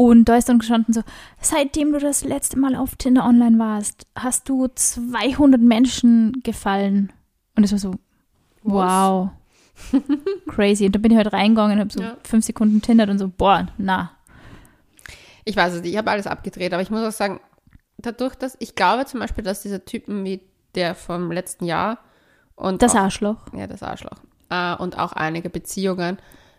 Und 0.00 0.26
da 0.26 0.36
ist 0.36 0.48
dann 0.48 0.60
gestanden 0.60 0.94
so, 0.94 1.02
seitdem 1.40 1.92
du 1.92 1.98
das 1.98 2.22
letzte 2.22 2.56
Mal 2.56 2.76
auf 2.76 2.94
Tinder 2.94 3.24
online 3.24 3.58
warst, 3.58 4.06
hast 4.14 4.48
du 4.48 4.68
200 4.72 5.60
Menschen 5.60 6.40
gefallen. 6.44 7.12
Und 7.56 7.64
es 7.64 7.72
war 7.72 7.80
so, 7.80 7.94
wow. 8.62 9.30
Crazy. 10.46 10.86
Und 10.86 10.94
da 10.94 11.00
bin 11.00 11.10
ich 11.10 11.16
halt 11.18 11.32
reingegangen 11.32 11.72
und 11.72 11.80
habe 11.80 11.92
so 11.92 12.00
Ja. 12.00 12.16
fünf 12.22 12.44
Sekunden 12.44 12.80
Tinder 12.80 13.08
und 13.08 13.18
so, 13.18 13.26
boah, 13.26 13.66
na. 13.76 14.12
Ich 15.44 15.56
weiß 15.56 15.74
es 15.74 15.82
nicht, 15.82 15.90
ich 15.90 15.98
habe 15.98 16.12
alles 16.12 16.28
abgedreht, 16.28 16.72
aber 16.72 16.82
ich 16.82 16.90
muss 16.90 17.02
auch 17.02 17.10
sagen, 17.10 17.40
dadurch, 17.96 18.36
dass 18.36 18.56
ich 18.60 18.76
glaube 18.76 19.04
zum 19.06 19.18
Beispiel, 19.18 19.42
dass 19.42 19.62
diese 19.62 19.84
Typen 19.84 20.24
wie 20.24 20.42
der 20.76 20.94
vom 20.94 21.32
letzten 21.32 21.64
Jahr 21.64 21.98
und 22.54 22.82
Das 22.82 22.92
auch, 22.92 23.00
Arschloch. 23.00 23.52
ja, 23.52 23.66
das 23.66 23.82
Arschloch 23.82 24.18
äh, 24.50 24.76
und 24.76 24.96
auch 24.96 25.12
einige 25.12 25.50
Beziehungen 25.50 26.18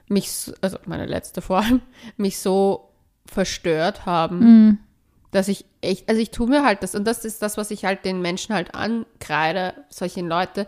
mich, 0.10 0.30
so- 0.32 0.52
also 0.60 0.78
meine 0.88 1.06
letzte 1.06 1.41
vor 1.41 1.60
allem, 1.60 1.82
mich 2.17 2.39
so 2.39 2.88
verstört 3.30 4.06
haben, 4.06 4.39
Mhm. 4.39 4.78
dass 5.32 5.48
ich 5.48 5.65
echt, 5.82 6.10
also 6.10 6.22
ich 6.22 6.32
tue 6.32 6.48
mir 6.48 6.63
halt 6.63 6.84
das 6.84 6.96
und 6.96 7.06
das 7.06 7.24
ist 7.26 7.42
das, 7.42 7.58
was 7.58 7.72
ich 7.72 7.86
halt 7.86 8.04
den 8.06 8.22
Menschen 8.22 8.56
halt 8.56 8.74
ankreide, 8.76 9.74
solche 9.89 10.22
Leute, 10.22 10.68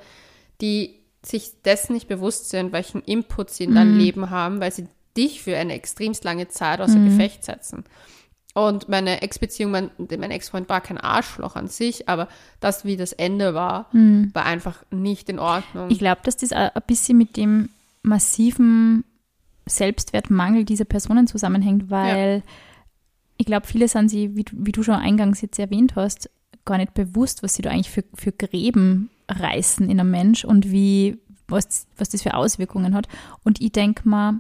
die 0.62 0.96
sich 1.24 1.52
dessen 1.66 1.94
nicht 1.94 2.08
bewusst 2.08 2.50
sind, 2.50 2.72
welchen 2.72 3.02
Input 3.04 3.50
sie 3.52 3.66
in 3.66 3.76
dein 3.76 3.96
Leben 3.98 4.30
haben, 4.30 4.60
weil 4.60 4.72
sie 4.72 4.88
dich 5.18 5.42
für 5.44 5.56
eine 5.58 5.74
extremst 5.74 6.24
lange 6.24 6.48
Zeit 6.48 6.80
außer 6.82 6.98
Gefecht 7.00 7.44
setzen. 7.44 7.84
Und 8.54 8.90
meine 8.90 9.22
Ex-Beziehung, 9.22 9.72
mein, 9.72 9.92
mein 9.98 10.32
Ex-Freund 10.32 10.68
war 10.68 10.82
kein 10.82 10.98
Arschloch 10.98 11.56
an 11.56 11.68
sich, 11.68 12.10
aber 12.10 12.28
das, 12.60 12.86
wie 12.86 12.98
das 12.98 13.14
Ende 13.14 13.54
war, 13.54 13.90
war 14.34 14.46
einfach 14.46 14.84
nicht 14.92 15.30
in 15.30 15.40
Ordnung. 15.40 15.90
Ich 15.90 16.00
glaube, 16.00 16.22
dass 16.24 16.38
das 16.38 16.52
ein 16.52 16.70
bisschen 16.88 17.18
mit 17.18 17.38
dem 17.38 17.70
massiven 18.04 19.04
Selbstwertmangel 19.66 20.66
dieser 20.66 20.86
Personen 20.86 21.28
zusammenhängt, 21.28 21.90
weil 21.90 22.44
ich 23.38 23.46
glaube, 23.46 23.68
viele 23.68 23.88
sind 23.88 24.10
sie, 24.10 24.36
wie, 24.36 24.44
du- 24.44 24.56
wie 24.58 24.72
du 24.72 24.84
schon 24.84 24.96
eingangs 24.96 25.42
jetzt 25.42 25.58
erwähnt 25.60 25.96
hast, 25.96 26.30
gar 26.66 26.78
nicht 26.78 26.94
bewusst, 26.94 27.42
was 27.44 27.56
sie 27.56 27.62
da 27.62 27.72
eigentlich 27.72 27.90
für, 27.90 28.04
für 28.14 28.32
Gräben 28.32 29.10
reißen 29.28 29.90
in 29.90 30.00
einem 30.00 30.12
Mensch 30.12 30.46
und 30.46 30.72
wie, 30.72 31.18
was, 31.48 31.88
was 31.98 32.10
das 32.10 32.22
für 32.22 32.36
Auswirkungen 32.36 32.94
hat. 32.94 33.08
Und 33.44 33.62
ich 33.62 33.72
denke 33.72 34.08
mal, 34.08 34.36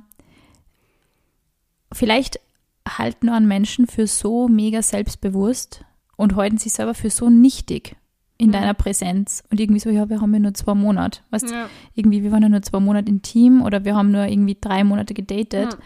vielleicht 1.91 2.39
halten 2.87 3.29
an 3.29 3.47
Menschen 3.47 3.87
für 3.87 4.07
so 4.07 4.47
mega 4.47 4.81
selbstbewusst 4.81 5.83
und 6.17 6.35
halten 6.35 6.57
sich 6.57 6.73
selber 6.73 6.93
für 6.93 7.09
so 7.09 7.29
nichtig 7.29 7.95
in 8.41 8.51
deiner 8.51 8.73
Präsenz 8.73 9.43
und 9.51 9.59
irgendwie 9.59 9.79
so, 9.79 9.91
ja, 9.91 10.09
wir 10.09 10.19
haben 10.19 10.33
ja 10.33 10.39
nur 10.39 10.55
zwei 10.55 10.73
Monate. 10.73 11.21
Weißt, 11.29 11.51
Ja. 11.51 11.69
irgendwie, 11.93 12.23
wir 12.23 12.31
waren 12.31 12.41
ja 12.41 12.49
nur 12.49 12.63
zwei 12.63 12.79
Monate 12.79 13.07
intim 13.07 13.61
oder 13.61 13.85
wir 13.85 13.95
haben 13.95 14.09
nur 14.11 14.25
irgendwie 14.25 14.57
drei 14.59 14.83
Monate 14.83 15.13
gedatet. 15.13 15.73
Ja. 15.73 15.79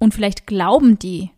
Und 0.00 0.12
vielleicht 0.12 0.46
glauben 0.48 0.98
die 0.98 1.30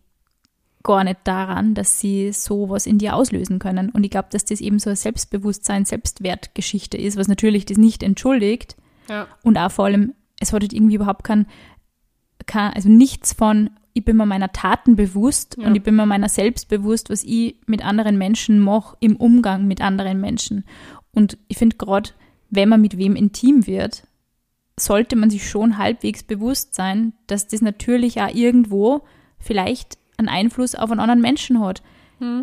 gar 0.81 1.03
nicht 1.03 1.19
daran, 1.25 1.75
dass 1.75 1.99
sie 1.99 2.31
sowas 2.31 2.87
in 2.87 2.97
dir 2.97 3.15
auslösen 3.15 3.59
können. 3.59 3.89
Und 3.91 4.03
ich 4.03 4.09
glaube, 4.09 4.29
dass 4.31 4.43
das 4.43 4.61
eben 4.61 4.79
so 4.79 4.89
eine 4.89 4.95
Selbstbewusstsein, 4.97 5.85
Selbstwertgeschichte 5.85 6.97
ist, 6.97 7.17
was 7.17 7.27
natürlich 7.27 7.65
das 7.65 7.77
nicht 7.77 8.01
entschuldigt. 8.01 8.75
Ja. 9.09 9.27
Und 9.43 9.59
auch 9.59 9.71
vor 9.71 9.85
allem, 9.85 10.15
es 10.39 10.53
hat 10.53 10.61
halt 10.63 10.73
irgendwie 10.73 10.95
überhaupt 10.95 11.23
kein, 11.23 11.45
kein 12.47 12.73
also 12.73 12.89
nichts 12.89 13.31
von, 13.33 13.69
ich 13.93 14.05
bin 14.05 14.17
mir 14.17 14.25
meiner 14.25 14.51
Taten 14.51 14.95
bewusst 14.95 15.57
Ja. 15.59 15.67
und 15.67 15.75
ich 15.75 15.83
bin 15.83 15.95
mir 15.95 16.05
meiner 16.05 16.29
selbst 16.29 16.69
bewusst, 16.69 17.09
was 17.09 17.23
ich 17.23 17.55
mit 17.65 17.83
anderen 17.85 18.17
Menschen 18.17 18.59
mache 18.59 18.95
im 18.99 19.15
Umgang 19.15 19.67
mit 19.67 19.81
anderen 19.81 20.19
Menschen. 20.21 20.63
Und 21.13 21.37
ich 21.47 21.57
finde 21.57 21.75
gerade, 21.77 22.11
wenn 22.49 22.69
man 22.69 22.81
mit 22.81 22.97
wem 22.97 23.15
intim 23.15 23.67
wird, 23.67 24.03
sollte 24.79 25.15
man 25.15 25.29
sich 25.29 25.47
schon 25.49 25.77
halbwegs 25.77 26.23
bewusst 26.23 26.73
sein, 26.75 27.13
dass 27.27 27.47
das 27.47 27.61
natürlich 27.61 28.21
auch 28.21 28.33
irgendwo 28.33 29.01
vielleicht 29.39 29.97
einen 30.17 30.29
Einfluss 30.29 30.75
auf 30.75 30.91
einen 30.91 30.99
anderen 30.99 31.21
Menschen 31.21 31.59
hat. 31.59 31.81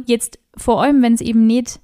Jetzt 0.07 0.39
vor 0.57 0.83
allem, 0.83 1.03
wenn 1.03 1.15
es 1.15 1.21
eben 1.21 1.47
nicht 1.47 1.81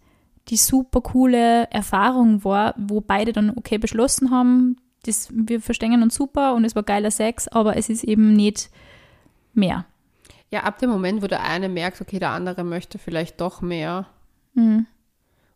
die 0.48 0.56
super 0.56 1.00
coole 1.00 1.70
Erfahrung 1.70 2.44
war, 2.44 2.74
wo 2.76 3.00
beide 3.00 3.32
dann 3.32 3.50
okay 3.56 3.78
beschlossen 3.78 4.30
haben, 4.30 4.76
das, 5.04 5.28
wir 5.32 5.60
verstehen 5.60 6.02
uns 6.02 6.14
super 6.14 6.54
und 6.54 6.64
es 6.64 6.74
war 6.74 6.82
geiler 6.82 7.10
Sex, 7.10 7.46
aber 7.48 7.76
es 7.76 7.88
ist 7.88 8.04
eben 8.04 8.32
nicht 8.34 8.70
mehr. 9.56 9.86
Ja, 10.50 10.62
ab 10.62 10.78
dem 10.78 10.90
Moment, 10.90 11.22
wo 11.22 11.26
der 11.26 11.42
eine 11.42 11.68
merkt, 11.68 12.00
okay, 12.00 12.18
der 12.18 12.30
andere 12.30 12.64
möchte 12.64 12.98
vielleicht 12.98 13.40
doch 13.40 13.60
mehr. 13.60 14.06
Mhm. 14.54 14.86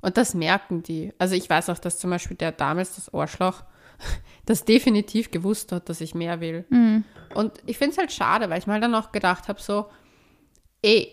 Und 0.01 0.17
das 0.17 0.35
merken 0.35 0.83
die. 0.83 1.13
Also 1.19 1.35
ich 1.35 1.49
weiß 1.49 1.71
auch, 1.71 1.79
dass 1.79 1.99
zum 1.99 2.11
Beispiel 2.11 2.37
der 2.37 2.53
damals, 2.53 2.97
das 2.97 3.13
Arschloch, 3.13 3.65
das 4.47 4.65
definitiv 4.65 5.31
gewusst 5.31 5.73
hat, 5.73 5.89
dass 5.89 6.01
ich 6.01 6.15
mehr 6.15 6.41
will. 6.41 6.65
Mhm. 6.71 7.05
Und 7.35 7.53
ich 7.67 7.79
finde 7.79 7.93
es 7.93 7.99
halt 7.99 8.13
schade, 8.13 8.49
weil 8.51 8.59
ich 8.59 8.67
mal 8.67 8.81
dann 8.81 8.95
auch 8.95 9.13
gedacht 9.13 9.49
habe, 9.49 9.61
so, 9.61 9.87
ey, 10.83 11.13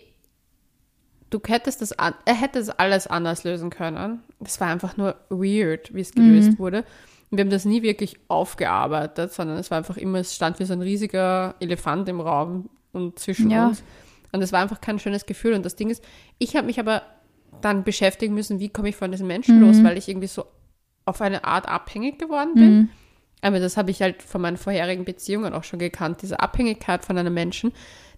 du 1.30 1.40
hättest 1.46 1.82
das, 1.82 1.92
an, 1.92 2.14
er 2.24 2.34
hätte 2.34 2.58
es 2.58 2.70
alles 2.70 3.06
anders 3.06 3.44
lösen 3.44 3.70
können. 3.70 4.22
Das 4.40 4.60
war 4.60 4.68
einfach 4.68 4.96
nur 4.96 5.16
weird, 5.28 5.94
wie 5.94 6.00
es 6.00 6.12
gelöst 6.12 6.58
wurde. 6.58 6.84
Und 7.30 7.38
wir 7.38 7.44
haben 7.44 7.50
das 7.50 7.64
nie 7.64 7.82
wirklich 7.82 8.18
aufgearbeitet, 8.28 9.32
sondern 9.32 9.58
es 9.58 9.70
war 9.70 9.78
einfach 9.78 9.96
immer, 9.96 10.18
es 10.18 10.34
stand 10.34 10.60
wie 10.60 10.64
so 10.64 10.72
ein 10.72 10.82
riesiger 10.82 11.56
Elefant 11.58 12.08
im 12.08 12.20
Raum 12.20 12.70
und 12.96 13.18
zwischen 13.18 13.50
Ja. 13.50 13.68
uns. 13.68 13.82
Und 14.32 14.42
es 14.42 14.52
war 14.52 14.60
einfach 14.60 14.80
kein 14.80 14.98
schönes 14.98 15.26
Gefühl. 15.26 15.54
Und 15.54 15.64
das 15.64 15.76
Ding 15.76 15.88
ist, 15.90 16.02
ich 16.38 16.56
habe 16.56 16.66
mich 16.66 16.80
aber 16.80 17.02
dann 17.60 17.84
beschäftigen 17.84 18.34
müssen, 18.34 18.58
wie 18.58 18.68
komme 18.68 18.88
ich 18.88 18.96
von 18.96 19.10
diesem 19.12 19.26
Menschen 19.28 19.60
los, 19.60 19.82
weil 19.82 19.96
ich 19.96 20.08
irgendwie 20.08 20.26
so 20.26 20.44
auf 21.04 21.20
eine 21.20 21.44
Art 21.44 21.68
abhängig 21.68 22.18
geworden 22.18 22.54
bin. 22.54 22.76
Mhm. 22.76 22.88
Aber 23.40 23.60
das 23.60 23.76
habe 23.76 23.90
ich 23.90 24.02
halt 24.02 24.22
von 24.22 24.40
meinen 24.40 24.56
vorherigen 24.56 25.04
Beziehungen 25.04 25.52
auch 25.54 25.64
schon 25.64 25.78
gekannt, 25.78 26.22
diese 26.22 26.40
Abhängigkeit 26.40 27.04
von 27.04 27.16
einem 27.16 27.32
Menschen, 27.32 27.72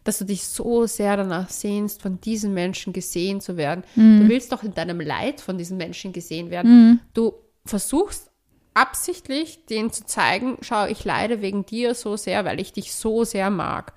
dass 0.04 0.18
du 0.18 0.24
dich 0.24 0.44
so 0.44 0.86
sehr 0.86 1.16
danach 1.16 1.50
sehnst, 1.50 2.00
von 2.00 2.20
diesem 2.20 2.54
Menschen 2.54 2.92
gesehen 2.92 3.40
zu 3.40 3.56
werden. 3.56 3.82
Du 3.94 4.28
willst 4.28 4.52
doch 4.52 4.62
in 4.62 4.72
deinem 4.74 5.00
Leid 5.00 5.40
von 5.40 5.58
diesem 5.58 5.76
Menschen 5.76 6.12
gesehen 6.12 6.50
werden. 6.50 7.00
Du 7.14 7.34
versuchst 7.66 8.30
absichtlich, 8.74 9.66
denen 9.66 9.92
zu 9.92 10.06
zeigen, 10.06 10.56
schau, 10.62 10.86
ich 10.86 11.04
leide 11.04 11.42
wegen 11.42 11.66
dir 11.66 11.94
so 11.94 12.16
sehr, 12.16 12.44
weil 12.44 12.60
ich 12.60 12.72
dich 12.72 12.94
so 12.94 13.24
sehr 13.24 13.50
mag. 13.50 13.92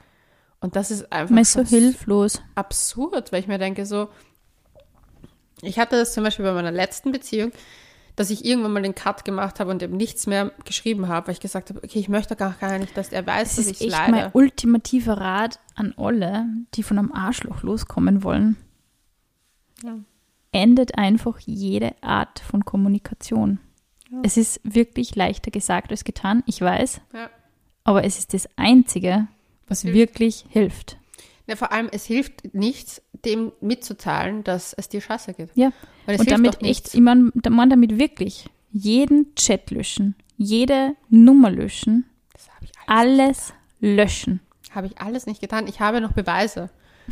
Und 0.61 0.75
das 0.75 0.91
ist 0.91 1.11
einfach 1.11 1.31
Man 1.33 1.41
ist 1.41 1.53
so 1.53 1.63
hilflos. 1.63 2.41
absurd, 2.55 3.31
weil 3.31 3.41
ich 3.41 3.47
mir 3.47 3.57
denke, 3.57 3.85
so, 3.85 4.09
ich 5.61 5.77
hatte 5.79 5.97
das 5.97 6.13
zum 6.13 6.23
Beispiel 6.23 6.45
bei 6.45 6.53
meiner 6.53 6.71
letzten 6.71 7.11
Beziehung, 7.11 7.51
dass 8.15 8.29
ich 8.29 8.45
irgendwann 8.45 8.73
mal 8.73 8.81
den 8.83 8.93
Cut 8.95 9.25
gemacht 9.25 9.59
habe 9.59 9.71
und 9.71 9.81
eben 9.81 9.95
nichts 9.97 10.27
mehr 10.27 10.51
geschrieben 10.65 11.07
habe, 11.07 11.27
weil 11.27 11.33
ich 11.33 11.39
gesagt 11.39 11.69
habe, 11.69 11.81
okay, 11.83 11.99
ich 11.99 12.09
möchte 12.09 12.35
gar, 12.35 12.53
gar 12.59 12.77
nicht, 12.77 12.95
dass 12.95 13.09
er 13.09 13.25
weiß, 13.25 13.55
Das 13.55 13.55
dass 13.57 13.65
ist 13.65 13.81
ich 13.81 13.87
echt 13.87 13.91
leide. 13.97 14.11
mein 14.11 14.29
ultimativer 14.33 15.17
Rat 15.17 15.59
an 15.75 15.93
alle, 15.97 16.45
die 16.75 16.83
von 16.83 16.99
einem 16.99 17.11
Arschloch 17.11 17.63
loskommen 17.63 18.23
wollen. 18.23 18.57
Ja. 19.83 19.97
Endet 20.51 20.97
einfach 20.97 21.39
jede 21.39 21.95
Art 22.01 22.39
von 22.39 22.65
Kommunikation. 22.65 23.59
Ja. 24.11 24.19
Es 24.23 24.35
ist 24.37 24.59
wirklich 24.63 25.15
leichter 25.15 25.49
gesagt 25.49 25.89
als 25.91 26.03
getan, 26.03 26.43
ich 26.45 26.59
weiß, 26.61 26.99
Ja. 27.13 27.29
aber 27.85 28.03
es 28.03 28.19
ist 28.19 28.33
das 28.33 28.47
Einzige, 28.57 29.27
was 29.71 29.81
Hilft. 29.81 29.95
wirklich 29.97 30.45
hilft. 30.49 30.97
Ja, 31.47 31.55
vor 31.55 31.71
allem, 31.71 31.89
es 31.91 32.05
hilft 32.05 32.53
nichts, 32.53 33.01
dem 33.25 33.51
mitzuteilen, 33.61 34.43
dass 34.43 34.73
es 34.73 34.89
dir 34.89 35.01
scheiße 35.01 35.33
geht. 35.33 35.49
Ja. 35.55 35.71
Weil 36.05 36.15
es 36.15 36.21
Und 36.21 36.31
damit 36.31 36.61
echt, 36.63 36.93
ich 36.93 37.01
meine 37.01 37.31
man 37.49 37.69
damit 37.69 37.97
wirklich 37.97 38.45
jeden 38.71 39.33
Chat 39.35 39.71
löschen, 39.71 40.15
jede 40.37 40.95
Nummer 41.09 41.49
löschen, 41.51 42.05
Das 42.33 42.47
habe 42.49 42.65
ich, 42.65 42.71
alles, 42.87 43.19
alles 43.19 43.53
löschen. 43.79 44.39
habe 44.71 44.87
ich 44.87 44.99
alles 44.99 45.25
nicht 45.25 45.41
getan. 45.41 45.67
Ich 45.67 45.79
habe 45.79 46.01
noch 46.01 46.11
Beweise. 46.13 46.69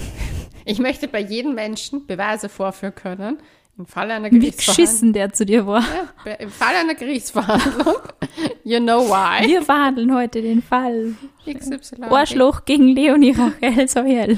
Ich 0.65 0.78
möchte 0.78 1.08
bei 1.08 1.19
jedem 1.22 1.56
Menschen 1.56 2.06
Beweise 2.06 2.48
vorführen 2.48 2.93
können. 2.93 3.38
Im 3.80 3.86
Falle 3.86 4.13
einer 4.13 4.30
Wie 4.30 4.39
Gerichtsverhandlung. 4.39 4.86
geschissen 4.86 5.13
der 5.13 5.32
zu 5.34 5.46
dir 5.46 5.65
war. 5.65 5.84
Ja, 6.26 6.34
Im 6.34 6.50
Falle 6.52 6.80
einer 6.80 6.96
Gerichtsverhandlung. 6.96 7.96
You 8.65 8.80
know 8.80 9.08
why. 9.08 9.48
Wir 9.48 9.62
verhandeln 9.63 10.13
heute 10.13 10.42
den 10.42 10.62
Fall. 10.62 11.15
XY. 11.50 12.04
Arschloch 12.04 12.65
gegen 12.65 12.89
Leonie 12.89 13.32
Rachel 13.62 13.88
Soyel. 13.88 14.38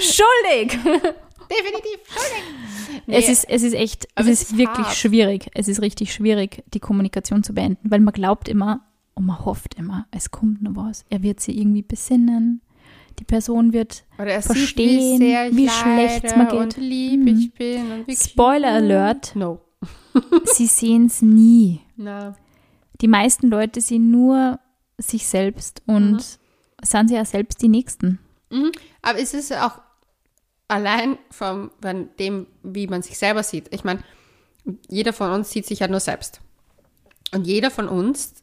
Schuldig! 0.00 0.78
Definitiv. 0.82 2.00
schuldig. 2.08 3.02
Nee, 3.06 3.16
Es, 3.16 3.28
ist, 3.28 3.44
es 3.48 3.62
ist 3.62 3.74
echt, 3.74 4.08
es 4.16 4.26
ist 4.26 4.42
ist 4.42 4.58
wirklich 4.58 4.86
hart. 4.86 4.96
schwierig. 4.96 5.48
Es 5.54 5.68
ist 5.68 5.80
richtig 5.80 6.12
schwierig, 6.12 6.62
die 6.74 6.80
Kommunikation 6.80 7.42
zu 7.44 7.54
beenden, 7.54 7.88
weil 7.90 8.00
man 8.00 8.12
glaubt 8.12 8.48
immer 8.48 8.80
und 9.14 9.26
man 9.26 9.44
hofft 9.44 9.74
immer, 9.74 10.06
es 10.10 10.30
kommt 10.30 10.62
noch 10.62 10.74
was. 10.76 11.04
Er 11.08 11.22
wird 11.22 11.40
sie 11.40 11.56
irgendwie 11.58 11.82
besinnen. 11.82 12.60
Die 13.18 13.24
Person 13.24 13.72
wird 13.72 14.04
er 14.18 14.42
verstehen, 14.42 15.20
wie, 15.20 15.56
wie 15.56 15.66
leide 15.66 15.70
schlecht's 15.70 16.36
mir 16.36 16.46
geht. 16.46 16.60
und 16.60 16.76
lieb 16.76 17.20
Mhm. 17.20 17.28
ich 17.28 17.52
bin. 17.54 17.90
Und 17.92 18.06
wie 18.06 18.16
Spoiler. 18.16 18.72
Alert. 18.72 19.34
No. 19.34 19.60
sie 20.44 20.66
sehen 20.66 21.06
es 21.06 21.22
nie. 21.22 21.80
Na. 21.96 22.36
Die 23.00 23.08
meisten 23.08 23.48
Leute 23.48 23.80
sehen 23.80 24.10
nur 24.10 24.58
sich 24.98 25.26
selbst 25.26 25.82
und 25.86 26.38
sind 26.82 27.08
sie 27.08 27.14
ja 27.14 27.24
selbst 27.24 27.60
die 27.62 27.68
Nächsten. 27.68 28.18
Mhm. 28.50 28.72
Aber 29.02 29.18
es 29.20 29.34
ist 29.34 29.52
auch 29.52 29.80
allein 30.68 31.18
von 31.30 31.70
dem, 32.18 32.46
wie 32.62 32.86
man 32.86 33.02
sich 33.02 33.18
selber 33.18 33.42
sieht. 33.42 33.72
Ich 33.74 33.84
meine, 33.84 34.02
jeder 34.88 35.12
von 35.12 35.30
uns 35.30 35.50
sieht 35.50 35.66
sich 35.66 35.80
ja 35.80 35.88
nur 35.88 36.00
selbst. 36.00 36.40
Und 37.32 37.46
jeder 37.46 37.70
von 37.70 37.88
uns 37.88 38.34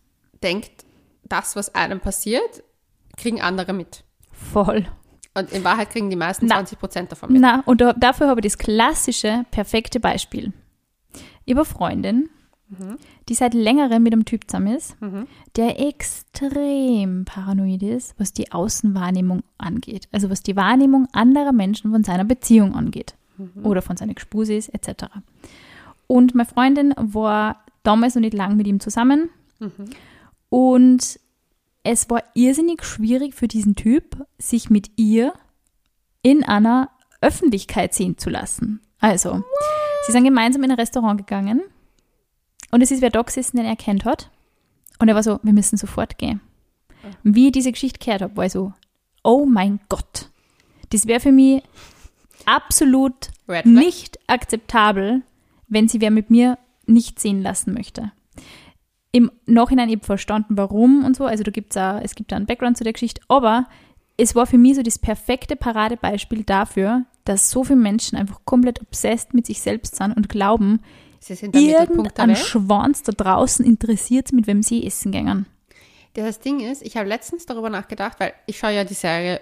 denkt, 0.43 0.85
das, 1.23 1.55
was 1.55 1.73
einem 1.73 1.99
passiert, 1.99 2.63
kriegen 3.17 3.41
andere 3.41 3.73
mit. 3.73 4.03
Voll. 4.51 4.85
Und 5.35 5.51
in 5.51 5.63
Wahrheit 5.63 5.89
kriegen 5.89 6.09
die 6.09 6.15
meisten 6.15 6.45
Na. 6.45 6.55
20 6.55 6.79
Prozent 6.79 7.11
davon 7.11 7.31
mit. 7.31 7.41
Na, 7.41 7.63
und 7.65 7.81
da, 7.81 7.93
dafür 7.93 8.27
habe 8.27 8.39
ich 8.41 8.45
das 8.45 8.57
klassische, 8.57 9.45
perfekte 9.51 9.99
Beispiel. 9.99 10.53
Ich 11.45 11.53
habe 11.53 11.61
eine 11.61 11.65
Freundin, 11.65 12.29
die 13.29 13.33
seit 13.33 13.53
längerem 13.53 14.03
mit 14.03 14.13
einem 14.13 14.25
Typ 14.25 14.49
zusammen 14.49 14.75
ist, 14.75 14.95
der 15.55 15.79
extrem 15.79 17.25
paranoid 17.25 17.83
ist, 17.83 18.15
was 18.19 18.33
die 18.33 18.51
Außenwahrnehmung 18.51 19.43
angeht. 19.57 20.07
Also 20.11 20.29
was 20.29 20.43
die 20.43 20.55
Wahrnehmung 20.55 21.07
anderer 21.11 21.51
Menschen 21.51 21.91
von 21.91 22.03
seiner 22.03 22.25
Beziehung 22.25 22.75
angeht. 22.75 23.15
Oder 23.63 23.81
von 23.81 23.97
seinen 23.97 24.13
Gspusis 24.15 24.69
etc. 24.69 25.05
Und 26.07 26.35
meine 26.35 26.47
Freundin 26.47 26.93
war 26.95 27.63
damals 27.81 28.13
noch 28.15 28.21
nicht 28.21 28.35
lang 28.35 28.55
mit 28.55 28.67
ihm 28.67 28.79
zusammen. 28.79 29.29
Und 30.49 31.19
es 31.83 32.09
war 32.09 32.23
irrsinnig 32.33 32.83
schwierig 32.83 33.33
für 33.35 33.47
diesen 33.47 33.75
Typ, 33.75 34.25
sich 34.37 34.69
mit 34.69 34.91
ihr 34.95 35.33
in 36.21 36.43
einer 36.43 36.89
Öffentlichkeit 37.21 37.93
sehen 37.93 38.17
zu 38.17 38.29
lassen. 38.29 38.81
Also, 38.99 39.43
sie 40.05 40.13
sind 40.13 40.23
gemeinsam 40.23 40.63
in 40.63 40.71
ein 40.71 40.79
Restaurant 40.79 41.17
gegangen 41.17 41.61
und 42.71 42.81
es 42.81 42.91
ist 42.91 43.01
wer 43.01 43.09
da 43.09 43.21
gesessen, 43.21 43.57
den 43.57 43.65
er 43.65 43.75
kennt 43.75 44.05
hat. 44.05 44.31
Und 44.99 45.09
er 45.09 45.15
war 45.15 45.23
so, 45.23 45.39
wir 45.43 45.53
müssen 45.53 45.77
sofort 45.77 46.17
gehen. 46.17 46.39
Wie 47.23 47.47
ich 47.47 47.51
diese 47.51 47.71
Geschichte 47.71 47.99
gehört 47.99 48.21
habe, 48.21 48.37
war 48.37 48.45
ich 48.45 48.53
so, 48.53 48.73
oh 49.23 49.45
mein 49.45 49.81
Gott, 49.89 50.29
das 50.91 51.07
wäre 51.07 51.19
für 51.19 51.31
mich 51.33 51.63
absolut 52.45 53.29
nicht 53.65 54.19
akzeptabel, 54.27 55.23
wenn 55.67 55.89
sie 55.89 55.99
wer 55.99 56.11
mit 56.11 56.29
mir 56.29 56.57
nicht 56.85 57.19
sehen 57.19 57.41
lassen 57.41 57.73
möchte. 57.73 58.11
Im 59.13 59.31
Nachhinein 59.45 59.89
ich 59.89 60.03
verstanden, 60.03 60.57
warum 60.57 61.05
und 61.05 61.15
so. 61.15 61.25
Also 61.25 61.43
da 61.43 61.51
gibt's 61.51 61.77
auch, 61.77 62.01
es 62.01 62.15
gibt 62.15 62.31
da 62.31 62.35
einen 62.35 62.47
Background 62.47 62.77
zu 62.77 62.83
der 62.83 62.93
Geschichte, 62.93 63.21
aber 63.29 63.67
es 64.17 64.35
war 64.35 64.45
für 64.45 64.57
mich 64.57 64.75
so 64.75 64.81
das 64.81 64.99
perfekte 64.99 65.55
Paradebeispiel 65.55 66.43
dafür, 66.43 67.05
dass 67.23 67.49
so 67.49 67.63
viele 67.63 67.79
Menschen 67.79 68.17
einfach 68.17 68.41
komplett 68.43 68.81
obsessed 68.81 69.33
mit 69.33 69.45
sich 69.45 69.61
selbst 69.61 69.95
sind 69.95 70.17
und 70.17 70.29
glauben, 70.29 70.81
Sie 71.19 71.35
sind 71.35 71.55
irgendein. 71.55 72.35
Schwanz 72.35 73.01
da 73.03 73.13
draußen 73.13 73.65
interessiert, 73.65 74.33
mit 74.33 74.45
wem 74.45 74.61
sie 74.61 74.85
essen 74.85 75.13
gängen. 75.13 75.45
Das 76.15 76.41
Ding 76.41 76.59
ist, 76.59 76.81
ich 76.81 76.97
habe 76.97 77.07
letztens 77.07 77.45
darüber 77.45 77.69
nachgedacht, 77.69 78.19
weil 78.19 78.33
ich 78.45 78.57
schaue 78.57 78.73
ja 78.73 78.83
die 78.83 78.93
Serie 78.93 79.39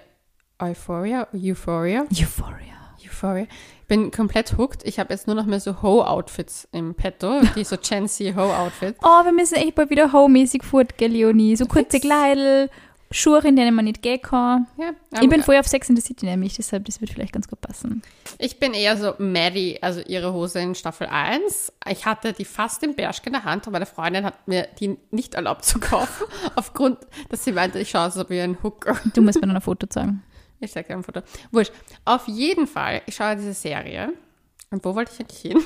Euphoria, 0.60 1.28
Euphoria, 1.34 2.06
Euphoria. 2.12 2.81
Euphoria. 3.10 3.44
Ich 3.82 3.88
bin 3.88 4.12
komplett 4.12 4.58
hooked. 4.58 4.84
Ich 4.86 5.00
habe 5.00 5.14
jetzt 5.14 5.28
nur 5.28 5.36
noch 5.36 5.46
mehr 5.46 5.60
so 5.60 5.82
Ho-Outfits 5.82 6.68
im 6.72 6.96
Petto, 6.96 7.42
die 7.56 7.64
so 7.64 7.76
Gen 7.78 8.08
Z 8.08 8.36
Ho-Outfits. 8.36 9.00
Oh, 9.04 9.26
wir 9.26 9.34
müssen 9.34 9.56
echt 9.56 9.76
mal 9.78 9.90
wieder 9.90 10.14
homemäßig 10.14 10.64
fortgehen, 10.64 11.12
Leonie. 11.12 11.56
So 11.58 11.66
kurze 11.66 12.00
Kleidel, 12.00 12.70
Schuhe, 13.14 13.40
in 13.40 13.58
denen 13.58 13.76
man 13.76 13.84
nicht 13.84 14.02
gehen 14.02 14.22
kann. 14.22 14.68
Ja, 14.78 14.92
Ich 15.16 15.28
bin 15.28 15.40
ähm, 15.40 15.44
vorher 15.44 15.60
auf 15.60 15.68
Sex 15.68 15.90
in 15.90 15.98
the 15.98 16.02
City 16.02 16.26
nämlich, 16.26 16.56
deshalb, 16.56 16.86
das 16.86 17.02
wird 17.02 17.12
vielleicht 17.12 17.34
ganz 17.34 17.50
gut 17.50 17.60
passen. 17.60 18.02
ich 18.38 18.58
bin 18.58 18.74
eher 18.74 18.96
so 18.96 19.14
Maddie, 19.18 19.80
also 19.82 20.00
ihre 20.00 20.32
Hose 20.32 20.60
in 20.62 20.74
Staffel 20.76 21.08
1. 21.08 21.74
Ich 21.90 22.06
hatte 22.06 22.32
die 22.32 22.46
fast 22.46 22.82
im 22.84 22.96
Berschke 22.96 23.26
in 23.28 23.34
der 23.34 23.44
Hand 23.44 23.68
und 23.68 23.74
meine 23.74 23.86
Freundin 23.86 24.24
hat 24.24 24.48
mir 24.48 24.66
die 24.80 24.98
nicht 25.12 25.34
erlaubt 25.34 25.66
zu 25.66 25.80
kaufen, 25.80 26.26
aufgrund, 26.56 27.00
dass 27.28 27.44
sie 27.44 27.52
meinte, 27.52 27.80
ich 27.80 27.90
schaue 27.90 28.12
so 28.12 28.30
wie 28.30 28.40
ein 28.40 28.58
Hooker. 28.64 28.96
Du 29.14 29.22
musst 29.22 29.42
mir 29.42 29.48
noch 29.48 29.56
ein 29.56 29.62
Foto 29.62 29.88
zeigen. 29.88 30.24
Ich 30.62 30.72
sage 30.72 30.94
ein 30.94 31.04
Foto. 31.04 31.22
Wurscht. 31.52 31.74
Auf 32.06 32.28
jeden 32.28 32.68
Fall, 32.68 33.02
ich 33.08 33.16
schaue 33.16 33.36
diese 33.36 33.54
Serie. 33.54 34.14
Und 34.70 34.86
wo 34.86 34.96
wollte 34.96 35.12
ich 35.14 35.20
eigentlich 35.20 35.42
hin? 35.42 35.62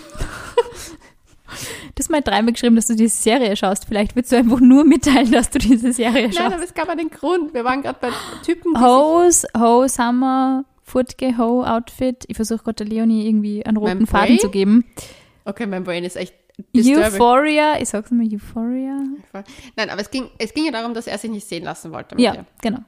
Du 1.94 2.00
hast 2.00 2.10
mal 2.10 2.22
dreimal 2.22 2.54
geschrieben, 2.54 2.76
dass 2.76 2.88
du 2.88 2.96
diese 2.96 3.16
Serie 3.16 3.56
schaust. 3.56 3.86
Vielleicht 3.86 4.16
willst 4.16 4.32
du 4.32 4.36
einfach 4.38 4.60
nur 4.60 4.84
mitteilen, 4.84 5.32
dass 5.32 5.52
du 5.52 5.60
diese 5.60 5.94
Serie 5.94 6.24
Nein, 6.24 6.34
schaust. 6.34 6.54
aber 6.56 6.64
es 6.64 6.74
gab 6.74 6.90
einen 6.90 7.10
Grund. 7.10 7.54
Wir 7.54 7.64
waren 7.64 7.84
gerade 7.84 8.00
bei 8.02 8.10
Typen, 8.44 8.82
Hose, 8.82 9.48
Ho, 9.58 9.88
Summer, 9.88 10.66
Furtge, 10.82 11.38
Ho, 11.38 11.64
Outfit. 11.64 12.26
Ich 12.28 12.36
versuche 12.36 12.64
gerade 12.64 12.84
der 12.84 12.88
Leonie 12.88 13.28
irgendwie 13.28 13.66
einen 13.66 13.78
roten 13.78 14.00
Mein 14.00 14.08
Faden 14.08 14.28
Bray? 14.28 14.40
zu 14.40 14.50
geben. 14.50 14.86
Okay, 15.46 15.68
mein 15.68 15.84
Brain 15.84 16.04
ist 16.04 16.16
echt 16.16 16.34
disturbing. 16.76 17.04
Euphoria, 17.04 17.80
ich 17.80 17.90
sag's 17.90 18.10
mal 18.12 18.26
Euphoria. 18.28 18.98
Nein, 19.76 19.90
aber 19.90 20.02
es 20.02 20.10
ging, 20.10 20.30
es 20.40 20.54
ging 20.54 20.66
ja 20.66 20.72
darum, 20.72 20.94
dass 20.96 21.06
er 21.06 21.18
sich 21.20 21.30
nicht 21.30 21.48
sehen 21.48 21.64
lassen 21.64 21.92
wollte. 21.92 22.20
Ja, 22.20 22.34
ihr. 22.34 22.46
genau. 22.62 22.80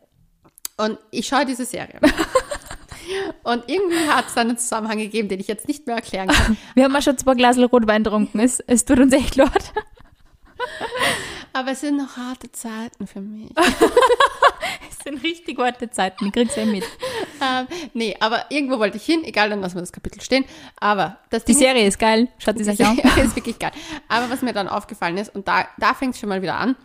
Und 0.77 0.97
ich 1.11 1.27
schaue 1.27 1.45
diese 1.45 1.65
Serie. 1.65 1.99
Und 3.43 3.63
irgendwie 3.67 4.07
hat 4.07 4.27
es 4.27 4.33
dann 4.33 4.49
einen 4.49 4.57
Zusammenhang 4.57 4.97
gegeben, 4.97 5.29
den 5.29 5.39
ich 5.39 5.47
jetzt 5.47 5.67
nicht 5.67 5.87
mehr 5.87 5.95
erklären 5.95 6.27
kann. 6.27 6.57
Wir 6.75 6.83
haben 6.83 6.95
auch 6.95 7.01
schon 7.01 7.17
zwei 7.17 7.33
Glas 7.35 7.57
Rotwein 7.57 8.03
getrunken. 8.03 8.39
Es, 8.39 8.59
es 8.59 8.85
tut 8.85 8.99
uns 8.99 9.13
echt 9.13 9.35
leid. 9.35 9.73
Aber 11.53 11.71
es 11.71 11.81
sind 11.81 11.97
noch 11.97 12.17
harte 12.17 12.51
Zeiten 12.51 13.07
für 13.07 13.21
mich. 13.21 13.49
Es 14.89 15.03
sind 15.03 15.23
richtig 15.23 15.57
harte 15.57 15.89
Zeiten, 15.89 16.27
ich 16.27 16.31
krieg's 16.33 16.55
ja 16.55 16.65
mit. 16.65 16.83
ähm, 17.41 17.67
nee, 17.93 18.15
aber 18.19 18.45
irgendwo 18.49 18.77
wollte 18.77 18.97
ich 18.97 19.05
hin, 19.05 19.23
egal, 19.23 19.49
dann 19.49 19.61
lassen 19.61 19.75
wir 19.75 19.81
das 19.81 19.91
Kapitel 19.91 20.21
stehen. 20.21 20.45
Aber 20.79 21.17
das 21.29 21.45
Die 21.45 21.53
Ding 21.53 21.61
Serie 21.61 21.87
ist 21.87 21.97
geil, 21.97 22.27
schaut 22.37 22.57
sie 22.57 22.63
sich 22.63 22.85
an. 22.85 22.97
die 22.97 23.21
ist 23.21 23.35
wirklich 23.35 23.57
geil. 23.57 23.71
Aber 24.07 24.29
was 24.29 24.41
mir 24.41 24.53
dann 24.53 24.67
aufgefallen 24.67 25.17
ist, 25.17 25.33
und 25.33 25.47
da, 25.47 25.67
da 25.79 25.93
fängt 25.93 26.13
es 26.13 26.19
schon 26.19 26.29
mal 26.29 26.41
wieder 26.41 26.55
an, 26.57 26.75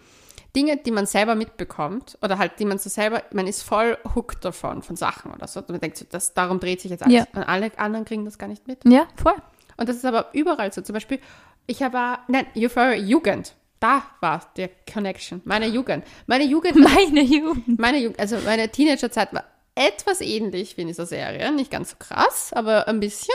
Dinge, 0.55 0.77
die 0.77 0.91
man 0.91 1.07
selber 1.07 1.35
mitbekommt, 1.35 2.19
oder 2.23 2.39
halt, 2.39 2.59
die 2.59 2.65
man 2.65 2.79
so 2.79 2.91
selber, 2.91 3.23
man 3.33 3.47
ist 3.47 3.63
voll 3.63 3.97
hooked 4.15 4.45
davon, 4.45 4.83
von 4.83 4.97
Sachen 4.97 5.33
oder 5.33 5.47
so. 5.47 5.61
Und 5.61 5.71
man 5.71 5.81
denkt 5.81 5.97
so, 5.97 6.05
das, 6.09 6.35
darum 6.35 6.61
dreht 6.61 6.81
sich 6.81 6.91
jetzt 6.91 7.03
alles. 7.03 7.15
Ja. 7.15 7.27
Und 7.33 7.45
alle 7.45 7.71
anderen 7.79 8.05
kriegen 8.05 8.25
das 8.25 8.39
gar 8.39 8.49
nicht 8.49 8.67
mit. 8.69 8.81
Ja, 8.85 9.07
voll. 9.17 9.35
Und 9.77 9.89
das 9.89 9.97
ist 9.97 10.05
aber 10.05 10.29
überall 10.33 10.73
so. 10.73 10.83
Zum 10.83 10.93
Beispiel, 10.93 11.21
ich 11.67 11.83
habe, 11.83 12.19
nein, 12.29 12.47
Euphoria 12.57 12.97
Jugend. 12.97 13.55
Da 13.81 14.03
war 14.21 14.43
der 14.57 14.71
Connection. 14.93 15.41
Meine 15.45 15.67
Jugend. 15.67 16.05
Meine 16.27 16.45
Jugend, 16.45 16.77
Meine 16.77 17.23
Jugend. 17.23 17.79
meine 17.81 17.99
Jugend, 17.99 18.21
also 18.21 18.37
meine 18.45 18.69
Teenagerzeit 18.69 19.33
war 19.33 19.45
etwas 19.75 20.21
ähnlich 20.21 20.77
wie 20.77 20.83
in 20.83 20.89
dieser 20.89 21.07
Serie. 21.07 21.51
Nicht 21.51 21.71
ganz 21.71 21.91
so 21.91 21.97
krass, 21.99 22.53
aber 22.53 22.87
ein 22.87 23.01
bisschen. 23.01 23.35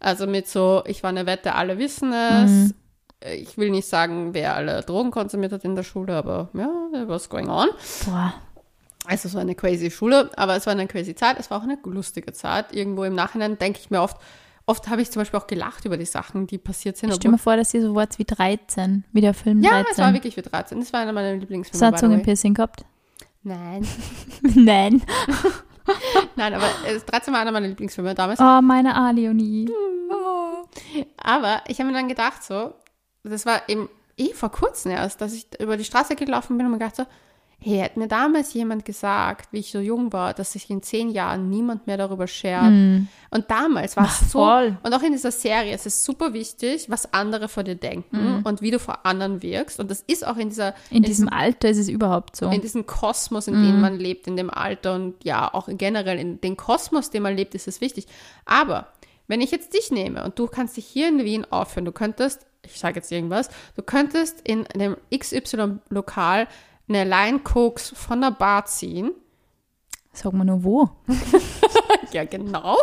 Also 0.00 0.26
mit 0.26 0.48
so, 0.48 0.82
ich 0.86 1.02
war 1.02 1.10
eine 1.10 1.26
Wette, 1.26 1.54
alle 1.54 1.78
wissen 1.78 2.12
es. 2.12 2.74
Ich 3.22 3.58
will 3.58 3.70
nicht 3.70 3.86
sagen, 3.86 4.32
wer 4.32 4.56
alle 4.56 4.82
Drogen 4.82 5.10
konsumiert 5.10 5.52
hat 5.52 5.64
in 5.64 5.76
der 5.76 5.82
Schule, 5.82 6.16
aber 6.16 6.48
ja, 6.54 6.70
was 7.06 7.28
going 7.28 7.48
on. 7.48 7.68
Boah. 8.06 8.34
Also 9.06 9.28
es 9.28 9.34
war 9.34 9.40
eine 9.40 9.54
crazy 9.54 9.90
Schule, 9.90 10.30
aber 10.36 10.56
es 10.56 10.66
war 10.66 10.72
eine 10.72 10.86
crazy 10.86 11.14
Zeit. 11.14 11.38
Es 11.38 11.50
war 11.50 11.58
auch 11.58 11.62
eine 11.62 11.78
lustige 11.84 12.32
Zeit. 12.32 12.74
Irgendwo 12.74 13.04
im 13.04 13.14
Nachhinein 13.14 13.58
denke 13.58 13.80
ich 13.80 13.90
mir 13.90 14.00
oft, 14.02 14.16
oft 14.66 14.88
habe 14.88 15.02
ich 15.02 15.10
zum 15.10 15.20
Beispiel 15.20 15.38
auch 15.38 15.46
gelacht 15.46 15.84
über 15.84 15.96
die 15.96 16.04
Sachen, 16.04 16.46
die 16.46 16.58
passiert 16.58 16.96
sind. 16.96 17.12
Stell 17.14 17.30
mir 17.30 17.38
vor, 17.38 17.56
dass 17.56 17.74
ihr 17.74 17.82
so 17.82 17.94
Wort 17.94 18.18
wie 18.18 18.24
13, 18.24 19.04
wie 19.12 19.20
der 19.20 19.34
Film 19.34 19.62
ja, 19.62 19.70
13. 19.70 19.86
es 19.92 19.98
war 19.98 20.12
wirklich 20.12 20.34
für 20.34 20.42
13. 20.42 20.80
Das 20.80 20.92
war 20.92 21.00
einer 21.00 21.12
meiner 21.12 21.34
Lieblingsfilme. 21.36 21.78
so 21.78 21.86
the 21.86 21.92
way. 21.92 21.98
Zungenpiercing 21.98 22.54
gehabt. 22.54 22.84
Nein. 23.42 23.86
Nein. 24.42 25.02
Nein, 26.36 26.54
aber 26.54 26.66
äh, 26.86 26.98
13 26.98 27.32
war 27.32 27.40
einer 27.40 27.52
meiner 27.52 27.68
Lieblingsfilme 27.68 28.14
damals. 28.14 28.38
Oh, 28.38 28.60
meine 28.62 28.94
A, 28.94 29.10
Leonie. 29.10 29.68
Aber 31.16 31.62
ich 31.66 31.80
habe 31.80 31.90
mir 31.90 31.96
dann 31.96 32.08
gedacht, 32.08 32.44
so, 32.44 32.74
das 33.22 33.46
war 33.46 33.68
eben 33.68 33.88
eh 34.16 34.32
vor 34.34 34.50
kurzem 34.50 34.92
erst, 34.92 35.20
dass 35.20 35.32
ich 35.32 35.46
über 35.60 35.76
die 35.76 35.84
Straße 35.84 36.14
gelaufen 36.16 36.56
bin 36.56 36.66
und 36.66 36.72
mir 36.72 36.78
gedacht 36.78 36.96
so, 36.96 37.06
hey, 37.62 37.78
hätte 37.80 37.98
mir 37.98 38.08
damals 38.08 38.54
jemand 38.54 38.86
gesagt, 38.86 39.52
wie 39.52 39.58
ich 39.58 39.70
so 39.70 39.80
jung 39.80 40.14
war, 40.14 40.32
dass 40.32 40.52
sich 40.52 40.70
in 40.70 40.82
zehn 40.82 41.10
Jahren 41.10 41.50
niemand 41.50 41.86
mehr 41.86 41.98
darüber 41.98 42.26
schert. 42.26 42.64
Und 43.30 43.50
damals 43.50 43.98
war 43.98 44.06
es 44.06 44.32
so, 44.32 44.38
voll. 44.38 44.78
und 44.82 44.94
auch 44.94 45.02
in 45.02 45.12
dieser 45.12 45.30
Serie, 45.30 45.74
es 45.74 45.84
ist 45.84 46.02
super 46.02 46.32
wichtig, 46.32 46.88
was 46.88 47.12
andere 47.12 47.48
vor 47.48 47.62
dir 47.62 47.74
denken 47.74 48.40
und 48.44 48.62
wie 48.62 48.70
du 48.70 48.78
vor 48.78 49.04
anderen 49.04 49.42
wirkst. 49.42 49.78
Und 49.78 49.90
das 49.90 50.02
ist 50.06 50.26
auch 50.26 50.38
in 50.38 50.48
dieser, 50.48 50.74
In 50.88 51.02
diesem 51.02 51.28
Alter 51.28 51.68
ist 51.68 51.76
es 51.76 51.90
überhaupt 51.90 52.34
so. 52.36 52.48
in 52.48 52.62
diesem 52.62 52.86
Kosmos, 52.86 53.46
in 53.46 53.54
dem 53.62 53.80
man 53.82 53.98
lebt, 53.98 54.26
in 54.26 54.38
dem 54.38 54.48
Alter 54.48 54.94
und 54.94 55.22
ja, 55.22 55.52
auch 55.52 55.68
generell 55.70 56.18
in 56.18 56.40
den 56.40 56.56
Kosmos, 56.56 57.10
den 57.10 57.22
man 57.22 57.36
lebt, 57.36 57.54
ist 57.54 57.68
es 57.68 57.82
wichtig. 57.82 58.06
Aber 58.46 58.86
wenn 59.28 59.42
ich 59.42 59.50
jetzt 59.50 59.74
dich 59.74 59.90
nehme 59.90 60.24
und 60.24 60.38
du 60.38 60.46
kannst 60.46 60.78
dich 60.78 60.86
hier 60.86 61.08
in 61.08 61.22
Wien 61.24 61.46
aufhören, 61.50 61.84
du 61.84 61.92
könntest, 61.92 62.46
ich 62.72 62.78
sage 62.80 62.96
jetzt 62.96 63.10
irgendwas, 63.12 63.48
du 63.76 63.82
könntest 63.82 64.40
in 64.42 64.66
einem 64.68 64.96
XY-Lokal 65.16 66.48
eine 66.88 67.04
Line 67.04 67.38
Koks 67.40 67.90
von 67.96 68.20
der 68.20 68.30
Bar 68.32 68.64
ziehen. 68.66 69.12
Sag 70.12 70.32
mal 70.32 70.44
nur 70.44 70.64
wo. 70.64 70.90
Ja, 72.12 72.24
genau. 72.24 72.76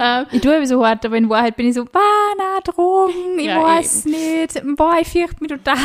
ähm, 0.00 0.24
Ich 0.32 0.40
tue 0.40 0.66
so 0.66 0.86
hart, 0.86 1.04
aber 1.04 1.16
in 1.18 1.28
Wahrheit 1.28 1.56
bin 1.56 1.66
ich 1.66 1.74
so, 1.74 1.84
bah, 1.84 2.00
na, 2.38 2.60
Drogen, 2.60 3.38
ich 3.38 3.44
Ja, 3.46 3.62
weiß 3.62 4.06
nicht. 4.06 4.62
Boah, 4.76 4.96
ich 5.00 5.08
fürchte 5.08 5.36
mich 5.40 5.50
total. 5.50 5.76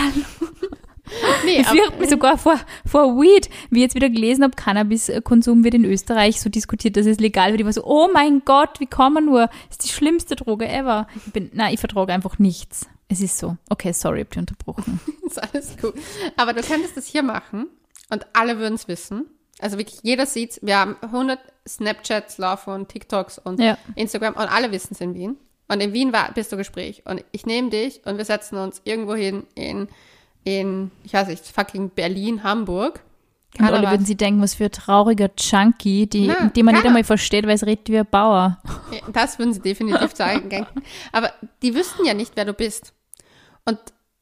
nee, 1.45 1.59
Ich 1.59 1.67
fürchte 1.67 1.99
mich 1.99 2.09
sogar 2.09 2.37
vor, 2.37 2.57
vor 2.85 3.17
Weed. 3.19 3.49
Wie 3.69 3.79
ich 3.79 3.83
jetzt 3.83 3.95
wieder 3.95 4.09
gelesen 4.09 4.43
habe, 4.43 4.55
Cannabiskonsum 4.55 5.63
wird 5.63 5.73
in 5.73 5.85
Österreich 5.85 6.39
so 6.39 6.49
diskutiert, 6.49 6.95
dass 6.97 7.05
es 7.05 7.19
legal 7.19 7.51
wird. 7.51 7.59
Ich 7.61 7.65
war 7.65 7.73
so, 7.73 7.83
oh 7.85 8.07
mein 8.13 8.43
Gott, 8.45 8.79
wie 8.79 8.85
kann 8.87 9.13
man 9.13 9.25
nur? 9.25 9.47
Das 9.47 9.71
ist 9.71 9.83
die 9.85 9.89
schlimmste 9.89 10.35
Droge 10.35 10.67
ever. 10.67 11.07
Ich 11.25 11.33
bin, 11.33 11.49
nein, 11.53 11.73
ich 11.73 11.79
vertrage 11.79 12.13
einfach 12.13 12.39
nichts. 12.39 12.87
Es 13.09 13.21
ist 13.21 13.37
so. 13.37 13.57
Okay, 13.69 13.93
sorry, 13.93 14.21
hab 14.21 14.31
dich 14.31 14.39
unterbrochen. 14.39 14.99
ist 15.25 15.41
alles 15.41 15.77
gut. 15.77 15.93
Aber 16.35 16.53
du 16.53 16.61
könntest 16.61 16.97
das 16.97 17.05
hier 17.07 17.23
machen 17.23 17.67
und 18.09 18.25
alle 18.33 18.57
würden 18.59 18.75
es 18.75 18.87
wissen. 18.87 19.25
Also 19.59 19.77
wirklich, 19.77 19.99
jeder 20.03 20.25
sieht's. 20.25 20.59
Wir 20.61 20.77
haben 20.77 20.97
100 21.01 21.39
Snapchats 21.67 22.37
laufen 22.37 22.73
und 22.73 22.89
TikToks 22.89 23.39
und 23.39 23.59
Ja. 23.59 23.77
Instagram 23.95 24.33
und 24.35 24.51
alle 24.51 24.71
wissen 24.71 24.89
es 24.91 25.01
in 25.01 25.13
Wien. 25.15 25.37
Und 25.69 25.81
in 25.81 25.93
Wien 25.93 26.13
war, 26.13 26.31
bist 26.33 26.51
du 26.51 26.57
Gespräch. 26.57 27.01
Und 27.05 27.23
ich 27.31 27.45
nehme 27.45 27.69
dich 27.69 28.01
und 28.05 28.17
wir 28.17 28.25
setzen 28.25 28.57
uns 28.57 28.81
irgendwo 28.85 29.15
hin 29.15 29.43
in, 29.55 29.87
in, 30.43 30.91
ich 31.03 31.13
weiß 31.13 31.27
nicht, 31.27 31.45
fucking 31.45 31.89
Berlin, 31.89 32.43
Hamburg. 32.43 33.01
Und 33.53 33.65
Keiner 33.65 33.77
alle 33.77 33.89
würden 33.89 34.05
sie 34.05 34.15
denken, 34.15 34.41
was 34.41 34.53
für 34.55 34.65
ein 34.65 34.71
trauriger 34.71 35.29
Junkie, 35.37 36.05
die, 36.07 36.27
Na, 36.27 36.49
die 36.49 36.63
man 36.63 36.75
nicht 36.75 36.85
einmal 36.85 37.03
versteht, 37.03 37.45
weil 37.45 37.55
es 37.55 37.65
redet 37.65 37.89
wie 37.89 37.97
ein 37.99 38.05
Bauer. 38.05 38.61
Das 39.11 39.39
würden 39.39 39.53
sie 39.53 39.61
definitiv 39.61 40.13
sagen. 40.15 40.49
denken. 40.49 40.81
Aber 41.11 41.31
die 41.61 41.73
wüssten 41.73 42.05
ja 42.05 42.13
nicht, 42.13 42.33
wer 42.35 42.45
du 42.45 42.53
bist. 42.53 42.93
Und 43.67 43.77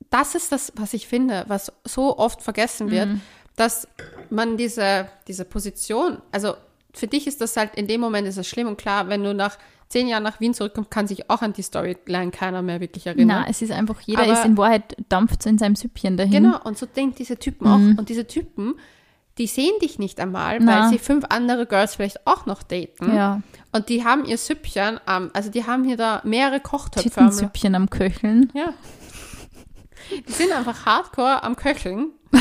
das 0.10 0.36
ist 0.36 0.51
das, 0.51 0.73
was 0.75 0.93
ich 0.93 1.08
finde, 1.08 1.45
was 1.47 1.71
so 1.84 2.17
oft 2.17 2.41
vergessen 2.41 2.91
wird, 2.91 3.10
dass 3.55 3.88
man 4.29 4.58
diese, 4.58 5.08
diese 5.27 5.45
Position, 5.45 6.17
also 6.31 6.55
für 6.93 7.08
dich 7.08 7.27
ist 7.27 7.41
das 7.41 7.55
halt, 7.58 7.75
in 7.75 7.88
dem 7.88 8.01
Moment 8.01 8.27
ist 8.27 8.38
es 8.38 8.47
schlimm 8.47 8.67
und 8.67 8.77
klar, 8.77 9.08
wenn 9.10 9.23
du 9.23 9.34
nach 9.34 9.58
zehn 9.88 10.08
Jahren 10.08 10.23
nach 10.23 10.39
Wien 10.39 10.53
zurückkommst, 10.53 10.89
kann 10.89 11.08
sich 11.08 11.29
auch 11.29 11.41
an 11.41 11.53
die 11.53 11.62
Storyline 11.62 12.31
keiner 12.31 12.62
mehr 12.62 12.79
wirklich 12.81 13.05
erinnern. 13.08 13.43
Na, 13.43 13.49
es 13.49 13.62
ist 13.62 13.71
einfach, 13.71 13.99
jeder 14.01 14.23
Aber- 14.23 14.34
ist 14.34 14.45
in 14.45 14.58
Wahrheit, 14.58 14.95
dampft 15.10 15.43
so 15.43 15.49
in 15.49 15.58
seinem 15.58 15.75
Süppchen 15.75 16.17
dahin. 16.17 16.43
Genau, 16.43 16.60
und 16.63 16.77
so 16.77 16.86
denken 16.86 17.15
diese 17.17 17.38
Typen 17.38 17.67
auch. 17.67 17.99
Und 17.99 18.10
diese 18.10 18.25
Typen, 18.27 18.75
die 19.38 19.47
sehen 19.47 19.73
dich 19.81 19.99
nicht 19.99 20.19
einmal, 20.19 20.60
Na. 20.60 20.84
weil 20.84 20.89
sie 20.89 20.97
fünf 20.97 21.25
andere 21.29 21.65
Girls 21.65 21.95
vielleicht 21.95 22.25
auch 22.25 22.45
noch 22.45 22.63
daten. 22.63 23.15
Ja, 23.15 23.41
Und 23.73 23.89
die 23.89 24.03
haben 24.05 24.25
ihr 24.25 24.38
Süppchen, 24.38 24.99
also 25.05 25.51
die 25.51 25.65
haben 25.65 25.84
hier 25.84 25.97
da 25.97 26.21
mehrere 26.23 26.60
Kochtöpfe 26.62 27.08
am 27.19 27.29
Tittensüppchen 27.29 27.75
am 27.75 27.89
Köcheln. 27.89 28.51
Ja. 28.55 28.73
Die 30.27 30.31
sind 30.31 30.51
einfach 30.51 30.86
hardcore 30.86 31.43
am 31.43 31.55
Köcheln. 31.55 32.12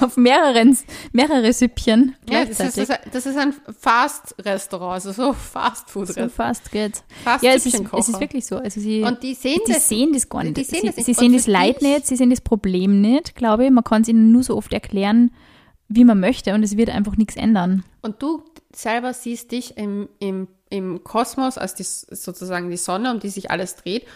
Auf 0.00 0.16
mehreren, 0.16 0.76
mehrere 1.12 1.52
Süppchen 1.52 2.16
Ja, 2.28 2.44
das 2.44 2.50
ist, 2.50 2.56
gleichzeitig. 2.58 2.88
das, 2.88 2.98
ist, 3.06 3.14
das 3.14 3.26
ist 3.26 3.36
ein 3.36 3.54
Fast-Restaurant, 3.78 4.94
also 4.94 5.12
so 5.12 5.24
so 5.26 5.32
Fast-Food-Restaurant. 5.34 6.32
fast 6.32 6.70
geht's. 6.72 7.04
Fast 7.22 7.44
Ja, 7.44 7.52
es 7.52 7.66
ist, 7.66 7.80
es 7.96 8.08
ist 8.08 8.18
wirklich 8.20 8.46
so. 8.46 8.56
Also 8.56 8.80
sie, 8.80 9.02
Und 9.02 9.22
die 9.22 9.34
sehen 9.34 9.60
die 9.66 9.72
das. 9.72 9.88
sehen 9.88 10.12
das 10.12 10.28
gar 10.28 10.42
nicht. 10.42 10.56
die 10.56 10.64
sehen 10.64 10.80
sie 10.80 10.86
das 10.86 10.96
nicht. 10.96 11.06
sie 11.06 11.14
sehen 11.14 11.32
das 11.34 11.46
Leid 11.46 11.82
nicht, 11.82 12.06
sie 12.06 12.16
sehen 12.16 12.30
das 12.30 12.40
Problem 12.40 13.00
nicht, 13.00 13.34
glaube 13.34 13.66
ich. 13.66 13.70
Man 13.70 13.84
kann 13.84 14.02
es 14.02 14.08
ihnen 14.08 14.32
nur 14.32 14.42
so 14.42 14.56
oft 14.56 14.72
erklären, 14.72 15.32
wie 15.88 16.04
man 16.04 16.18
möchte 16.18 16.54
und 16.54 16.62
es 16.62 16.76
wird 16.76 16.88
einfach 16.90 17.16
nichts 17.16 17.36
ändern. 17.36 17.84
Und 18.00 18.22
du 18.22 18.42
selber 18.72 19.12
siehst 19.12 19.52
dich 19.52 19.76
im, 19.76 20.08
im, 20.18 20.48
im 20.70 21.04
Kosmos 21.04 21.58
als 21.58 21.74
die, 21.74 21.84
sozusagen 21.84 22.70
die 22.70 22.76
Sonne, 22.78 23.10
um 23.12 23.20
die 23.20 23.28
sich 23.28 23.50
alles 23.50 23.76
dreht. 23.76 24.06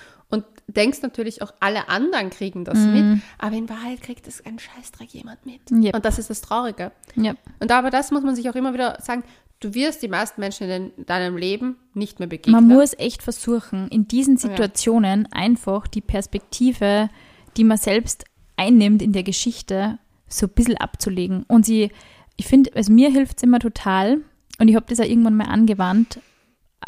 Denkst 0.76 1.02
natürlich 1.02 1.42
auch, 1.42 1.52
alle 1.60 1.88
anderen 1.88 2.30
kriegen 2.30 2.64
das 2.64 2.78
mit. 2.78 3.22
Aber 3.38 3.56
in 3.56 3.68
Wahrheit 3.68 4.02
kriegt 4.02 4.26
es 4.26 4.44
ein 4.44 4.58
Scheißdreck 4.58 5.10
jemand 5.10 5.44
mit. 5.46 5.70
Yep. 5.70 5.94
Und 5.94 6.04
das 6.04 6.18
ist 6.18 6.30
das 6.30 6.40
Traurige. 6.40 6.92
Ja. 7.14 7.34
Und 7.60 7.70
aber 7.70 7.90
das 7.90 8.10
muss 8.10 8.22
man 8.22 8.34
sich 8.34 8.48
auch 8.50 8.54
immer 8.54 8.74
wieder 8.74 8.98
sagen. 9.00 9.22
Du 9.60 9.72
wirst 9.72 10.02
die 10.02 10.08
meisten 10.08 10.40
Menschen 10.40 10.68
in 10.68 10.92
deinem 11.06 11.37
Leben 11.37 11.76
nicht 11.94 12.18
mehr 12.18 12.28
begegnen. 12.28 12.54
Man 12.66 12.76
muss 12.76 12.92
echt 12.98 13.22
versuchen, 13.22 13.88
in 13.88 14.06
diesen 14.06 14.37
Situationen 14.37 15.26
einfach 15.32 15.87
die 15.87 16.02
Perspektive, 16.02 17.08
die 17.56 17.64
man 17.64 17.78
selbst 17.78 18.24
einnimmt 18.56 19.00
in 19.00 19.12
der 19.12 19.22
Geschichte, 19.22 19.98
so 20.28 20.46
ein 20.46 20.52
bisschen 20.52 20.76
abzulegen. 20.76 21.44
Und 21.48 21.64
sie, 21.64 21.92
ich 22.37 22.46
finde, 22.46 22.74
also 22.74 22.92
mir 22.92 23.10
hilft 23.10 23.38
es 23.38 23.42
immer 23.42 23.58
total, 23.58 24.22
und 24.58 24.68
ich 24.68 24.74
habe 24.74 24.87
das 24.88 25.00
auch 25.00 25.04
irgendwann 25.04 25.37
mal 25.37 25.48
angewandt, 25.48 26.20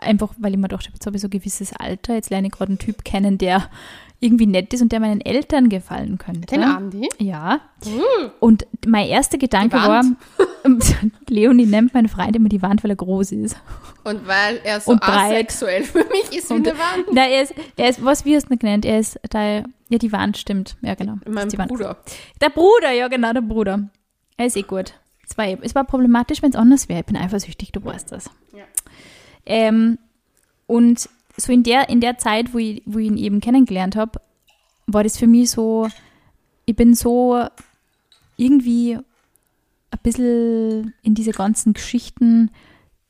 einfach 0.00 0.34
weil 0.38 0.52
ich 0.52 0.58
mir 0.58 0.68
dachte, 0.68 0.90
jetzt 0.92 1.06
habe 1.06 1.16
ich 1.16 1.22
so 1.22 1.28
ein 1.28 1.30
gewisses 1.30 1.72
Alter, 1.72 2.14
jetzt 2.14 2.30
lerne 2.30 2.48
ich 2.48 2.52
gerade 2.52 2.70
einen 2.70 2.78
Typ 2.78 3.04
kennen, 3.04 3.38
der 3.38 3.68
irgendwie 4.18 4.46
nett 4.46 4.72
ist 4.72 4.80
und 4.80 4.92
der 4.92 5.00
meinen 5.00 5.20
Eltern 5.20 5.68
gefallen 5.68 6.16
könnte. 6.16 6.46
Den 6.46 6.62
Andi. 6.62 7.06
Ja. 7.18 7.60
Und 8.40 8.66
mein 8.86 9.06
erster 9.08 9.36
Gedanke 9.36 9.76
war. 9.76 10.02
Leonie 11.28 11.66
nennt 11.66 11.92
meinen 11.94 12.08
Freund 12.08 12.34
immer 12.34 12.48
die 12.48 12.62
Wand, 12.62 12.82
weil 12.82 12.90
er 12.92 12.96
groß 12.96 13.32
ist. 13.32 13.56
Und 14.04 14.26
weil 14.26 14.60
er 14.64 14.80
so 14.80 14.92
Und 14.92 15.00
breit. 15.00 15.32
asexuell 15.34 15.82
für 15.82 16.04
mich 16.04 16.36
ist 16.36 16.48
wie 16.50 16.54
Und- 16.54 16.68
eine 16.68 16.78
Wand. 16.78 17.06
Na, 17.12 17.26
er 17.28 17.42
ist, 17.42 17.54
er 17.76 17.88
ist, 17.90 18.02
was 18.04 18.24
hast 18.24 18.48
du 18.48 18.54
ihn 18.54 18.58
genannt? 18.58 18.84
Er 18.84 18.98
ist 19.00 19.18
da, 19.30 19.42
ja, 19.88 19.98
die 20.00 20.12
Wand 20.12 20.38
stimmt. 20.38 20.76
Ja, 20.80 20.94
genau. 20.94 21.16
Mein 21.28 21.48
die 21.48 21.58
Wand. 21.58 21.68
Bruder. 21.68 21.98
Der 22.40 22.48
Bruder, 22.50 22.92
ja, 22.92 23.08
genau, 23.08 23.32
der 23.32 23.42
Bruder. 23.42 23.88
Er 24.36 24.46
ist 24.46 24.56
eh 24.56 24.62
gut. 24.62 24.94
Es 25.28 25.36
war, 25.36 25.46
es 25.46 25.74
war 25.74 25.84
problematisch, 25.84 26.40
wenn 26.42 26.50
es 26.50 26.56
anders 26.56 26.88
wäre. 26.88 27.00
Ich 27.00 27.06
bin 27.06 27.16
eifersüchtig, 27.16 27.72
du 27.72 27.84
weißt 27.84 28.12
das. 28.12 28.30
Ja. 28.56 28.64
Ähm, 29.46 29.98
und 30.66 31.08
so 31.36 31.52
in 31.52 31.62
der, 31.62 31.88
in 31.88 32.00
der 32.00 32.18
Zeit, 32.18 32.52
wo 32.54 32.58
ich, 32.58 32.82
wo 32.86 32.98
ich 32.98 33.06
ihn 33.06 33.16
eben 33.16 33.40
kennengelernt 33.40 33.96
habe, 33.96 34.20
war 34.86 35.04
das 35.04 35.16
für 35.18 35.26
mich 35.26 35.50
so, 35.50 35.88
ich 36.64 36.74
bin 36.76 36.94
so 36.94 37.44
irgendwie 38.36 38.96
ein 39.90 39.98
bisschen 40.02 40.94
in 41.02 41.14
diese 41.14 41.32
ganzen 41.32 41.72
Geschichten 41.72 42.50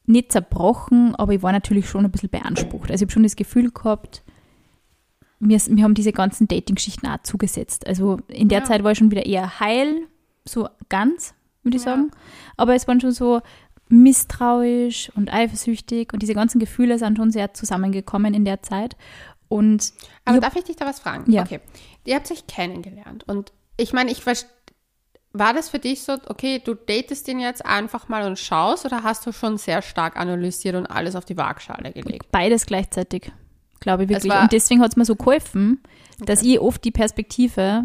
nicht 0.06 0.30
zerbrochen, 0.32 1.14
aber 1.16 1.32
ich 1.34 1.42
war 1.42 1.52
natürlich 1.52 1.88
schon 1.88 2.04
ein 2.04 2.10
bisschen 2.12 2.28
beansprucht. 2.30 2.90
Also 2.90 3.02
ich 3.02 3.06
habe 3.06 3.12
schon 3.12 3.22
das 3.24 3.36
Gefühl 3.36 3.70
gehabt, 3.70 4.22
mir, 5.38 5.60
mir 5.68 5.84
haben 5.84 5.94
diese 5.94 6.12
ganzen 6.12 6.48
Dating-Geschichten 6.48 7.06
auch 7.06 7.22
zugesetzt. 7.22 7.86
Also 7.86 8.18
in 8.28 8.48
der 8.48 8.60
Ja. 8.60 8.64
Zeit 8.64 8.84
war 8.84 8.92
ich 8.92 8.98
schon 8.98 9.10
wieder 9.10 9.26
eher 9.26 9.60
heil, 9.60 10.06
so 10.44 10.68
ganz, 10.88 11.34
würde 11.62 11.76
ich 11.76 11.84
Ja. 11.84 11.92
sagen. 11.92 12.10
Aber 12.56 12.74
es 12.74 12.86
waren 12.86 13.00
schon 13.00 13.12
so 13.12 13.42
misstrauisch 13.88 15.10
und 15.14 15.32
eifersüchtig 15.32 16.12
und 16.12 16.20
diese 16.22 16.34
ganzen 16.34 16.58
Gefühle 16.58 16.98
sind 16.98 17.16
schon 17.16 17.30
sehr 17.30 17.54
zusammengekommen 17.54 18.34
in 18.34 18.44
der 18.44 18.62
Zeit. 18.62 18.96
Und 19.48 19.92
Aber 20.24 20.40
darf 20.40 20.56
ich 20.56 20.64
dich 20.64 20.76
da 20.76 20.86
was 20.86 20.98
fragen? 20.98 21.30
Ja. 21.30 21.42
Okay. 21.42 21.60
Ihr 22.04 22.16
habt 22.16 22.30
euch 22.30 22.46
kennengelernt 22.46 23.24
und 23.28 23.52
ich 23.76 23.92
meine, 23.92 24.10
ich 24.10 24.22
verstehe. 24.22 24.50
War 25.32 25.52
das 25.52 25.68
für 25.68 25.78
dich 25.78 26.02
so, 26.02 26.16
okay, 26.28 26.62
du 26.64 26.74
datest 26.74 27.26
den 27.28 27.40
jetzt 27.40 27.66
einfach 27.66 28.08
mal 28.08 28.26
und 28.26 28.38
schaust 28.38 28.86
oder 28.86 29.02
hast 29.02 29.26
du 29.26 29.32
schon 29.32 29.58
sehr 29.58 29.82
stark 29.82 30.16
analysiert 30.16 30.76
und 30.76 30.86
alles 30.86 31.14
auf 31.14 31.26
die 31.26 31.36
Waagschale 31.36 31.92
gelegt? 31.92 32.32
beides 32.32 32.64
gleichzeitig, 32.64 33.30
glaube 33.80 34.04
ich 34.04 34.08
wirklich. 34.08 34.32
Und 34.32 34.50
deswegen 34.50 34.80
hat 34.80 34.92
es 34.92 34.96
mir 34.96 35.04
so 35.04 35.14
geholfen, 35.14 35.82
dass 36.20 36.42
ich 36.42 36.58
oft 36.58 36.82
die 36.82 36.90
Perspektive 36.90 37.84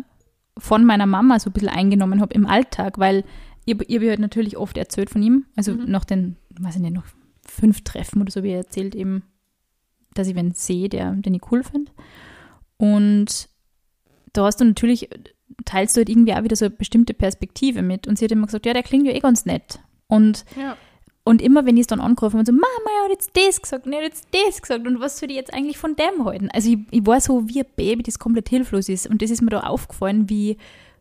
von 0.58 0.86
meiner 0.86 1.06
Mama 1.06 1.40
so 1.40 1.50
ein 1.50 1.54
bisschen 1.54 1.68
eingenommen 1.68 2.22
habe 2.22 2.34
im 2.34 2.48
Alltag, 2.48 2.98
weil 3.00 3.26
ich, 3.66 3.76
ich 3.88 3.96
habe 3.98 4.10
halt 4.10 4.20
natürlich 4.20 4.58
oft 4.58 4.78
erzählt 4.78 5.10
von 5.10 5.22
ihm, 5.22 5.46
also 5.56 5.74
nach 5.74 6.06
den, 6.06 6.36
weiß 6.60 6.76
ich 6.76 6.82
nicht, 6.82 6.94
noch 6.94 7.06
fünf 7.46 7.82
Treffen 7.84 8.22
oder 8.22 8.32
so, 8.32 8.44
wie 8.44 8.52
er 8.52 8.58
erzählt 8.58 8.96
eben, 8.96 9.24
dass 10.14 10.28
ich 10.28 10.36
wen 10.36 10.52
sehe, 10.54 10.90
der, 10.90 11.14
den 11.14 11.34
ich 11.34 11.52
cool 11.52 11.64
finde. 11.64 11.92
Und 12.78 13.50
da 14.34 14.46
hast 14.46 14.60
du 14.62 14.66
natürlich, 14.66 15.10
teilst 15.66 15.96
du 15.96 16.00
halt 16.00 16.10
irgendwie 16.10 16.34
auch 16.34 16.44
wieder 16.44 16.56
so 16.56 16.66
eine 16.66 16.74
bestimmte 16.76 17.14
Perspektive 17.14 17.82
mit. 17.82 18.08
Und 18.08 18.18
sie 18.18 18.26
hat 18.26 18.32
immer 18.32 18.46
gesagt, 18.48 18.66
ja, 18.66 18.74
der 18.74 18.84
klingt 18.84 19.06
ja 19.06 19.14
eh 19.14 19.20
ganz 19.20 19.46
nett. 19.46 19.80
Und 20.08 20.46
Ja. 20.60 20.76
und 21.24 21.42
immer, 21.42 21.66
wenn 21.66 21.78
ich 21.78 21.82
es 21.82 21.88
dann 21.88 22.02
angerufen 22.02 22.38
habe, 22.38 22.46
so, 22.46 22.52
Mama, 22.52 22.66
er 23.00 23.04
hat 23.06 23.12
jetzt 23.12 23.32
das 23.38 23.62
gesagt, 23.62 23.86
und 23.86 23.94
er 23.94 24.00
hat 24.00 24.06
jetzt 24.06 24.28
das 24.32 24.62
gesagt, 24.62 24.88
und 24.88 25.00
was 25.00 25.18
soll 25.20 25.30
ich 25.30 25.36
jetzt 25.36 25.54
eigentlich 25.54 25.78
von 25.78 25.96
dem 25.96 26.26
halten? 26.26 26.50
Also 26.52 26.72
ich, 26.72 26.80
ich 26.92 27.06
war 27.06 27.22
so 27.22 27.48
wie 27.48 27.60
ein 27.62 27.66
Baby, 27.76 28.04
das 28.04 28.20
komplett 28.20 28.50
hilflos 28.50 28.90
ist. 28.90 29.08
Und 29.08 29.22
das 29.22 29.30
ist 29.32 29.42
mir 29.42 29.50
da 29.52 29.62
aufgefallen, 29.62 30.30
wie 30.30 30.58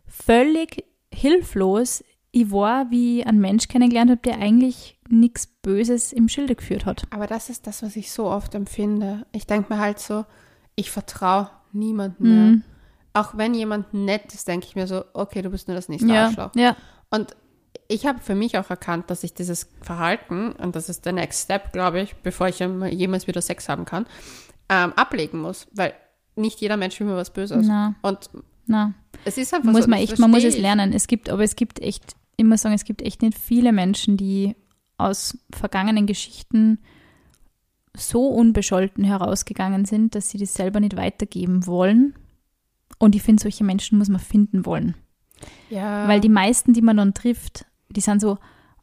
völlig 0.06 0.84
hilflos 1.12 2.04
ich 2.32 2.50
war, 2.50 2.90
wie 2.90 3.20
ich 3.20 3.26
einen 3.26 3.40
Mensch 3.40 3.68
kennengelernt 3.68 4.10
habe, 4.10 4.20
der 4.22 4.38
eigentlich 4.38 4.98
nichts 5.08 5.46
Böses 5.46 6.12
im 6.12 6.28
Schilde 6.28 6.54
geführt 6.54 6.86
hat. 6.86 7.02
Aber 7.10 7.26
das 7.26 7.50
ist 7.50 7.66
das, 7.66 7.82
was 7.82 7.96
ich 7.96 8.12
so 8.12 8.26
oft 8.30 8.54
empfinde. 8.54 9.26
Ich 9.32 9.46
denke 9.46 9.72
mir 9.74 9.80
halt 9.80 9.98
so, 9.98 10.24
ich 10.76 10.90
vertraue 10.90 11.50
niemandem 11.72 12.26
mehr. 12.28 12.46
Mhm. 12.52 12.62
Auch 13.12 13.36
wenn 13.36 13.54
jemand 13.54 13.92
nett 13.92 14.32
ist, 14.32 14.46
denke 14.46 14.66
ich 14.68 14.76
mir 14.76 14.86
so, 14.86 15.04
okay, 15.14 15.42
du 15.42 15.50
bist 15.50 15.66
nur 15.66 15.74
das 15.74 15.88
nächste 15.88 16.08
Ja, 16.12 16.26
Arschloch. 16.26 16.50
ja, 16.54 16.76
Und 17.10 17.34
ich 17.88 18.06
habe 18.06 18.20
für 18.20 18.36
mich 18.36 18.56
auch 18.56 18.70
erkannt, 18.70 19.10
dass 19.10 19.24
ich 19.24 19.34
dieses 19.34 19.68
Verhalten, 19.82 20.52
und 20.52 20.76
das 20.76 20.88
ist 20.88 21.04
der 21.06 21.12
Next 21.12 21.42
Step, 21.44 21.72
glaube 21.72 22.00
ich, 22.00 22.14
bevor 22.22 22.46
ich 22.46 22.60
jem- 22.60 22.84
jemals 22.84 23.26
wieder 23.26 23.42
Sex 23.42 23.68
haben 23.68 23.84
kann, 23.84 24.06
ähm, 24.68 24.92
ablegen 24.94 25.40
muss. 25.40 25.66
Weil 25.72 25.94
nicht 26.36 26.60
jeder 26.60 26.76
Mensch 26.76 27.00
will 27.00 27.08
mir 27.08 27.16
was 27.16 27.30
Böses. 27.32 27.66
na, 27.66 27.96
Und 28.02 28.30
na. 28.66 28.94
es 29.24 29.36
ist 29.38 29.52
einfach 29.52 29.72
muss 29.72 29.84
so. 29.84 29.90
man 29.90 29.98
echt, 29.98 30.16
man 30.20 30.30
muss 30.30 30.44
es 30.44 30.56
lernen. 30.56 30.92
Es 30.92 31.08
gibt, 31.08 31.28
aber 31.30 31.42
es 31.42 31.56
gibt 31.56 31.80
echt, 31.80 32.14
muss 32.44 32.62
sagen, 32.62 32.74
es 32.74 32.84
gibt 32.84 33.02
echt 33.02 33.22
nicht 33.22 33.38
viele 33.38 33.72
Menschen, 33.72 34.16
die 34.16 34.54
aus 34.96 35.38
vergangenen 35.52 36.06
Geschichten 36.06 36.78
so 37.96 38.28
unbescholten 38.28 39.04
herausgegangen 39.04 39.84
sind, 39.84 40.14
dass 40.14 40.30
sie 40.30 40.38
das 40.38 40.54
selber 40.54 40.80
nicht 40.80 40.96
weitergeben 40.96 41.66
wollen. 41.66 42.14
Und 42.98 43.14
ich 43.14 43.22
finde, 43.22 43.42
solche 43.42 43.64
Menschen 43.64 43.98
muss 43.98 44.08
man 44.08 44.20
finden 44.20 44.66
wollen. 44.66 44.94
Ja. 45.70 46.06
Weil 46.06 46.20
die 46.20 46.28
meisten, 46.28 46.72
die 46.72 46.82
man 46.82 46.98
dann 46.98 47.14
trifft, 47.14 47.64
die 47.88 48.00
sind 48.00 48.20
so, 48.20 48.38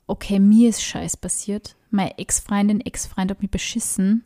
okay, 0.07 0.39
mir 0.39 0.69
ist 0.69 0.83
Scheiß 0.83 1.17
passiert. 1.17 1.75
Meine 1.91 2.17
Ex-Freundin, 2.17 2.81
Ex-Freund 2.81 3.31
hat 3.31 3.41
mich 3.41 3.51
beschissen. 3.51 4.23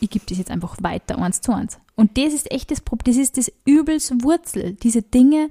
Ich 0.00 0.10
gebe 0.10 0.26
das 0.28 0.38
jetzt 0.38 0.50
einfach 0.50 0.76
weiter, 0.82 1.18
eins 1.18 1.40
zu 1.40 1.52
eins. 1.52 1.78
Und 1.94 2.18
das 2.18 2.34
ist 2.34 2.50
echt 2.50 2.70
das 2.70 2.80
Problem, 2.82 3.14
das 3.14 3.22
ist 3.22 3.38
das 3.38 3.50
Übels 3.64 4.12
Wurzel, 4.22 4.74
diese 4.74 5.02
Dinge 5.02 5.48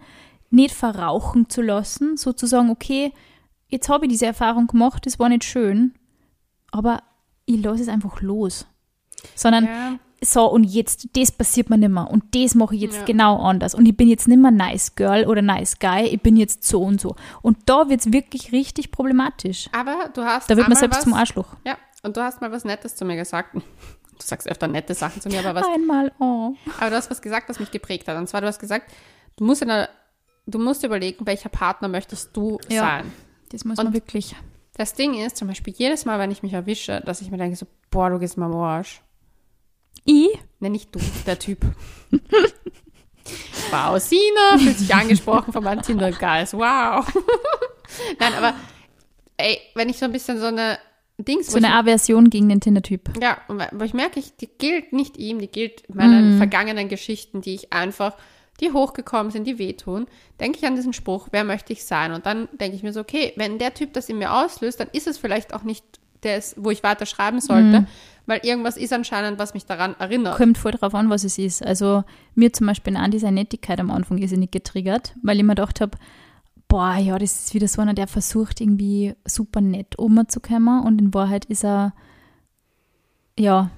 nicht 0.55 0.73
verrauchen 0.73 1.49
zu 1.49 1.61
lassen, 1.61 2.17
sozusagen, 2.17 2.69
okay, 2.69 3.13
jetzt 3.67 3.89
habe 3.89 4.05
ich 4.05 4.11
diese 4.11 4.25
Erfahrung 4.25 4.67
gemacht, 4.67 5.05
das 5.05 5.19
war 5.19 5.29
nicht 5.29 5.43
schön, 5.43 5.93
aber 6.71 7.03
ich 7.45 7.63
lasse 7.63 7.83
es 7.83 7.89
einfach 7.89 8.21
los. 8.21 8.65
Sondern 9.35 9.65
ja. 9.65 9.99
so 10.21 10.49
und 10.51 10.63
jetzt, 10.63 11.09
das 11.15 11.31
passiert 11.31 11.69
mir 11.69 11.77
nicht 11.77 11.89
mehr 11.89 12.09
und 12.09 12.23
das 12.35 12.55
mache 12.55 12.75
ich 12.75 12.81
jetzt 12.81 12.97
Ja. 12.97 13.05
genau 13.05 13.37
anders 13.41 13.75
und 13.75 13.85
ich 13.85 13.95
bin 13.95 14.07
jetzt 14.07 14.27
nicht 14.27 14.39
mehr 14.39 14.51
nice 14.51 14.95
girl 14.95 15.25
oder 15.25 15.41
nice 15.41 15.79
guy, 15.79 16.03
ich 16.07 16.21
bin 16.21 16.37
jetzt 16.37 16.63
so 16.63 16.81
und 16.81 17.01
so. 17.01 17.15
Und 17.41 17.57
da 17.65 17.89
wird 17.89 18.01
es 18.01 18.11
wirklich 18.11 18.51
richtig 18.51 18.91
problematisch. 18.91 19.69
Aber 19.71 20.09
du 20.13 20.23
hast. 20.23 20.49
Da 20.49 20.57
wird 20.57 20.67
man 20.67 20.77
selbst 20.77 20.97
was, 20.97 21.03
zum 21.03 21.13
Arschloch. 21.13 21.55
Ja, 21.65 21.77
und 22.03 22.17
du 22.17 22.21
hast 22.21 22.41
mal 22.41 22.51
was 22.51 22.65
Nettes 22.65 22.95
zu 22.95 23.05
mir 23.05 23.15
gesagt. 23.15 23.55
Du 24.17 24.25
sagst 24.25 24.47
öfter 24.47 24.69
nette 24.69 24.93
Sachen 24.93 25.21
zu 25.21 25.27
mir, 25.27 25.39
aber 25.39 25.59
was 25.59 25.67
Einmal, 25.67 26.09
oh. 26.19 26.53
Aber 26.79 26.89
du 26.89 26.95
hast 26.95 27.11
was 27.11 27.21
gesagt, 27.21 27.49
was 27.49 27.59
mich 27.59 27.69
geprägt 27.71 28.07
hat. 28.07 28.17
Und 28.17 28.27
zwar, 28.27 28.39
du 28.39 28.47
hast 28.47 28.59
gesagt, 28.59 28.89
du 29.35 29.43
musst, 29.43 29.61
in 29.61 29.69
einer, 29.69 29.89
du 30.47 30.60
musst 30.60 30.84
überlegen, 30.84 31.25
welcher 31.25 31.49
Partner 31.49 31.88
möchtest 31.88 32.36
du 32.36 32.60
Ja. 32.69 32.81
sein. 32.81 33.12
Das 33.51 33.65
muss 33.65 33.77
Und- 33.77 33.86
man 33.86 33.93
wirklich. 33.93 34.36
Das 34.77 34.93
Ding 34.93 35.13
ist, 35.13 35.38
zum 35.38 35.47
Beispiel 35.47 35.73
jedes 35.77 36.03
Mal, 36.05 36.19
wenn 36.19 36.31
ich 36.31 36.43
mich 36.43 36.51
erwische, 36.53 37.01
dass 37.05 37.21
ich 37.21 37.31
mir 37.31 37.38
denke 37.38 37.55
so, 37.55 37.65
boah, 37.91 38.10
du 38.10 38.19
gehst 38.19 38.38
mal 38.38 38.47
am 38.47 38.55
Arsch. 38.55 39.01
Ich? 40.03 40.38
Nenn 40.60 40.73
nicht 40.73 40.93
du, 40.93 40.99
der 41.25 41.39
Typ. 41.39 41.65
wow, 43.71 43.99
Sina 43.99 44.58
fühlt 44.58 44.77
sich 44.77 44.93
angesprochen 44.93 45.51
von 45.53 45.63
meinen 45.63 45.81
Tinder-Guys. 45.81 46.53
Wow. 46.53 47.05
Nein, 48.19 48.34
aber 48.38 48.53
ey, 49.38 49.60
wenn 49.75 49.89
ich 49.89 49.97
so 49.97 50.05
ein 50.05 50.12
bisschen 50.12 50.39
so 50.39 50.47
eine 50.47 50.77
Dings, 51.17 51.47
So 51.47 51.53
wo 51.53 51.58
ich 51.60 51.63
eine 51.65 51.73
Aversion 51.75 52.29
gegen 52.29 52.49
den 52.49 52.60
Tinder-Typ. 52.60 53.13
Ja, 53.21 53.38
wo 53.71 53.84
ich 53.84 53.93
merke, 53.93 54.19
ich, 54.19 54.36
die 54.36 54.47
gilt 54.47 54.91
nicht 54.93 55.17
ihm, 55.17 55.39
die 55.39 55.47
gilt 55.47 55.93
meinen 55.93 56.34
Mhm. 56.34 56.38
vergangenen 56.38 56.89
Geschichten, 56.89 57.41
die 57.41 57.55
ich 57.55 57.71
einfach, 57.73 58.15
die 58.61 58.71
hochgekommen 58.71 59.31
sind, 59.31 59.45
die 59.45 59.57
wehtun, 59.59 60.07
denke 60.39 60.57
ich 60.59 60.65
an 60.65 60.75
diesen 60.75 60.93
Spruch, 60.93 61.27
wer 61.31 61.43
möchte 61.43 61.73
ich 61.73 61.83
sein? 61.85 62.13
Und 62.13 62.25
dann 62.25 62.47
denke 62.59 62.75
ich 62.77 62.83
mir 62.83 62.93
so, 62.93 63.01
okay, 63.01 63.33
wenn 63.35 63.59
der 63.59 63.73
Typ 63.73 63.93
das 63.93 64.07
in 64.09 64.17
mir 64.17 64.33
auslöst, 64.33 64.79
dann 64.79 64.87
ist 64.93 65.07
es 65.07 65.17
vielleicht 65.17 65.53
auch 65.53 65.63
nicht 65.63 65.83
das, 66.21 66.55
wo 66.57 66.71
ich 66.71 66.81
weiter 66.81 67.05
schreiben 67.05 67.39
sollte, 67.41 67.81
Mhm. 67.81 67.87
weil 68.25 68.39
irgendwas 68.43 68.77
ist 68.77 68.93
anscheinend, 68.93 69.37
was 69.37 69.53
mich 69.53 69.65
daran 69.65 69.95
erinnert. 69.99 70.37
Kommt 70.37 70.57
voll 70.57 70.71
drauf 70.71 70.95
an, 70.95 71.09
was 71.09 71.23
es 71.23 71.37
ist. 71.37 71.63
Also 71.63 72.03
mir 72.33 72.51
zum 72.53 72.65
Beispiel 72.67 72.95
an 72.95 73.11
diese 73.11 73.31
Nettigkeit 73.31 73.79
am 73.79 73.91
Anfang 73.91 74.17
ist 74.17 74.31
nicht 74.31 74.51
getriggert, 74.51 75.13
weil 75.21 75.37
ich 75.37 75.43
mir 75.43 75.53
gedacht 75.55 75.81
habe, 75.81 75.97
boah, 76.67 76.95
ja, 76.95 77.19
das 77.19 77.45
ist 77.45 77.53
wieder 77.53 77.67
so 77.67 77.81
einer, 77.81 77.93
der 77.93 78.07
versucht 78.07 78.59
irgendwie 78.61 79.13
super 79.25 79.61
nett 79.61 79.99
umzukommen 79.99 80.81
und 80.83 80.99
in 80.99 81.13
Wahrheit 81.13 81.45
ist 81.45 81.63
er, 81.63 81.93
ja, 83.37 83.69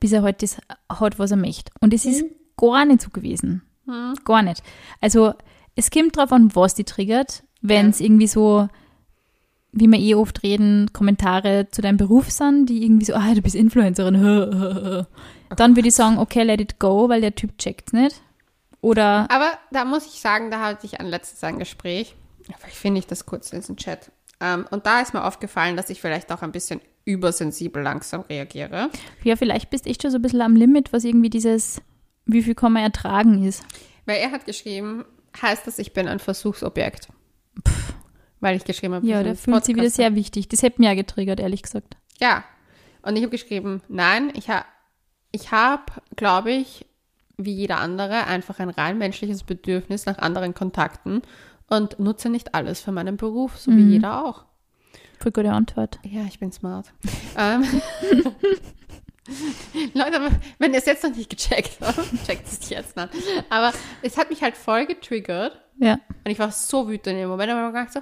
bis 0.00 0.12
er 0.12 0.22
halt 0.22 0.42
das 0.42 0.58
hat, 0.90 1.18
was 1.18 1.30
er 1.30 1.36
möchte. 1.36 1.72
Und 1.80 1.94
es 1.94 2.04
ist 2.04 2.24
gar 2.56 2.84
nicht 2.84 3.00
so 3.02 3.10
gewesen. 3.10 3.62
Hm. 3.88 4.14
Gar 4.24 4.42
nicht. 4.42 4.62
Also 5.00 5.34
es 5.74 5.90
kommt 5.90 6.16
drauf 6.16 6.32
an, 6.32 6.54
was 6.54 6.74
die 6.74 6.84
triggert. 6.84 7.42
Wenn 7.60 7.90
es 7.90 8.00
irgendwie 8.00 8.28
so, 8.28 8.68
wie 9.72 9.88
wir 9.88 9.98
eh 9.98 10.14
oft 10.14 10.42
reden, 10.42 10.92
Kommentare 10.92 11.68
zu 11.70 11.82
deinem 11.82 11.96
Beruf 11.96 12.30
sind, 12.30 12.66
die 12.66 12.84
irgendwie 12.84 13.06
so, 13.06 13.14
ah, 13.14 13.34
du 13.34 13.42
bist 13.42 13.56
Influencerin, 13.56 14.14
dann 15.56 15.76
würde 15.76 15.88
ich 15.88 15.94
sagen, 15.94 16.18
okay, 16.18 16.42
let 16.42 16.60
it 16.60 16.78
go, 16.78 17.08
weil 17.08 17.20
der 17.20 17.34
Typ 17.34 17.58
checkt 17.58 17.92
nicht. 17.92 18.20
Oder, 18.80 19.26
Aber 19.30 19.50
da 19.72 19.84
muss 19.84 20.06
ich 20.06 20.20
sagen, 20.20 20.50
da 20.52 20.60
hatte 20.60 20.86
ich 20.86 21.00
ein 21.00 21.06
letztes 21.06 21.42
ein 21.42 21.58
Gespräch. 21.58 22.14
Vielleicht 22.42 22.76
finde 22.76 23.00
ich 23.00 23.06
das 23.06 23.26
kurz 23.26 23.52
in 23.52 23.60
den 23.60 23.76
Chat. 23.76 24.12
Ähm, 24.40 24.66
und 24.70 24.86
da 24.86 25.00
ist 25.00 25.14
mir 25.14 25.24
aufgefallen, 25.24 25.76
dass 25.76 25.90
ich 25.90 26.00
vielleicht 26.00 26.30
auch 26.30 26.42
ein 26.42 26.52
bisschen 26.52 26.80
übersensibel 27.04 27.82
langsam 27.82 28.20
reagiere. 28.20 28.90
ja, 29.24 29.34
vielleicht 29.34 29.70
bist 29.70 29.86
echt 29.86 30.02
schon 30.02 30.10
so 30.10 30.18
ein 30.18 30.22
bisschen 30.22 30.42
am 30.42 30.54
Limit, 30.54 30.92
was 30.92 31.04
irgendwie 31.04 31.30
dieses, 31.30 31.80
wie 32.28 32.42
viel 32.42 32.54
kann 32.54 32.72
man 32.72 32.82
ertragen 32.84 33.42
ist. 33.44 33.64
Weil 34.06 34.18
er 34.18 34.30
hat 34.30 34.46
geschrieben, 34.46 35.04
heißt 35.42 35.66
das, 35.66 35.78
ich 35.80 35.92
bin 35.92 36.06
ein 36.06 36.20
Versuchsobjekt. 36.20 37.08
Weil 38.40 38.56
ich 38.56 38.64
geschrieben 38.64 38.94
habe, 38.94 39.06
Ja, 39.06 39.22
sind 39.24 39.36
fühlt 39.38 39.64
sich 39.64 39.74
wieder 39.74 39.82
Podcaster. 39.84 40.02
sehr 40.02 40.14
wichtig. 40.14 40.48
Das 40.48 40.62
hätte 40.62 40.80
mir 40.80 40.88
ja 40.88 40.94
getriggert, 40.94 41.40
ehrlich 41.40 41.62
gesagt. 41.62 41.96
Ja. 42.20 42.44
Und 43.02 43.16
ich 43.16 43.22
habe 43.22 43.30
geschrieben, 43.30 43.82
nein, 43.88 44.30
ich 44.34 44.48
habe, 44.48 44.64
ich 45.32 45.50
hab, 45.50 46.02
glaube 46.16 46.52
ich, 46.52 46.86
wie 47.36 47.52
jeder 47.52 47.78
andere, 47.78 48.26
einfach 48.26 48.58
ein 48.60 48.70
rein 48.70 48.98
menschliches 48.98 49.42
Bedürfnis 49.44 50.06
nach 50.06 50.18
anderen 50.18 50.54
Kontakten 50.54 51.22
und 51.68 51.98
nutze 51.98 52.28
nicht 52.28 52.54
alles 52.54 52.80
für 52.80 52.92
meinen 52.92 53.16
Beruf, 53.16 53.58
so 53.58 53.70
wie 53.72 53.76
Mhm. 53.82 53.90
jeder 53.92 54.24
auch. 54.24 54.44
Voll 55.20 55.32
gute 55.32 55.52
Antwort. 55.52 55.98
Ja, 56.04 56.22
ich 56.28 56.38
bin 56.38 56.52
smart. 56.52 56.92
ähm, 57.36 57.64
Leute, 59.94 60.30
wenn 60.58 60.72
ihr 60.72 60.78
es 60.78 60.86
jetzt 60.86 61.04
noch 61.04 61.14
nicht 61.14 61.30
gecheckt 61.30 61.78
habt, 61.80 61.98
checkt 62.26 62.46
es 62.46 62.68
jetzt 62.70 62.96
an. 62.96 63.08
Aber 63.50 63.72
es 64.02 64.16
hat 64.16 64.30
mich 64.30 64.42
halt 64.42 64.56
voll 64.56 64.86
getriggert 64.86 65.60
Ja. 65.78 65.94
und 66.24 66.30
ich 66.30 66.38
war 66.38 66.50
so 66.50 66.88
wütend 66.88 67.14
in 67.14 67.16
dem 67.18 67.28
Moment, 67.28 67.50
aber 67.50 67.60
ich 67.60 67.66
hab 67.66 67.72
gedacht 67.72 67.92
so, 67.92 68.00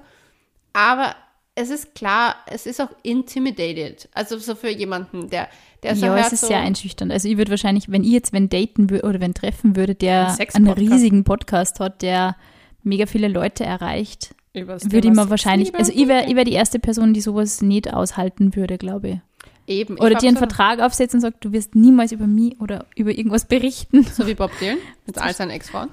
aber 0.73 1.15
es 1.55 1.71
ist 1.71 1.95
klar, 1.95 2.37
es 2.47 2.67
ist 2.67 2.81
auch 2.81 2.91
intimidated. 3.03 4.09
Also 4.13 4.39
so 4.39 4.55
für 4.55 4.69
jemanden, 4.69 5.31
der, 5.31 5.49
der 5.83 5.97
so 5.97 6.07
ja, 6.07 6.19
es 6.19 6.33
ist 6.33 6.43
so, 6.43 6.49
sehr 6.49 6.61
einschüchternd. 6.61 7.11
Also 7.11 7.29
ich 7.29 7.39
würde 7.39 7.51
wahrscheinlich, 7.51 7.91
wenn 7.91 8.05
ich 8.05 8.11
jetzt 8.11 8.33
wenn 8.35 8.51
daten 8.51 8.91
würde 8.91 9.07
oder 9.09 9.21
wenn 9.21 9.33
treffen 9.33 9.75
würde, 9.75 9.95
der 9.95 10.37
Ein 10.39 10.67
einen 10.67 10.69
riesigen 10.69 11.25
Podcast 11.25 11.81
hat, 11.81 12.03
der 12.03 12.37
mega 12.83 13.07
viele 13.07 13.29
Leute 13.29 13.65
erreicht, 13.65 14.35
würde 14.53 15.09
ich 15.09 15.15
mir 15.15 15.31
wahrscheinlich, 15.31 15.75
also 15.75 15.93
ich 15.95 16.09
wäre 16.09 16.35
wär 16.35 16.45
die 16.45 16.53
erste 16.53 16.79
Person, 16.79 17.15
die 17.15 17.21
sowas 17.21 17.63
nicht 17.63 17.93
aushalten 17.93 18.55
würde, 18.55 18.79
glaube 18.79 19.09
ich. 19.09 19.19
Eben. 19.67 19.99
Oder 19.99 20.15
die 20.17 20.27
einen 20.27 20.37
so, 20.37 20.41
Vertrag 20.41 20.81
aufsetzen 20.81 21.19
und 21.19 21.23
sagt, 21.23 21.45
du 21.45 21.53
wirst 21.53 21.75
niemals 21.75 22.13
über 22.13 22.27
mich 22.27 22.61
oder 22.61 22.87
über 22.95 23.11
irgendwas 23.11 23.47
berichten. 23.47 24.05
So 24.05 24.27
wie 24.27 24.35
Bob 24.35 24.51
Dylan 24.61 24.79
mit 25.07 25.19
all 25.19 25.35
seinen 25.35 25.51
Ex-Frauen. 25.51 25.91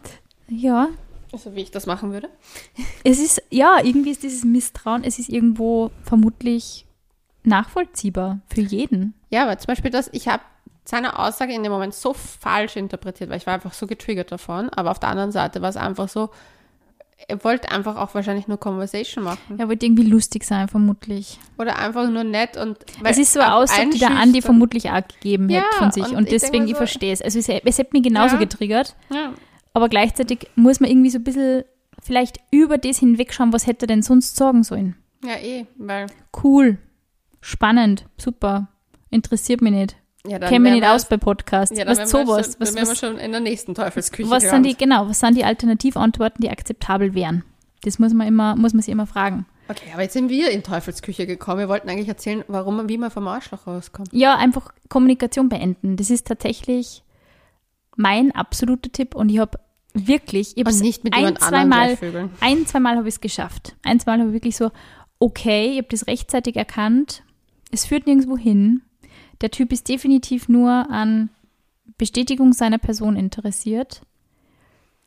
Ja, 0.47 0.89
Also 1.31 1.55
wie 1.55 1.61
ich 1.61 1.71
das 1.71 1.85
machen 1.85 2.11
würde. 2.11 2.29
es 3.03 3.19
ist, 3.19 3.41
ja, 3.49 3.79
irgendwie 3.83 4.11
ist 4.11 4.23
dieses 4.23 4.43
Misstrauen, 4.43 5.03
es 5.03 5.17
ist 5.17 5.29
irgendwo 5.29 5.91
vermutlich 6.03 6.85
nachvollziehbar 7.43 8.39
für 8.53 8.61
jeden. 8.61 9.13
Ja, 9.29 9.43
aber 9.43 9.57
zum 9.57 9.67
Beispiel 9.67 9.91
das, 9.91 10.09
ich 10.13 10.27
habe 10.27 10.43
seine 10.85 11.17
Aussage 11.17 11.53
in 11.53 11.63
dem 11.63 11.71
Moment 11.71 11.93
so 11.93 12.13
falsch 12.13 12.75
interpretiert, 12.75 13.29
weil 13.29 13.37
ich 13.37 13.47
war 13.47 13.53
einfach 13.53 13.73
so 13.73 13.87
getriggert 13.87 14.31
davon. 14.31 14.69
Aber 14.69 14.91
auf 14.91 14.99
der 14.99 15.09
anderen 15.09 15.31
Seite 15.31 15.61
war 15.61 15.69
es 15.69 15.77
einfach 15.77 16.09
so, 16.09 16.29
er 17.27 17.43
wollte 17.43 17.71
einfach 17.71 17.95
auch 17.95 18.13
wahrscheinlich 18.15 18.47
nur 18.47 18.57
Conversation 18.59 19.23
machen. 19.23 19.57
Er 19.59 19.67
wollte 19.69 19.85
irgendwie 19.85 20.03
lustig 20.03 20.43
sein, 20.43 20.67
vermutlich. 20.67 21.39
Oder 21.57 21.77
einfach 21.79 22.09
nur 22.09 22.23
nett 22.23 22.57
und. 22.57 22.77
es 23.03 23.17
ist 23.17 23.33
so 23.33 23.39
ein 23.39 23.47
auf 23.51 23.63
Ausdruck, 23.63 23.91
die 23.91 23.99
der 23.99 24.11
Andi 24.11 24.41
vermutlich 24.41 24.89
auch 24.89 25.01
gegeben 25.07 25.49
Ja, 25.49 25.61
hätte 25.61 25.77
von 25.77 25.91
sich. 25.91 26.03
und 26.07 26.15
Und, 26.15 26.23
ich 26.25 26.29
deswegen, 26.31 26.63
mir 26.63 26.69
ich 26.69 26.71
so- 26.73 26.77
verstehe 26.77 27.13
es. 27.13 27.21
Also 27.21 27.39
es, 27.39 27.47
es 27.49 27.79
hat 27.79 27.93
mich 27.93 28.03
genauso 28.03 28.35
Ja. 28.35 28.39
getriggert. 28.39 28.95
Ja. 29.13 29.33
Aber 29.73 29.89
gleichzeitig 29.89 30.47
muss 30.55 30.79
man 30.79 30.89
irgendwie 30.89 31.09
so 31.09 31.17
ein 31.19 31.23
bisschen 31.23 31.63
vielleicht 32.01 32.37
über 32.51 32.77
das 32.77 32.99
hinwegschauen, 32.99 33.53
was 33.53 33.65
hätte 33.67 33.85
er 33.85 33.87
denn 33.87 34.01
sonst 34.01 34.35
sagen 34.35 34.63
sollen. 34.63 34.95
ja, 35.23 35.35
eh, 35.41 35.65
weil. 35.77 36.07
Cool, 36.43 36.77
spannend, 37.41 38.05
super, 38.17 38.67
interessiert 39.09 39.61
mich 39.61 39.71
nicht. 39.73 39.95
Ja, 40.25 40.39
dann 40.39 40.49
Kenne 40.49 40.59
mich 40.61 40.69
wären 40.71 40.79
nicht 40.79 40.83
wir- 40.89 40.93
aus 40.95 41.05
bei 41.09 41.17
Podcasts. 41.17 41.77
Ja, 41.77 41.85
was 41.85 42.09
sowas. 42.09 42.27
wir, 42.27 42.27
schon, 42.27 42.37
Was, 42.37 42.49
dann 42.69 42.75
wären 42.75 42.87
wir 42.87 42.95
schon 42.95 43.17
in 43.17 43.31
der 43.31 43.41
nächsten 43.41 43.75
Teufelsküche. 43.75 44.29
was 44.29 44.43
sind 44.43 44.63
die, 44.65 44.75
genau, 44.77 45.07
was 45.09 45.19
sind 45.19 45.35
die 45.35 45.43
Alternativantworten, 45.43 46.41
die 46.41 46.49
akzeptabel 46.49 47.13
wären? 47.13 47.43
Das 47.83 47.99
muss 47.99 48.13
man 48.13 48.27
immer, 48.27 48.55
muss 48.55 48.73
man 48.73 48.81
sich 48.81 48.91
immer 48.91 49.05
fragen. 49.07 49.45
Okay, 49.67 49.89
aber 49.93 50.03
jetzt 50.03 50.13
sind 50.13 50.29
wir 50.29 50.49
in 50.51 50.63
Teufelsküche 50.63 51.25
gekommen. 51.25 51.59
Wir 51.59 51.69
wollten 51.69 51.89
eigentlich 51.89 52.07
erzählen, 52.07 52.43
warum 52.47 52.87
wie 52.87 52.97
man 52.97 53.11
vom 53.11 53.27
Arschloch 53.27 53.67
rauskommt. 53.67 54.09
Ja, 54.13 54.37
einfach 54.37 54.73
Kommunikation 54.89 55.49
beenden. 55.49 55.97
Das 55.97 56.09
ist 56.09 56.27
tatsächlich 56.27 57.03
mein 57.95 58.31
absoluter 58.33 58.91
Tipp 58.91 59.15
und 59.15 59.29
ich 59.29 59.39
habe 59.39 59.59
wirklich, 59.93 60.57
ich 60.57 60.65
habe 60.65 60.75
nicht 60.77 61.03
mit 61.03 61.13
ein, 61.13 61.35
zwei 61.37 61.65
Mal, 61.65 61.97
ein, 62.39 62.65
zwei 62.65 62.79
Mal 62.79 62.97
habe 62.97 63.07
ich 63.07 63.15
es 63.15 63.21
geschafft. 63.21 63.75
Ein, 63.83 63.99
zwei 63.99 64.11
Mal 64.13 64.19
habe 64.19 64.29
ich 64.29 64.33
wirklich 64.35 64.55
so, 64.57 64.71
okay, 65.19 65.71
ich 65.71 65.77
habe 65.77 65.87
das 65.91 66.07
rechtzeitig 66.07 66.55
erkannt. 66.55 67.23
Es 67.71 67.85
führt 67.85 68.07
nirgendwo 68.07 68.37
hin. 68.37 68.81
Der 69.43 69.51
Typ 69.51 69.73
ist 69.73 69.89
definitiv 69.89 70.47
nur 70.47 70.89
an 70.89 71.29
Bestätigung 71.97 72.53
seiner 72.53 72.77
Person 72.77 73.17
interessiert. 73.17 74.01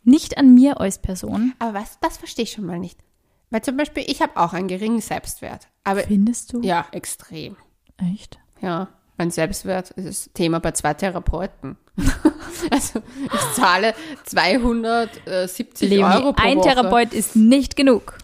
Nicht 0.04 0.36
an 0.36 0.54
mir 0.54 0.78
als 0.78 1.00
Person. 1.00 1.54
Aber 1.58 1.72
was, 1.80 1.98
das 2.00 2.18
verstehe 2.18 2.42
ich 2.42 2.52
schon 2.52 2.66
mal 2.66 2.78
nicht. 2.78 3.00
Weil 3.48 3.62
zum 3.62 3.78
Beispiel, 3.78 4.04
ich 4.06 4.20
habe 4.20 4.36
auch 4.36 4.52
einen 4.52 4.68
geringen 4.68 5.00
Selbstwert. 5.00 5.68
Aber 5.84 6.02
Findest 6.02 6.52
du? 6.52 6.60
ja, 6.60 6.86
extrem. 6.92 7.56
Echt? 7.96 8.38
Ja, 8.60 8.88
mein 9.16 9.30
Selbstwert 9.30 9.92
ist 9.92 10.34
Thema 10.34 10.60
bei 10.60 10.72
zwei 10.72 10.92
Therapeuten. 10.92 11.78
also 12.70 13.00
ich 13.24 13.54
zahle 13.54 13.94
270 14.26 15.92
Euro 15.92 16.34
pro 16.34 16.42
ein 16.42 16.58
Woche. 16.58 16.68
Therapeut 16.68 17.14
ist 17.14 17.36
nicht 17.36 17.74
genug. 17.74 18.18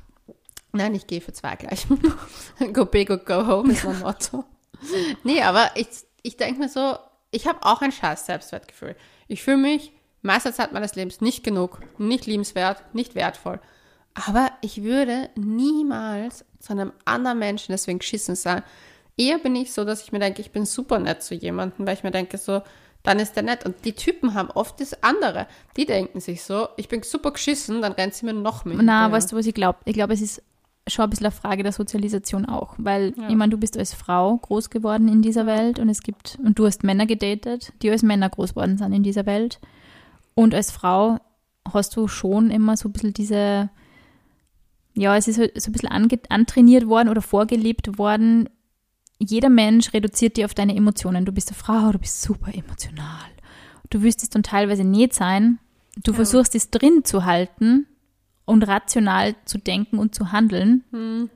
Nein, 0.73 0.95
ich 0.95 1.07
gehe 1.07 1.23
für 1.23 1.33
zwei 1.33 1.57
gleich. 1.57 1.87
go 2.75 2.85
big 2.85 3.09
or 3.09 3.17
go 3.17 3.47
home 3.47 3.73
ist 3.73 3.85
mein 3.85 3.99
Motto. 4.01 4.45
Nee, 5.25 5.43
aber 5.43 5.71
ich, 5.75 5.89
ich 6.23 6.37
denke 6.37 6.61
mir 6.61 6.69
so, 6.69 6.97
ich 7.31 7.47
habe 7.47 7.63
auch 7.63 7.83
ein 7.83 7.93
scheiß 7.93 8.27
Selbstwertgefühl. 8.27 8.97
Ich 9.29 9.43
fühle 9.43 9.57
mich 9.57 9.93
meiste 10.23 10.53
Zeit 10.53 10.73
meines 10.73 10.95
Lebens 10.95 11.21
nicht 11.21 11.45
genug, 11.45 11.81
nicht 11.99 12.27
liebenswert, 12.27 12.83
nicht 12.95 13.15
wertvoll. 13.15 13.61
Aber 14.15 14.51
ich 14.61 14.83
würde 14.83 15.31
niemals 15.37 16.45
zu 16.59 16.73
einem 16.73 16.93
anderen 17.05 17.39
Menschen 17.39 17.73
deswegen 17.73 17.99
geschissen 17.99 18.37
sein. 18.37 18.63
Eher 19.17 19.39
bin 19.39 19.57
ich 19.57 19.73
so, 19.73 19.85
dass 19.85 20.03
ich 20.03 20.13
mir 20.13 20.19
denke, 20.19 20.41
ich 20.41 20.53
bin 20.53 20.65
super 20.65 20.99
nett 20.99 21.23
zu 21.23 21.35
jemandem, 21.35 21.87
weil 21.87 21.95
ich 21.95 22.03
mir 22.03 22.11
denke 22.11 22.39
so, 22.39 22.63
dann 23.03 23.19
ist 23.19 23.35
der 23.35 23.43
nett. 23.43 23.65
Und 23.67 23.85
die 23.85 23.95
Typen 23.95 24.35
haben 24.35 24.51
oft 24.51 24.81
das 24.81 25.03
andere. 25.03 25.47
Die 25.77 25.87
denken 25.87 26.21
sich 26.21 26.45
so, 26.45 26.69
ich 26.77 26.89
bin 26.89 27.03
super 27.03 27.33
geschissen, 27.33 27.83
dann 27.83 27.93
rennt 27.93 28.15
sie 28.15 28.27
mir 28.27 28.33
noch 28.33 28.65
mehr. 28.65 28.79
Na, 28.81 29.11
weißt 29.11 29.33
du, 29.33 29.37
was 29.37 29.47
ich 29.47 29.55
glaube? 29.55 29.79
Ich 29.85 29.95
glaube, 29.95 30.15
es 30.15 30.21
ist 30.21 30.43
schon 30.89 31.05
ein 31.05 31.11
bisschen 31.11 31.27
eine 31.27 31.33
Frage 31.33 31.63
der 31.63 31.73
Sozialisation 31.73 32.45
auch. 32.47 32.75
Weil, 32.79 33.15
Ja. 33.17 33.29
ich 33.29 33.35
meine, 33.37 33.51
du 33.51 33.59
bist 33.59 33.77
als 33.79 33.95
Frau 33.95 34.37
groß 34.39 34.71
geworden 34.71 35.09
in 35.09 35.23
dieser 35.23 35.47
Welt 35.47 35.79
und 35.79 35.89
es 35.89 36.03
gibt, 36.03 36.39
und 36.45 36.59
du 36.59 36.67
hast 36.67 36.83
Männer 36.85 37.07
gedatet, 37.07 37.73
die 37.83 37.91
als 37.91 38.03
Männer 38.03 38.29
groß 38.29 38.51
geworden 38.51 38.79
sind 38.79 38.93
in 38.93 39.03
dieser 39.03 39.25
Welt. 39.27 39.61
Und 40.35 40.55
als 40.55 40.71
Frau 40.71 41.19
hast 41.73 41.95
du 41.97 42.09
schon 42.09 42.51
immer 42.51 42.77
so 42.77 42.89
ein 42.89 42.93
bisschen 42.93 43.13
diese, 43.15 43.71
ja, 44.95 45.17
es 45.17 45.29
ist 45.29 45.39
halt 45.39 45.61
so 45.61 45.71
ein 45.71 45.73
bisschen 45.73 45.91
ange 45.91 46.19
antrainiert 46.29 46.87
worden 46.89 47.09
oder 47.09 47.23
vorgelebt 47.23 47.99
worden. 47.99 48.49
Jeder 49.19 49.51
Mensch 49.51 49.93
reduziert 49.95 50.37
dir 50.37 50.47
auf 50.47 50.55
deine 50.55 50.75
Emotionen. 50.75 51.25
Du 51.25 51.33
bist 51.33 51.49
eine 51.51 51.57
Frau, 51.59 51.93
du 51.93 51.99
bist 51.99 52.23
super 52.23 52.53
emotional. 52.53 53.31
Du 53.91 54.03
wirst 54.03 54.23
es 54.25 54.31
dann 54.31 54.43
teilweise 54.43 54.83
nicht 54.85 55.15
sein. 55.15 55.59
Du 56.03 56.11
Ja. 56.11 56.17
versuchst 56.17 56.55
es 56.57 56.71
drin 56.71 57.05
zu 57.05 57.25
halten 57.25 57.87
und 58.53 58.63
rational 58.63 59.35
zu 59.45 59.59
denken 59.59 59.99
und 59.99 60.15
zu 60.15 60.31
handeln. 60.33 60.85
Hm. 60.93 61.31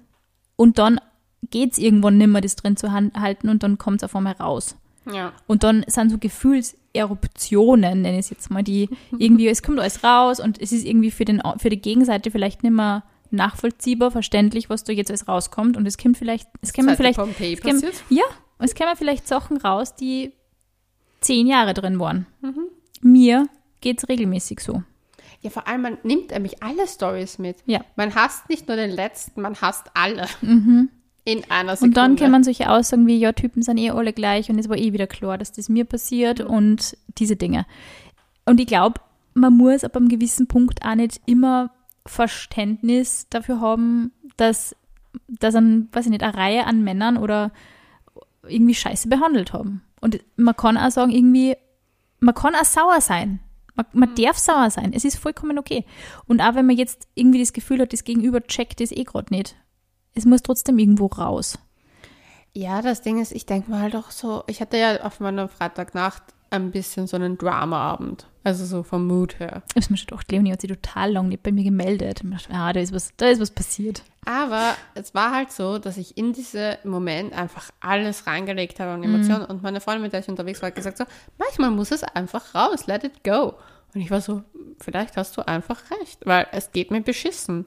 Und 0.56 0.78
dann 0.78 1.00
geht 1.50 1.72
es 1.72 1.78
irgendwann 1.78 2.18
nimmer, 2.18 2.40
das 2.40 2.56
drin 2.56 2.76
zu 2.76 2.92
halten 2.92 3.48
und 3.48 3.62
dann 3.62 3.78
kommt 3.78 4.02
es 4.02 4.04
auf 4.04 4.14
einmal 4.16 4.34
raus. 4.34 4.76
Ja. 5.12 5.32
Und 5.46 5.62
dann 5.62 5.84
sind 5.86 6.10
so 6.10 6.18
Gefühlseruptionen, 6.18 8.02
nenne 8.02 8.14
ich 8.18 8.26
es 8.26 8.30
jetzt 8.30 8.50
mal, 8.50 8.62
die 8.62 8.88
irgendwie, 9.18 9.48
es 9.48 9.62
kommt 9.62 9.78
alles 9.78 10.02
raus 10.02 10.40
und 10.40 10.60
es 10.60 10.72
ist 10.72 10.84
irgendwie 10.84 11.10
für, 11.10 11.24
den, 11.24 11.42
für 11.58 11.70
die 11.70 11.80
Gegenseite 11.80 12.30
vielleicht 12.30 12.62
nicht 12.62 12.72
mehr 12.72 13.04
nachvollziehbar, 13.30 14.10
verständlich, 14.10 14.70
was 14.70 14.84
da 14.84 14.92
jetzt 14.92 15.10
alles 15.10 15.28
rauskommt. 15.28 15.76
Und 15.76 15.86
es 15.86 15.98
kommt 15.98 16.16
vielleicht, 16.16 16.48
es 16.60 16.72
kommen 16.72 16.96
vielleicht, 16.96 17.18
es 17.18 17.26
kämen- 17.62 17.80
passiert. 17.80 18.02
ja, 18.08 18.24
es 18.58 18.74
kämen 18.74 18.96
vielleicht 18.96 19.28
Sachen 19.28 19.56
raus, 19.58 19.94
die 19.94 20.32
zehn 21.20 21.46
Jahre 21.46 21.74
drin 21.74 21.98
waren. 21.98 22.26
Mhm. 22.40 22.66
Mir 23.02 23.48
geht 23.80 23.98
es 23.98 24.08
regelmäßig 24.08 24.60
so. 24.60 24.82
Ja, 25.43 25.51
vor 25.51 25.68
allem, 25.68 25.82
man 25.82 25.99
nimmt 26.03 26.30
nämlich 26.30 26.62
alle 26.62 26.87
Stories 26.87 27.39
mit. 27.39 27.59
Ja. 27.66 27.80
Man 27.97 28.14
hasst 28.14 28.49
nicht 28.49 28.68
nur 28.68 28.76
den 28.76 28.91
letzten, 28.91 29.43
man 29.43 29.57
hasst 29.61 29.91
alle. 29.95 30.26
In 31.24 31.43
einer 31.51 31.76
Sekunde. 31.76 31.84
Und 31.84 31.97
dann 31.97 32.16
kann 32.16 32.30
man 32.30 32.45
solche 32.45 32.70
Aussagen 32.70 33.07
wie, 33.07 33.18
ja, 33.18 33.32
Typen 33.32 33.62
sind 33.62 33.78
eh 33.78 33.91
alle 33.91 34.12
gleich 34.12 34.49
und 34.49 34.59
es 34.59 34.68
war 34.68 34.76
eh 34.76 34.93
wieder 34.93 35.07
klar, 35.07 35.39
dass 35.39 35.53
das 35.53 35.68
mir 35.68 35.84
passiert 35.84 36.41
und 36.41 36.97
diese 37.18 37.37
Dinge. 37.37 37.66
Und 38.45 38.61
ich 38.61 38.66
glaube, 38.66 39.01
man 39.34 39.57
muss 39.57 39.84
ab 39.84 39.97
einem 39.97 40.09
gewissen 40.09 40.47
Punkt 40.47 40.84
auch 40.84 40.95
nicht 40.95 41.20
immer 41.26 41.70
Verständnis 42.07 43.26
dafür 43.28 43.61
haben, 43.61 44.12
dass, 44.37 44.76
dass 45.28 45.55
ein, 45.55 45.89
weiß 45.93 46.07
ich 46.07 46.11
nicht, 46.11 46.22
eine 46.22 46.37
Reihe 46.37 46.64
an 46.64 46.84
Männern 46.84 47.16
oder 47.16 47.51
irgendwie 48.47 48.74
scheiße 48.74 49.09
behandelt 49.09 49.53
haben. 49.53 49.82
Und 50.01 50.20
man 50.37 50.57
kann 50.57 50.76
auch 50.76 50.91
sagen, 50.91 51.11
irgendwie, 51.11 51.57
man 52.20 52.34
kann 52.34 52.55
auch 52.55 52.64
sauer 52.64 53.01
sein. 53.01 53.41
Man, 53.77 53.87
man 53.93 54.14
darf 54.14 54.39
sauer 54.39 54.70
sein. 54.70 54.93
Es 54.93 55.05
ist 55.05 55.18
vollkommen 55.18 55.59
okay. 55.59 55.85
Und 56.27 56.41
auch 56.41 56.55
wenn 56.55 56.66
man 56.66 56.77
jetzt 56.77 57.09
irgendwie 57.14 57.41
das 57.41 57.53
Gefühl 57.53 57.81
hat, 57.81 57.93
das 57.93 58.05
Gegenüber 58.05 58.43
checkt 58.43 58.81
das 58.81 58.91
eh 58.91 59.05
gerade 59.05 59.33
nicht. 59.35 59.55
Es 60.14 60.24
muss 60.24 60.43
trotzdem 60.43 60.79
irgendwo 60.79 61.07
raus. 61.07 61.59
Ja, 62.55 62.81
das 62.81 63.03
Ding 63.03 63.20
ist, 63.20 63.33
ich 63.33 63.45
denke 63.45 63.70
mal 63.70 63.83
halt 63.83 63.95
auch 63.95 64.11
so, 64.11 64.43
ich 64.47 64.62
hatte 64.62 64.79
ja 64.79 65.03
auf 65.03 65.20
meiner 65.20 65.47
Freitagnacht 65.47 66.22
ein 66.49 66.70
bisschen 66.70 67.07
so 67.07 67.16
einen 67.16 67.37
Drama-Abend. 67.37 68.27
Also 68.47 68.64
so 68.64 68.84
vom 68.84 69.09
Mood 69.09 69.40
her. 69.40 69.64
Ich 69.74 69.84
habe 69.86 69.94
mir 69.94 69.97
schon 69.97 70.07
gedacht, 70.07 70.30
Leonie 70.30 70.53
hat 70.53 70.61
sich 70.61 70.70
total 70.70 71.11
lang 71.14 71.26
nicht 71.26 71.42
bei 71.42 71.51
mir 71.51 71.64
gemeldet. 71.64 72.22
Ich 72.22 72.30
dachte, 72.30 72.55
ah, 72.55 72.72
da 72.72 72.78
ist 72.78 72.92
was, 72.94 73.11
da 73.16 73.26
ist 73.26 73.40
was 73.40 73.51
passiert. 73.51 74.05
Aber 74.24 74.76
es 74.94 75.14
war 75.16 75.32
halt 75.34 75.51
so, 75.51 75.78
dass 75.78 75.97
ich 75.97 76.16
in 76.16 76.32
diesem 76.32 76.74
Moment 76.84 77.32
einfach 77.32 77.72
alles 77.80 78.28
reingelegt 78.28 78.78
habe 78.78 78.92
an 78.92 79.03
Emotionen. 79.03 79.47
Und 79.47 79.64
meine 79.64 79.80
Freundin, 79.80 80.03
mit 80.03 80.12
der 80.12 80.20
ich 80.20 80.28
unterwegs 80.28 80.62
war, 80.62 80.68
hat 80.68 80.76
gesagt 80.76 80.99
so, 80.99 81.05
manchmal 81.38 81.72
muss 81.72 81.90
es 81.90 82.05
einfach 82.05 82.55
raus, 82.55 82.86
let 82.86 83.03
it 83.03 83.24
go. 83.24 83.55
Und 83.92 84.01
ich 84.01 84.12
war 84.12 84.20
so, 84.20 84.42
vielleicht 84.78 85.16
hast 85.16 85.36
du 85.36 85.40
einfach 85.49 85.82
recht, 86.01 86.24
weil 86.24 86.47
es 86.53 86.70
geht 86.70 86.92
mir 86.92 87.01
beschissen. 87.01 87.66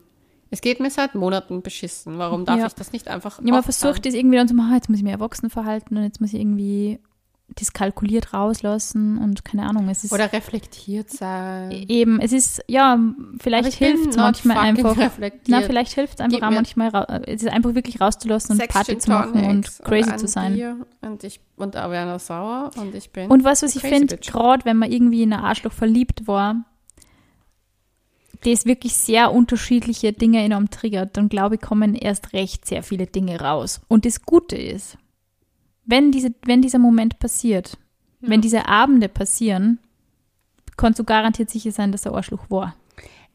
Es 0.50 0.62
geht 0.62 0.80
mir 0.80 0.90
seit 0.92 1.14
Monaten 1.14 1.62
beschissen. 1.62 2.18
Warum 2.20 2.46
darf 2.46 2.58
Ja. 2.58 2.68
ich 2.68 2.74
das 2.74 2.94
nicht 2.94 3.10
einfach 3.10 3.42
Ja, 3.44 3.52
man 3.52 3.64
versucht 3.64 4.06
das 4.06 4.14
irgendwie 4.14 4.38
dann 4.38 4.48
zu 4.48 4.54
machen, 4.54 4.76
jetzt 4.76 4.88
muss 4.90 5.00
ich 5.00 5.04
mich 5.04 5.12
erwachsen 5.12 5.50
verhalten 5.50 5.98
und 5.98 6.04
jetzt 6.04 6.22
muss 6.22 6.32
ich 6.32 6.40
irgendwie 6.40 7.00
das 7.56 7.74
kalkuliert 7.74 8.34
rauslassen 8.34 9.18
und 9.18 9.44
keine 9.44 9.68
Ahnung. 9.68 9.90
Es 9.90 10.04
ist 10.04 10.12
Oder 10.12 10.32
reflektiert 10.32 11.10
sein. 11.10 11.72
eben, 11.72 12.20
es 12.20 12.32
ist, 12.32 12.64
ja, 12.68 13.00
vielleicht 13.40 13.74
hilft 13.74 14.10
es 14.10 14.18
manchmal 14.18 14.58
einfach. 14.58 14.96
Na, 15.48 15.62
vielleicht 15.62 15.94
hilft 15.94 16.16
es 16.16 16.20
einfach 16.20 16.42
auch 16.42 16.52
manchmal, 16.52 17.24
es 17.26 17.44
ist 17.44 17.50
einfach 17.50 17.76
wirklich 17.76 18.00
rauszulassen 18.00 18.60
und 18.60 18.68
Party 18.70 18.98
zu 18.98 19.10
machen 19.10 19.44
und 19.46 19.80
crazy 19.84 20.16
zu 20.18 20.28
sein. 20.28 20.54
Bier 20.54 20.86
Und 21.02 21.24
ich 21.24 21.40
und 21.58 21.76
noch 21.76 22.20
sauer 22.20 22.72
und 22.78 22.96
ich 22.96 23.12
bin. 23.12 23.30
Und 23.30 23.44
was, 23.44 23.64
was 23.64 23.76
ich 23.76 23.82
finde, 23.82 24.18
gerade 24.18 24.66
wenn 24.66 24.78
man 24.78 24.92
irgendwie 24.92 25.24
in 25.24 25.34
ein 25.34 25.40
Arschloch 25.40 25.74
verliebt 25.74 26.28
war, 26.28 26.64
das 28.44 28.66
wirklich 28.66 28.94
sehr 28.94 29.34
unterschiedliche 29.34 30.14
Dinge 30.14 30.44
enorm 30.44 30.70
triggert, 30.70 31.18
dann 31.18 31.28
glaube 31.28 31.56
ich, 31.56 31.62
kommen 31.62 31.96
erst 31.96 32.32
recht 32.34 32.66
sehr 32.66 32.84
viele 32.84 33.06
Dinge 33.06 33.42
raus. 33.42 33.82
Und 33.90 34.06
das 34.06 34.22
Gute 34.22 34.56
ist, 34.56 34.98
wenn, 35.90 36.12
diese, 36.12 36.34
wenn 36.46 36.62
dieser 36.62 36.80
Moment 36.80 37.20
passiert, 37.20 37.78
Ja. 38.22 38.30
wenn 38.30 38.42
diese 38.42 38.68
Abende 38.68 39.10
passieren, 39.10 39.80
kannst 40.78 41.00
du 41.00 41.04
garantiert 41.04 41.50
sicher 41.50 41.72
sein, 41.72 41.92
dass 41.92 42.06
er 42.06 42.14
Arschloch 42.14 42.50
war. 42.50 42.76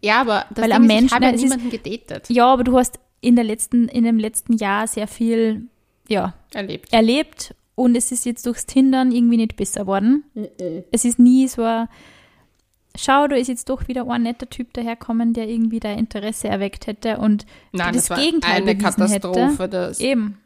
Ja, 0.02 0.20
aber 0.20 0.44
das 0.54 0.64
Weil 0.64 0.72
am 0.72 0.82
ist, 0.82 0.88
Menschen- 0.88 1.06
ich 1.06 1.12
habe 1.12 1.24
ja 1.24 1.30
es 1.30 1.36
ist- 1.36 1.42
niemanden 1.44 1.70
gedatet, 1.70 2.26
Ja, 2.30 2.52
aber 2.52 2.64
du 2.64 2.76
hast 2.78 2.98
in, 3.20 3.36
der 3.36 3.44
letzten, 3.44 3.88
in 3.88 4.04
dem 4.04 4.18
letzten 4.18 4.54
Jahr 4.56 4.86
sehr 4.86 5.06
viel 5.08 5.68
ja, 6.08 6.34
erlebt. 6.52 6.92
erlebt 6.92 7.54
und 7.74 7.96
es 7.96 8.12
ist 8.12 8.26
jetzt 8.26 8.44
durchs 8.46 8.66
Tindern 8.66 9.12
irgendwie 9.12 9.38
nicht 9.38 9.56
besser 9.56 9.86
worden. 9.86 10.24
Es 10.92 11.04
ist 11.06 11.18
nie 11.18 11.48
so 11.48 11.62
ein, 11.62 11.88
schau, 12.96 13.26
da 13.28 13.36
ist 13.36 13.48
jetzt 13.48 13.68
doch 13.70 13.88
wieder 13.88 14.06
ein 14.08 14.22
netter 14.22 14.48
Typ 14.48 14.72
daherkommen, 14.74 15.32
der 15.32 15.48
irgendwie 15.48 15.80
dein 15.80 15.98
Interesse 15.98 16.48
erweckt 16.48 16.86
hätte 16.86 17.16
und 17.18 17.46
Nein, 17.72 17.94
das 17.94 18.08
das 18.08 18.10
war 18.10 18.18
Gegenteil 18.24 18.62
eine 18.62 18.76
Katastrophe. 18.76 19.58
hätte. 19.58 19.68
Das, 19.70 20.00
Eben. 20.00 20.38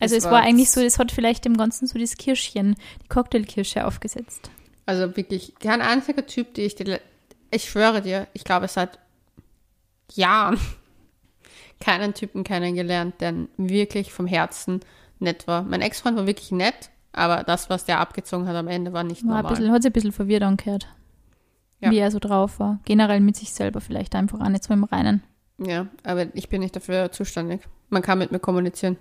Also 0.00 0.16
Es 0.16 0.24
es, 0.24 0.30
war- 0.30 0.40
eigentlich 0.42 0.70
so, 0.70 0.82
das 0.82 0.98
hat 0.98 1.12
vielleicht 1.12 1.44
dem 1.44 1.56
Ganzen 1.56 1.86
so 1.86 1.98
das 1.98 2.16
Kirschchen, 2.16 2.74
die 3.04 3.08
Cocktailkirsche 3.08 3.86
aufgesetzt. 3.86 4.50
Also 4.86 5.16
wirklich 5.16 5.54
kein 5.60 5.82
einziger 5.82 6.26
Typ, 6.26 6.54
die 6.54 6.62
ich 6.62 6.74
die, 6.74 6.96
ich 7.50 7.68
schwöre 7.70 8.02
dir, 8.02 8.26
ich 8.32 8.42
glaube 8.44 8.66
seit 8.66 8.98
Jahren 10.14 10.58
keinen 11.80 12.14
Typen 12.14 12.44
kennengelernt, 12.44 13.20
der 13.20 13.34
wirklich 13.56 14.12
vom 14.12 14.26
Herzen 14.26 14.80
nett 15.18 15.46
war. 15.46 15.62
Mein 15.62 15.80
Ex-Freund 15.82 16.16
war 16.16 16.26
wirklich 16.26 16.50
nett, 16.50 16.90
aber 17.12 17.44
das, 17.44 17.70
was 17.70 17.84
der 17.84 18.00
abgezogen 18.00 18.46
hat 18.48 18.56
am 18.56 18.68
Ende, 18.68 18.92
war 18.92 19.04
nicht 19.04 19.22
War 19.24 19.36
ein 19.36 19.42
normal. 19.42 19.50
bisschen, 19.52 19.72
hat 19.72 19.82
sich 19.82 19.90
ein 19.90 19.92
bisschen 19.92 20.12
verwirrt 20.12 20.42
angehört, 20.42 20.88
Ja. 21.80 21.90
wie 21.90 21.98
er 21.98 22.10
so 22.10 22.18
drauf 22.18 22.58
war. 22.58 22.80
Generell 22.84 23.20
mit 23.20 23.36
sich 23.36 23.52
selber 23.52 23.80
vielleicht 23.80 24.14
einfach 24.14 24.40
auch 24.40 24.48
nicht 24.48 24.64
so 24.64 24.72
im 24.74 24.84
Reinen. 24.84 25.22
Ja, 25.58 25.86
aber 26.04 26.34
ich 26.34 26.48
bin 26.48 26.60
nicht 26.62 26.74
dafür 26.74 27.12
zuständig. 27.12 27.60
Man 27.90 28.02
kann 28.02 28.18
mit 28.18 28.32
mir 28.32 28.38
kommunizieren. 28.40 28.96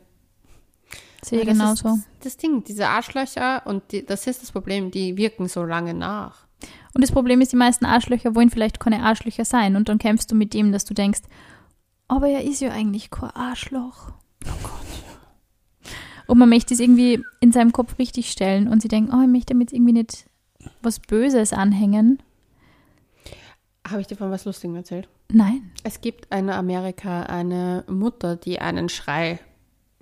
Sehe 1.24 1.46
genauso. 1.46 1.90
Ist 1.90 2.26
das 2.26 2.38
Ding, 2.38 2.64
diese 2.64 2.88
Arschlöcher 2.88 3.66
und 3.66 3.84
die, 3.92 4.06
das 4.06 4.28
ist 4.28 4.42
das 4.42 4.52
Problem, 4.52 4.92
die 4.92 5.18
wirken 5.18 5.48
so 5.48 5.64
lange 5.64 5.94
nach. 5.94 6.48
Und 6.94 7.02
das 7.02 7.12
Problem 7.12 7.42
ist, 7.42 7.52
die 7.52 7.58
meisten 7.58 7.86
Arschlöcher 7.86 8.36
wollen 8.36 8.50
vielleicht 8.50 8.80
keine 8.80 9.04
Arschlöcher 9.04 9.46
sein. 9.46 9.76
Und 9.76 9.90
dann 9.90 9.98
kämpfst 9.98 10.32
du 10.32 10.36
mit 10.36 10.54
dem, 10.54 10.72
dass 10.72 10.86
du 10.86 10.94
denkst, 10.94 11.22
aber 12.08 12.28
er 12.28 12.44
ist 12.44 12.62
ja 12.62 12.72
eigentlich 12.72 13.12
kein 13.12 13.30
Arschloch. 13.32 14.12
Oh 14.46 14.60
Gott. 14.64 14.72
Und 16.28 16.38
man 16.38 16.50
möchte 16.50 16.74
es 16.74 16.80
irgendwie 16.80 17.24
in 17.40 17.52
seinem 17.52 17.72
Kopf 17.72 17.98
richtig 17.98 18.32
stellen 18.32 18.68
und 18.68 18.82
sie 18.82 18.88
denken, 18.88 19.14
oh, 19.14 19.22
ich 19.22 19.28
möchte 19.28 19.54
damit 19.54 19.74
irgendwie 19.74 19.94
nicht 19.94 20.26
was 20.82 21.00
Böses 21.00 21.54
anhängen. 21.54 22.22
Habe 23.88 24.02
ich 24.02 24.08
dir 24.08 24.16
von 24.16 24.30
was 24.30 24.46
Lustigem 24.46 24.76
erzählt? 24.76 25.10
Nein. 25.32 25.72
Es 25.84 26.02
gibt 26.02 26.34
in 26.34 26.50
Amerika 26.50 27.24
eine 27.24 27.84
Mutter, 27.88 28.36
die 28.36 28.60
einen 28.60 28.90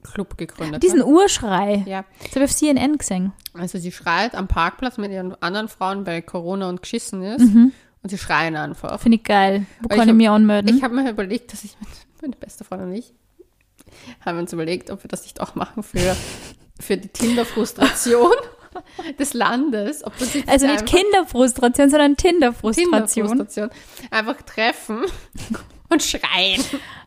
Schrei-Club 0.08 0.38
gegründet 0.38 0.84
Diesen 0.84 1.02
hat. 1.02 1.08
Urschrei. 1.08 1.84
Ja, 1.86 2.06
Das 2.24 2.32
habe 2.32 2.46
ich 2.46 2.52
auf 2.52 2.56
CNN 2.56 2.98
gesehen. 2.98 3.34
also 3.54 3.78
sie 3.78 3.92
schreit 3.92 4.36
am 4.36 4.48
Parkplatz 4.48 4.98
mit 4.98 5.12
ihren 5.12 5.36
anderen 5.42 5.68
Frauen, 5.68 6.06
weil 6.06 6.22
Corona 6.22 6.70
und 6.70 6.82
geschissen 6.82 7.22
ist. 7.24 7.42
Mhm. 7.54 7.72
Und 8.04 8.10
sie 8.10 8.18
schreien 8.18 8.56
einfach. 8.56 9.00
Finde 9.00 9.18
ich 9.18 9.24
geil. 9.24 9.66
Wo 9.82 9.90
kann 9.90 10.00
ich 10.00 10.04
ich, 10.06 10.10
hab- 10.10 10.16
mir 10.16 10.32
anmelden? 10.32 10.76
Ich 10.78 10.84
habe 10.84 10.96
mir 10.96 11.10
überlegt, 11.10 11.52
dass 11.54 11.64
ich 11.64 11.76
mit 11.80 11.90
meine 12.22 12.36
beste 12.36 12.64
Freundin 12.64 12.88
und 12.90 12.94
ich 12.96 13.14
haben 14.26 14.38
uns 14.40 14.52
überlegt, 14.54 14.90
ob 14.92 15.04
wir 15.04 15.08
das 15.08 15.24
nicht 15.24 15.40
auch 15.42 15.56
machen 15.56 15.82
für, 15.84 16.16
für 16.80 16.98
die 16.98 17.08
Tinder-Frustration 17.08 18.32
des 19.20 19.34
Landes. 19.34 20.04
Also 20.04 20.68
nicht 20.68 20.86
Kinderfrustration, 20.86 21.90
sondern 21.90 22.16
Tinderfrustration. 22.18 23.08
Tinderfrustration. 23.08 23.70
Einfach 24.12 24.42
treffen 24.44 25.02
und 25.90 26.04
schreien. 26.04 26.64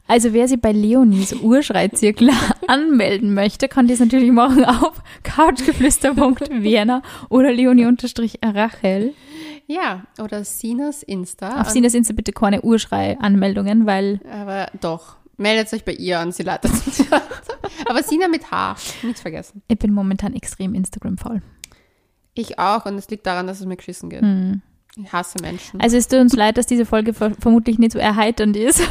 Also 0.06 0.32
wer 0.32 0.48
sich 0.48 0.60
bei 0.60 0.72
Leonies 0.72 1.34
Urschreizirkel 1.34 2.30
anmelden 2.66 3.32
möchte, 3.34 3.68
kann 3.68 3.86
das 3.86 4.00
natürlich 4.00 4.32
machen 4.32 4.64
auf 4.64 5.02
couchgeflüster.werner 5.22 7.02
oder 7.28 7.52
leonie-rachel. 7.52 9.14
Ja, 9.66 10.02
oder 10.20 10.44
Sinas 10.44 11.04
Insta. 11.04 11.60
Auf 11.60 11.70
Sinas 11.70 11.94
Insta 11.94 12.12
bitte 12.12 12.32
keine 12.32 12.62
Urschrei-Anmeldungen, 12.62 13.86
weil 13.86 14.20
Aber 14.28 14.66
doch. 14.80 15.16
Meldet 15.36 15.72
euch 15.72 15.84
bei 15.84 15.92
ihr 15.92 16.18
an, 16.18 16.32
sie 16.32 16.42
leitet 16.42 16.72
uns. 16.72 17.04
Aber 17.86 18.02
Sina 18.02 18.28
mit 18.28 18.50
H, 18.50 18.76
nicht 19.02 19.20
vergessen. 19.20 19.62
ich 19.68 19.78
bin 19.78 19.92
momentan 19.92 20.34
extrem 20.34 20.74
Instagram-faul. 20.74 21.40
Ich 22.34 22.58
auch 22.58 22.84
und 22.84 22.96
es 22.96 23.08
liegt 23.08 23.26
daran, 23.26 23.46
dass 23.46 23.60
es 23.60 23.66
mir 23.66 23.76
geschissen 23.76 24.10
geht. 24.10 24.20
Hm. 24.22 24.60
Ich 24.96 25.12
hasse 25.12 25.38
Menschen. 25.40 25.80
Also 25.80 25.96
es 25.96 26.08
tut 26.08 26.18
uns 26.18 26.34
leid, 26.34 26.58
dass 26.58 26.66
diese 26.66 26.84
Folge 26.84 27.14
ver 27.14 27.32
vermutlich 27.38 27.78
nicht 27.78 27.92
so 27.92 27.98
erheiternd 27.98 28.56
ist. 28.56 28.82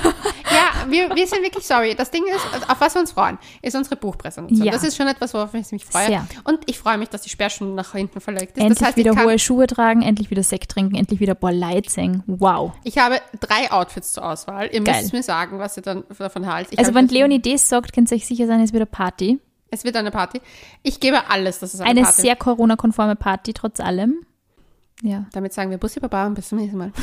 Ja, 0.51 0.89
wir, 0.89 1.15
wir 1.15 1.27
sind 1.27 1.43
wirklich 1.43 1.65
sorry. 1.65 1.93
Das 1.93 2.09
Ding 2.09 2.23
ist, 2.25 2.41
also 2.51 2.65
auf 2.65 2.81
was 2.81 2.95
wir 2.95 3.01
uns 3.01 3.11
freuen, 3.11 3.37
ist 3.61 3.75
unsere 3.75 3.95
Buchpräsentation. 3.95 4.65
Ja. 4.65 4.71
Das 4.71 4.83
ist 4.83 4.97
schon 4.97 5.07
etwas, 5.07 5.33
worauf 5.35 5.53
ich 5.53 5.71
mich 5.71 5.85
freue. 5.85 6.07
Sehr. 6.07 6.27
Und 6.43 6.59
ich 6.65 6.79
freue 6.79 6.97
mich, 6.97 7.09
dass 7.09 7.21
die 7.21 7.29
Sperrstunde 7.29 7.75
nach 7.75 7.91
hinten 7.91 8.19
verlegt 8.19 8.57
ist. 8.57 8.61
endlich 8.61 8.79
das 8.79 8.87
heißt, 8.87 8.97
wieder 8.97 9.13
kann, 9.13 9.25
hohe 9.25 9.37
Schuhe 9.37 9.67
tragen, 9.67 10.01
endlich 10.01 10.31
wieder 10.31 10.41
Sekt 10.41 10.71
trinken, 10.71 10.95
endlich 10.95 11.19
wieder 11.19 11.35
boah, 11.35 11.51
Light 11.51 11.89
singen. 11.89 12.23
Wow. 12.25 12.71
ich 12.83 12.97
habe 12.97 13.21
drei 13.39 13.71
Outfits 13.71 14.13
zur 14.13 14.25
Auswahl. 14.25 14.69
Ihr 14.71 14.81
Geil. 14.81 15.01
müsst 15.01 15.13
mir 15.13 15.23
sagen, 15.23 15.59
was 15.59 15.77
ihr 15.77 15.83
dann 15.83 16.03
davon 16.17 16.51
haltet. 16.51 16.73
Ich 16.73 16.79
Also 16.79 16.93
wenn 16.93 17.07
Leonie 17.07 17.39
das 17.39 17.69
sagt, 17.69 17.93
könnt 17.93 18.11
ihr 18.11 18.15
euch 18.15 18.25
sicher 18.25 18.47
sein, 18.47 18.59
es 18.61 18.73
wird 18.73 18.81
eine 18.81 18.87
Party. 18.87 19.39
Es 19.71 19.83
wird 19.83 19.95
eine 19.97 20.09
Party. 20.09 20.41
Ich 20.81 20.99
gebe 20.99 21.29
alles, 21.29 21.59
dass 21.59 21.75
es 21.75 21.79
eine, 21.79 21.91
Eine 21.91 22.01
Party 22.01 22.21
sehr 22.21 22.35
Corona-konforme 22.35 23.15
Party, 23.15 23.53
trotz 23.53 23.79
allem. 23.79 24.25
Ja. 25.01 25.25
Damit 25.31 25.53
sagen 25.53 25.71
wir 25.71 25.77
Bussi 25.77 25.99
Baba 25.99 26.27
und 26.27 26.35
bis 26.35 26.49
zum 26.49 26.57
nächsten 26.59 26.77
Mal. 26.77 26.91